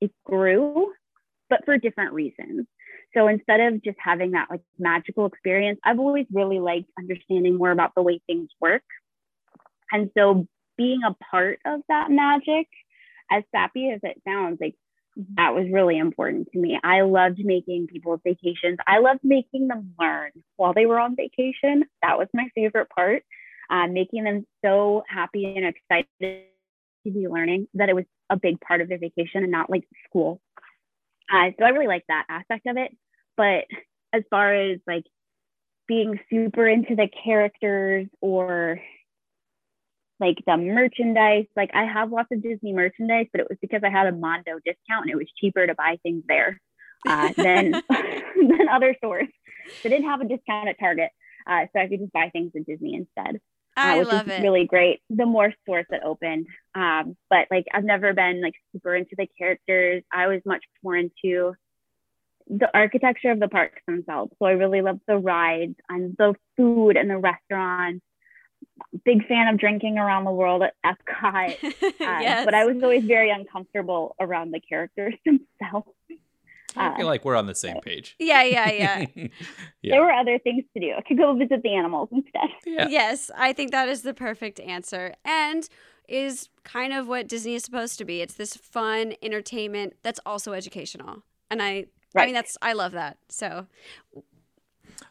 it 0.00 0.12
grew, 0.24 0.92
but 1.48 1.64
for 1.64 1.78
different 1.78 2.12
reasons. 2.12 2.66
So 3.14 3.28
instead 3.28 3.60
of 3.60 3.82
just 3.82 3.96
having 4.02 4.32
that 4.32 4.48
like 4.50 4.62
magical 4.78 5.26
experience, 5.26 5.78
I've 5.84 6.00
always 6.00 6.26
really 6.32 6.58
liked 6.58 6.90
understanding 6.98 7.56
more 7.56 7.70
about 7.70 7.92
the 7.94 8.02
way 8.02 8.20
things 8.26 8.48
work. 8.60 8.82
And 9.92 10.10
so 10.16 10.46
being 10.76 11.02
a 11.06 11.14
part 11.30 11.60
of 11.64 11.80
that 11.88 12.10
magic, 12.10 12.68
as 13.30 13.44
sappy 13.52 13.90
as 13.90 14.00
it 14.02 14.20
sounds, 14.26 14.58
like 14.60 14.74
that 15.36 15.54
was 15.54 15.66
really 15.70 15.98
important 15.98 16.48
to 16.52 16.58
me. 16.58 16.78
I 16.82 17.02
loved 17.02 17.38
making 17.44 17.86
people's 17.86 18.20
vacations. 18.24 18.78
I 18.86 18.98
loved 18.98 19.20
making 19.22 19.68
them 19.68 19.94
learn 19.98 20.32
while 20.56 20.74
they 20.74 20.86
were 20.86 20.98
on 20.98 21.14
vacation. 21.14 21.84
That 22.02 22.18
was 22.18 22.28
my 22.34 22.48
favorite 22.54 22.88
part. 22.90 23.22
Uh, 23.70 23.86
making 23.86 24.24
them 24.24 24.46
so 24.62 25.04
happy 25.08 25.46
and 25.56 25.64
excited 25.64 26.44
to 27.06 27.10
be 27.10 27.28
learning 27.28 27.66
that 27.74 27.88
it 27.88 27.94
was 27.94 28.04
a 28.28 28.36
big 28.36 28.60
part 28.60 28.80
of 28.80 28.88
their 28.88 28.98
vacation 28.98 29.42
and 29.42 29.50
not 29.50 29.70
like 29.70 29.84
school. 30.08 30.40
Uh, 31.32 31.50
so 31.58 31.64
I 31.64 31.70
really 31.70 31.86
liked 31.86 32.08
that 32.08 32.26
aspect 32.28 32.66
of 32.66 32.76
it. 32.76 32.94
But 33.36 33.64
as 34.12 34.22
far 34.30 34.54
as 34.54 34.78
like 34.86 35.04
being 35.86 36.18
super 36.30 36.66
into 36.66 36.96
the 36.96 37.08
characters 37.24 38.06
or 38.20 38.80
like 40.20 40.38
the 40.46 40.56
merchandise. 40.56 41.46
Like 41.56 41.70
I 41.74 41.84
have 41.84 42.12
lots 42.12 42.28
of 42.32 42.42
Disney 42.42 42.72
merchandise, 42.72 43.26
but 43.32 43.40
it 43.40 43.46
was 43.48 43.58
because 43.60 43.82
I 43.84 43.90
had 43.90 44.06
a 44.06 44.12
Mondo 44.12 44.58
discount 44.64 45.02
and 45.02 45.10
it 45.10 45.16
was 45.16 45.30
cheaper 45.38 45.66
to 45.66 45.74
buy 45.74 45.98
things 46.02 46.22
there 46.28 46.60
uh, 47.06 47.32
than 47.36 47.72
than 47.90 48.68
other 48.70 48.94
stores. 48.98 49.28
They 49.82 49.90
didn't 49.90 50.08
have 50.08 50.20
a 50.20 50.28
discount 50.28 50.68
at 50.68 50.78
Target, 50.78 51.10
uh, 51.48 51.66
so 51.72 51.80
I 51.80 51.88
could 51.88 52.00
just 52.00 52.12
buy 52.12 52.30
things 52.30 52.52
at 52.56 52.66
Disney 52.66 52.94
instead. 52.94 53.40
I 53.76 53.96
uh, 53.96 53.98
which 53.98 54.08
love 54.08 54.28
is 54.28 54.34
it. 54.34 54.42
really 54.42 54.66
great. 54.66 55.00
The 55.10 55.26
more 55.26 55.52
stores 55.62 55.86
that 55.90 56.04
opened, 56.04 56.46
um, 56.74 57.16
but 57.28 57.48
like 57.50 57.66
I've 57.72 57.84
never 57.84 58.12
been 58.12 58.40
like 58.40 58.54
super 58.72 58.94
into 58.94 59.16
the 59.18 59.26
characters. 59.36 60.04
I 60.12 60.28
was 60.28 60.40
much 60.46 60.64
more 60.82 60.96
into 60.96 61.54
the 62.48 62.68
architecture 62.76 63.30
of 63.30 63.40
the 63.40 63.48
parks 63.48 63.80
themselves. 63.86 64.32
So 64.38 64.46
I 64.46 64.52
really 64.52 64.82
love 64.82 65.00
the 65.08 65.16
rides 65.18 65.76
and 65.88 66.14
the 66.18 66.34
food 66.56 66.96
and 66.96 67.08
the 67.08 67.18
restaurants. 67.18 68.04
Big 69.04 69.26
fan 69.26 69.48
of 69.48 69.58
drinking 69.58 69.98
around 69.98 70.24
the 70.24 70.32
world 70.32 70.62
at 70.62 70.74
Epcot. 70.84 71.62
Uh, 71.64 71.90
yes. 72.00 72.44
But 72.44 72.54
I 72.54 72.64
was 72.66 72.82
always 72.82 73.04
very 73.04 73.30
uncomfortable 73.30 74.16
around 74.20 74.50
the 74.52 74.60
characters 74.60 75.14
themselves. 75.24 75.88
I 76.76 76.96
feel 76.96 77.06
Uh, 77.06 77.10
like 77.10 77.24
we're 77.24 77.36
on 77.36 77.46
the 77.46 77.54
same 77.54 77.76
page. 77.80 78.16
Yeah, 78.18 78.42
yeah, 78.42 78.70
yeah. 78.72 79.06
Yeah. 79.82 79.94
There 79.96 80.02
were 80.02 80.12
other 80.12 80.38
things 80.40 80.64
to 80.74 80.80
do. 80.80 80.92
I 80.96 81.02
could 81.02 81.18
go 81.18 81.34
visit 81.36 81.62
the 81.62 81.74
animals 81.74 82.08
instead. 82.10 82.48
yeah. 82.66 82.88
Yes, 82.88 83.30
I 83.36 83.52
think 83.52 83.70
that 83.70 83.88
is 83.88 84.02
the 84.02 84.14
perfect 84.14 84.58
answer. 84.60 85.14
And 85.24 85.68
is 86.08 86.48
kind 86.64 86.92
of 86.92 87.06
what 87.06 87.28
Disney 87.28 87.54
is 87.54 87.62
supposed 87.64 87.96
to 87.98 88.04
be. 88.04 88.20
It's 88.22 88.34
this 88.34 88.56
fun 88.56 89.14
entertainment 89.22 89.94
that's 90.02 90.20
also 90.26 90.52
educational. 90.52 91.22
And 91.50 91.62
I 91.62 91.86
I 92.14 92.26
mean 92.26 92.34
that's 92.34 92.56
I 92.62 92.72
love 92.72 92.92
that. 92.92 93.18
So 93.28 93.66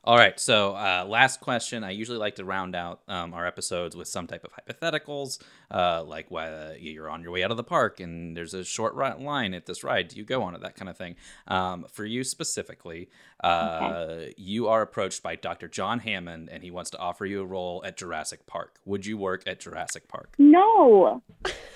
All 0.05 0.17
right. 0.17 0.37
So, 0.37 0.75
uh, 0.75 1.05
last 1.07 1.39
question. 1.39 1.83
I 1.83 1.91
usually 1.91 2.17
like 2.17 2.35
to 2.35 2.43
round 2.43 2.75
out 2.75 3.01
um, 3.07 3.33
our 3.33 3.47
episodes 3.47 3.95
with 3.95 4.09
some 4.09 4.27
type 4.27 4.43
of 4.43 4.51
hypotheticals, 4.51 5.41
uh, 5.71 6.03
like 6.03 6.29
whether 6.29 6.75
you're 6.77 7.09
on 7.09 7.21
your 7.21 7.31
way 7.31 7.41
out 7.41 7.51
of 7.51 7.57
the 7.57 7.63
park 7.63 8.01
and 8.01 8.35
there's 8.35 8.53
a 8.53 8.65
short 8.65 8.97
line 8.97 9.53
at 9.53 9.65
this 9.65 9.81
ride. 9.81 10.09
Do 10.09 10.17
you 10.17 10.25
go 10.25 10.43
on 10.43 10.55
it? 10.55 10.61
That 10.61 10.75
kind 10.75 10.89
of 10.89 10.97
thing. 10.97 11.15
Um, 11.47 11.85
for 11.89 12.03
you 12.05 12.25
specifically, 12.25 13.09
uh, 13.41 14.25
you 14.35 14.67
are 14.67 14.81
approached 14.81 15.23
by 15.23 15.37
Dr. 15.37 15.69
John 15.69 15.99
Hammond 15.99 16.49
and 16.51 16.63
he 16.63 16.71
wants 16.71 16.89
to 16.91 16.97
offer 16.97 17.25
you 17.25 17.41
a 17.41 17.45
role 17.45 17.81
at 17.85 17.95
Jurassic 17.95 18.45
Park. 18.45 18.79
Would 18.85 19.05
you 19.05 19.17
work 19.17 19.43
at 19.47 19.61
Jurassic 19.61 20.09
Park? 20.09 20.35
No, 20.37 21.23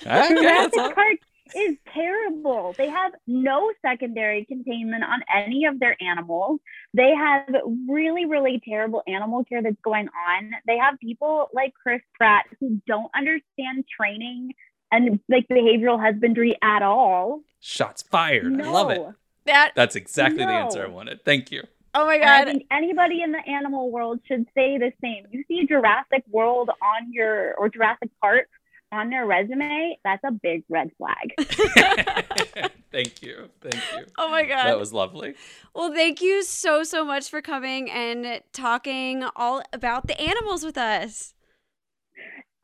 Okay, 0.06 0.34
Jurassic 0.34 0.94
Park 0.94 1.18
is 1.54 1.76
terrible. 1.92 2.74
They 2.76 2.88
have 2.88 3.12
no 3.26 3.72
secondary 3.82 4.44
containment 4.44 5.04
on 5.04 5.22
any 5.34 5.64
of 5.64 5.78
their 5.80 5.96
animals. 6.00 6.60
They 6.94 7.14
have 7.14 7.48
really, 7.88 8.26
really 8.26 8.60
terrible 8.66 9.02
animal 9.06 9.44
care 9.44 9.62
that's 9.62 9.80
going 9.82 10.08
on. 10.08 10.52
They 10.66 10.78
have 10.78 10.98
people 11.00 11.48
like 11.52 11.72
Chris 11.80 12.00
Pratt 12.14 12.46
who 12.60 12.80
don't 12.86 13.10
understand 13.14 13.84
training 13.94 14.52
and 14.90 15.20
like 15.28 15.46
behavioral 15.48 16.00
husbandry 16.00 16.56
at 16.62 16.82
all. 16.82 17.40
Shots 17.60 18.02
fired. 18.02 18.52
No. 18.52 18.64
I 18.64 18.70
love 18.70 18.90
it. 18.90 19.06
that 19.46 19.72
That's 19.74 19.96
exactly 19.96 20.44
the 20.44 20.50
answer 20.50 20.84
I 20.84 20.88
wanted. 20.88 21.24
Thank 21.24 21.50
you. 21.50 21.62
Oh 21.94 22.06
my 22.06 22.14
And 22.16 22.30
I 22.30 22.44
think 22.44 22.66
anybody 22.70 23.22
in 23.22 23.32
the 23.32 23.40
animal 23.46 23.90
world 23.90 24.20
should 24.26 24.46
say 24.54 24.78
the 24.78 24.92
same. 25.02 25.24
You 25.30 25.42
see 25.48 25.66
Jurassic 25.66 26.22
World 26.30 26.70
on 26.70 27.12
your 27.12 27.54
or 27.54 27.68
Jurassic 27.68 28.10
Park 28.20 28.48
on 28.92 29.10
their 29.10 29.26
resume, 29.26 29.98
that's 30.04 30.22
a 30.24 30.32
big 30.32 30.64
red 30.68 30.90
flag. 30.98 31.34
thank 32.92 33.22
you. 33.22 33.48
Thank 33.60 33.74
you. 33.74 34.06
Oh 34.16 34.30
my 34.30 34.44
god. 34.44 34.66
That 34.66 34.78
was 34.78 34.92
lovely. 34.92 35.34
Well, 35.74 35.92
thank 35.92 36.20
you 36.20 36.42
so, 36.42 36.82
so 36.84 37.04
much 37.04 37.28
for 37.28 37.42
coming 37.42 37.90
and 37.90 38.40
talking 38.52 39.24
all 39.36 39.62
about 39.72 40.06
the 40.06 40.20
animals 40.20 40.64
with 40.64 40.78
us. 40.78 41.34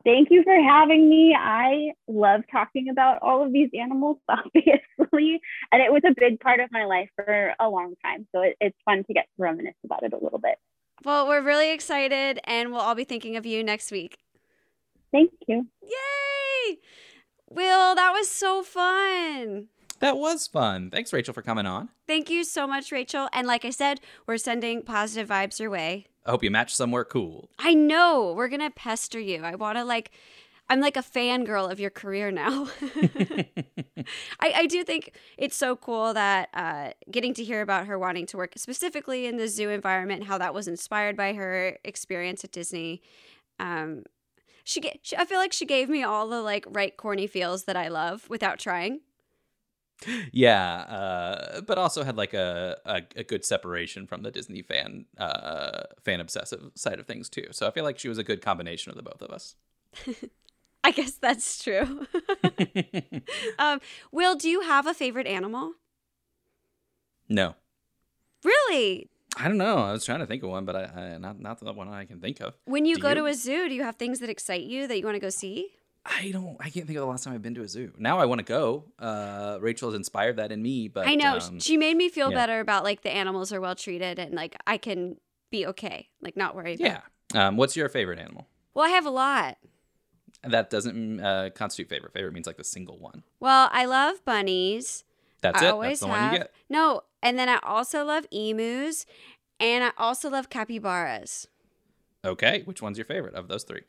Thank 0.03 0.29
you 0.29 0.43
for 0.43 0.53
having 0.53 1.09
me. 1.09 1.35
I 1.37 1.93
love 2.07 2.41
talking 2.51 2.89
about 2.89 3.23
all 3.23 3.43
of 3.43 3.51
these 3.51 3.71
animals, 3.73 4.17
obviously, 4.29 5.41
and 5.71 5.81
it 5.81 5.91
was 5.91 6.03
a 6.05 6.13
big 6.15 6.39
part 6.39 6.59
of 6.59 6.71
my 6.71 6.85
life 6.85 7.09
for 7.15 7.53
a 7.59 7.67
long 7.67 7.95
time. 8.03 8.27
So 8.33 8.41
it, 8.41 8.55
it's 8.61 8.77
fun 8.85 9.03
to 9.03 9.13
get 9.13 9.23
to 9.23 9.43
reminisce 9.43 9.73
about 9.83 10.03
it 10.03 10.13
a 10.13 10.23
little 10.23 10.37
bit. 10.37 10.59
Well, 11.03 11.27
we're 11.27 11.41
really 11.41 11.71
excited 11.71 12.39
and 12.45 12.71
we'll 12.71 12.81
all 12.81 12.95
be 12.95 13.03
thinking 13.03 13.35
of 13.35 13.47
you 13.47 13.63
next 13.63 13.91
week. 13.91 14.19
Thank 15.11 15.31
you. 15.47 15.67
Yay! 15.81 16.77
Will, 17.49 17.95
that 17.95 18.11
was 18.11 18.29
so 18.29 18.63
fun. 18.63 19.67
That 19.99 20.17
was 20.17 20.47
fun. 20.47 20.89
Thanks, 20.91 21.13
Rachel, 21.13 21.33
for 21.33 21.41
coming 21.41 21.65
on. 21.65 21.89
Thank 22.05 22.29
you 22.29 22.43
so 22.43 22.67
much, 22.67 22.91
Rachel. 22.91 23.29
And 23.31 23.47
like 23.47 23.63
I 23.63 23.69
said, 23.69 24.01
we're 24.27 24.37
sending 24.37 24.81
positive 24.81 25.29
vibes 25.29 25.59
your 25.59 25.69
way. 25.69 26.07
I 26.25 26.31
hope 26.31 26.43
you 26.43 26.51
match 26.51 26.75
somewhere 26.75 27.05
cool. 27.05 27.49
I 27.59 27.73
know. 27.73 28.33
We're 28.35 28.49
going 28.49 28.61
to 28.61 28.71
pester 28.71 29.19
you. 29.19 29.43
I 29.43 29.55
want 29.55 29.77
to, 29.77 29.85
like, 29.85 30.11
I'm 30.67 30.81
like 30.81 30.97
a 30.97 31.03
fangirl 31.03 31.71
of 31.71 31.79
your 31.79 31.91
career 31.91 32.31
now. 32.31 32.67
I, 34.39 34.53
I 34.55 34.65
do 34.65 34.83
think 34.83 35.15
it's 35.37 35.55
so 35.55 35.75
cool 35.75 36.13
that 36.13 36.49
uh, 36.53 36.89
getting 37.11 37.35
to 37.35 37.43
hear 37.43 37.61
about 37.61 37.85
her 37.85 37.99
wanting 37.99 38.25
to 38.27 38.37
work 38.37 38.53
specifically 38.57 39.27
in 39.27 39.37
the 39.37 39.47
zoo 39.47 39.69
environment, 39.69 40.23
how 40.23 40.39
that 40.39 40.53
was 40.53 40.67
inspired 40.67 41.15
by 41.15 41.33
her 41.33 41.77
experience 41.83 42.43
at 42.43 42.51
Disney. 42.51 43.03
Um, 43.59 44.03
she, 44.65 44.81
ga- 44.81 44.99
she, 45.01 45.15
I 45.15 45.23
feel 45.23 45.37
like 45.37 45.53
she 45.53 45.65
gave 45.65 45.87
me 45.87 46.03
all 46.03 46.27
the 46.27 46.41
like 46.41 46.65
right 46.69 46.95
corny 46.97 47.27
feels 47.27 47.63
that 47.65 47.77
I 47.77 47.87
love 47.87 48.29
without 48.29 48.59
trying. 48.59 48.99
yeah, 50.33 50.79
uh, 50.81 51.61
but 51.61 51.77
also 51.77 52.03
had 52.03 52.17
like 52.17 52.33
a, 52.33 52.77
a, 52.85 53.01
a 53.15 53.23
good 53.23 53.45
separation 53.45 54.05
from 54.07 54.23
the 54.23 54.31
Disney 54.31 54.61
fan 54.61 55.05
uh, 55.17 55.83
fan 56.03 56.19
obsessive 56.19 56.71
side 56.75 56.99
of 56.99 57.05
things 57.07 57.29
too. 57.29 57.47
So 57.51 57.65
I 57.67 57.71
feel 57.71 57.85
like 57.85 57.97
she 57.97 58.09
was 58.09 58.17
a 58.17 58.23
good 58.23 58.41
combination 58.41 58.89
of 58.89 58.97
the 58.97 59.03
both 59.03 59.21
of 59.21 59.29
us. 59.29 59.55
I 60.83 60.91
guess 60.91 61.11
that's 61.13 61.63
true. 61.63 62.05
um, 63.59 63.79
Will, 64.11 64.35
do 64.35 64.49
you 64.49 64.61
have 64.61 64.85
a 64.85 64.93
favorite 64.93 65.27
animal? 65.27 65.73
no, 67.29 67.55
Really? 68.43 69.09
I 69.37 69.47
don't 69.47 69.57
know. 69.57 69.77
I 69.77 69.91
was 69.91 70.05
trying 70.05 70.19
to 70.19 70.25
think 70.25 70.43
of 70.43 70.49
one, 70.49 70.65
but 70.65 70.75
I, 70.75 70.83
I 71.13 71.17
not 71.17 71.39
not 71.39 71.59
the 71.59 71.73
one 71.73 71.89
I 71.89 72.05
can 72.05 72.19
think 72.19 72.39
of. 72.41 72.55
When 72.65 72.85
you 72.85 72.95
Do 72.95 73.01
go 73.01 73.09
you? 73.09 73.15
to 73.15 73.25
a 73.25 73.33
zoo, 73.33 73.67
do 73.67 73.75
you 73.75 73.83
have 73.83 73.95
things 73.97 74.19
that 74.19 74.29
excite 74.29 74.63
you 74.63 74.87
that 74.87 74.97
you 74.97 75.05
want 75.05 75.15
to 75.15 75.19
go 75.19 75.29
see? 75.29 75.71
I 76.05 76.29
don't. 76.31 76.55
I 76.59 76.69
can't 76.69 76.85
think 76.85 76.97
of 76.97 77.01
the 77.01 77.05
last 77.05 77.23
time 77.23 77.33
I've 77.33 77.41
been 77.41 77.55
to 77.55 77.63
a 77.63 77.67
zoo. 77.67 77.91
Now 77.97 78.19
I 78.19 78.25
want 78.25 78.39
to 78.39 78.45
go. 78.45 78.85
Uh, 78.99 79.57
Rachel 79.59 79.89
has 79.89 79.95
inspired 79.95 80.37
that 80.37 80.51
in 80.51 80.61
me, 80.61 80.87
but 80.87 81.07
I 81.07 81.15
know 81.15 81.39
um, 81.39 81.59
she 81.59 81.77
made 81.77 81.97
me 81.97 82.09
feel 82.09 82.29
yeah. 82.29 82.37
better 82.37 82.59
about 82.59 82.83
like 82.83 83.01
the 83.01 83.09
animals 83.11 83.51
are 83.51 83.59
well 83.59 83.75
treated 83.75 84.19
and 84.19 84.33
like 84.35 84.55
I 84.67 84.77
can 84.77 85.17
be 85.49 85.65
okay, 85.67 86.09
like 86.21 86.37
not 86.37 86.55
worried. 86.55 86.79
yeah. 86.79 87.01
Um, 87.33 87.57
what's 87.57 87.75
your 87.75 87.89
favorite 87.89 88.19
animal? 88.19 88.47
Well, 88.75 88.85
I 88.85 88.89
have 88.89 89.05
a 89.05 89.09
lot. 89.09 89.57
That 90.43 90.69
doesn't 90.69 91.19
uh, 91.19 91.49
constitute 91.55 91.89
favorite. 91.89 92.13
Favorite 92.13 92.33
means 92.33 92.45
like 92.45 92.57
the 92.57 92.63
single 92.63 92.99
one. 92.99 93.23
Well, 93.39 93.67
I 93.71 93.85
love 93.85 94.23
bunnies. 94.25 95.03
That's 95.41 95.61
I 95.61 95.65
it. 95.65 95.69
always 95.69 95.99
That's 95.99 96.01
the 96.01 96.07
have. 96.07 96.23
one 96.23 96.33
you 96.33 96.37
get. 96.39 96.53
No, 96.69 97.01
and 97.25 97.37
then 97.37 97.49
I 97.49 97.59
also 97.63 98.05
love 98.05 98.25
emus, 98.31 99.05
and 99.59 99.83
I 99.83 99.91
also 99.97 100.29
love 100.29 100.49
capybaras. 100.49 101.47
Okay. 102.23 102.61
Which 102.65 102.81
one's 102.81 102.97
your 102.97 103.05
favorite 103.05 103.35
of 103.35 103.47
those 103.47 103.63
three? 103.63 103.81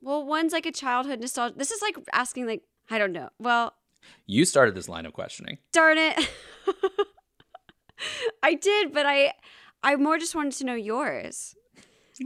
Well, 0.00 0.24
one's 0.24 0.52
like 0.52 0.64
a 0.66 0.72
childhood 0.72 1.20
nostalgia. 1.20 1.56
This 1.58 1.70
is 1.70 1.82
like 1.82 1.96
asking 2.12 2.46
like 2.46 2.62
I 2.90 2.98
don't 2.98 3.12
know. 3.12 3.28
Well, 3.38 3.74
You 4.26 4.44
started 4.44 4.74
this 4.74 4.88
line 4.88 5.04
of 5.06 5.12
questioning. 5.12 5.58
darn 5.72 5.98
it. 5.98 6.16
I 8.42 8.54
did, 8.54 8.92
but 8.92 9.06
I 9.06 9.34
I 9.82 9.96
more 9.96 10.18
just 10.18 10.34
wanted 10.34 10.52
to 10.54 10.64
know 10.64 10.74
yours. 10.74 11.54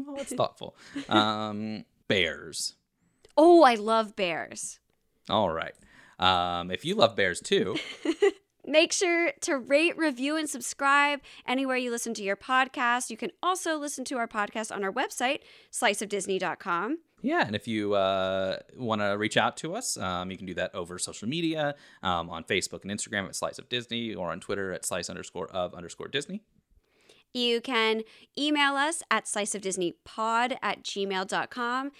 Well, 0.06 0.16
that's 0.16 0.32
thoughtful. 0.40 0.76
Um, 1.08 1.84
bears. 2.08 2.74
Oh, 3.36 3.62
I 3.62 3.74
love 3.74 4.14
bears. 4.16 4.78
All 5.30 5.50
right. 5.50 5.74
Um, 6.18 6.70
if 6.70 6.84
you 6.84 6.94
love 6.94 7.16
bears 7.16 7.40
too, 7.40 7.76
Make 8.64 8.92
sure 8.92 9.32
to 9.40 9.58
rate, 9.58 9.96
review, 9.96 10.36
and 10.36 10.48
subscribe 10.48 11.20
anywhere 11.46 11.76
you 11.76 11.90
listen 11.90 12.14
to 12.14 12.22
your 12.22 12.36
podcast. 12.36 13.10
You 13.10 13.16
can 13.16 13.30
also 13.42 13.76
listen 13.76 14.04
to 14.06 14.16
our 14.18 14.28
podcast 14.28 14.74
on 14.74 14.84
our 14.84 14.92
website, 14.92 15.40
sliceofdisney.com. 15.72 16.98
yeah. 17.22 17.44
And 17.44 17.56
if 17.56 17.66
you 17.66 17.94
uh, 17.94 18.58
want 18.76 19.00
to 19.00 19.18
reach 19.18 19.36
out 19.36 19.56
to 19.58 19.74
us, 19.74 19.96
um, 19.96 20.30
you 20.30 20.36
can 20.36 20.46
do 20.46 20.54
that 20.54 20.74
over 20.74 20.98
social 20.98 21.28
media 21.28 21.74
um, 22.04 22.30
on 22.30 22.44
Facebook 22.44 22.82
and 22.82 22.90
Instagram 22.90 23.26
at 23.26 23.34
Slice 23.34 23.58
of 23.58 23.68
Disney 23.68 24.14
or 24.14 24.30
on 24.30 24.38
Twitter 24.40 24.72
at 24.72 24.84
Slice 24.84 25.10
underscore 25.10 25.48
of 25.48 25.74
underscore 25.74 26.08
Disney. 26.08 26.42
You 27.34 27.60
can 27.60 28.02
email 28.38 28.74
us 28.74 29.02
at 29.10 29.24
sliceofdisneypod 29.24 30.56
at 30.62 30.82
gmail.com. 30.84 31.90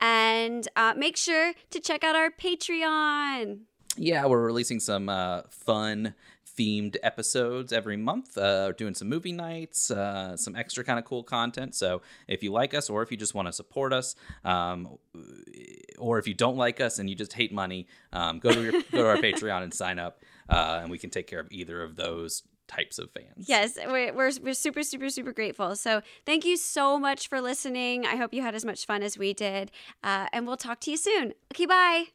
And 0.00 0.68
uh, 0.76 0.94
make 0.96 1.16
sure 1.16 1.54
to 1.70 1.80
check 1.80 2.04
out 2.04 2.14
our 2.14 2.30
Patreon. 2.30 3.60
Yeah, 3.96 4.26
we're 4.26 4.40
releasing 4.40 4.80
some 4.80 5.08
uh, 5.08 5.42
fun 5.50 6.14
themed 6.58 6.96
episodes 7.02 7.72
every 7.72 7.96
month. 7.96 8.36
Uh, 8.36 8.66
we're 8.68 8.72
doing 8.72 8.94
some 8.94 9.08
movie 9.08 9.32
nights, 9.32 9.90
uh, 9.90 10.36
some 10.36 10.56
extra 10.56 10.84
kind 10.84 10.98
of 10.98 11.04
cool 11.04 11.22
content. 11.22 11.74
So 11.74 12.02
if 12.28 12.42
you 12.42 12.52
like 12.52 12.74
us, 12.74 12.90
or 12.90 13.02
if 13.02 13.10
you 13.10 13.16
just 13.16 13.34
want 13.34 13.48
to 13.48 13.52
support 13.52 13.92
us, 13.92 14.14
um, 14.44 14.98
or 15.98 16.18
if 16.18 16.26
you 16.26 16.34
don't 16.34 16.56
like 16.56 16.80
us 16.80 16.98
and 16.98 17.08
you 17.08 17.16
just 17.16 17.32
hate 17.32 17.52
money, 17.52 17.86
um, 18.12 18.38
go 18.38 18.52
to 18.52 18.62
your, 18.62 18.72
go 18.72 18.98
to 18.98 19.06
our 19.06 19.16
Patreon 19.16 19.62
and 19.62 19.72
sign 19.74 19.98
up, 19.98 20.22
uh, 20.48 20.80
and 20.82 20.90
we 20.90 20.98
can 20.98 21.10
take 21.10 21.26
care 21.26 21.40
of 21.40 21.48
either 21.50 21.82
of 21.82 21.96
those 21.96 22.42
types 22.68 22.98
of 22.98 23.10
fans. 23.10 23.46
Yes, 23.48 23.78
we're, 23.86 24.12
we're, 24.14 24.32
we're 24.42 24.54
super, 24.54 24.82
super, 24.82 25.10
super 25.10 25.32
grateful. 25.32 25.76
So 25.76 26.00
thank 26.24 26.44
you 26.44 26.56
so 26.56 26.98
much 26.98 27.28
for 27.28 27.40
listening. 27.40 28.06
I 28.06 28.16
hope 28.16 28.32
you 28.32 28.42
had 28.42 28.54
as 28.54 28.64
much 28.64 28.86
fun 28.86 29.02
as 29.02 29.18
we 29.18 29.34
did. 29.34 29.70
Uh, 30.02 30.26
and 30.32 30.46
we'll 30.46 30.56
talk 30.56 30.80
to 30.80 30.90
you 30.90 30.96
soon. 30.96 31.34
Okay, 31.52 31.66
bye. 31.66 32.12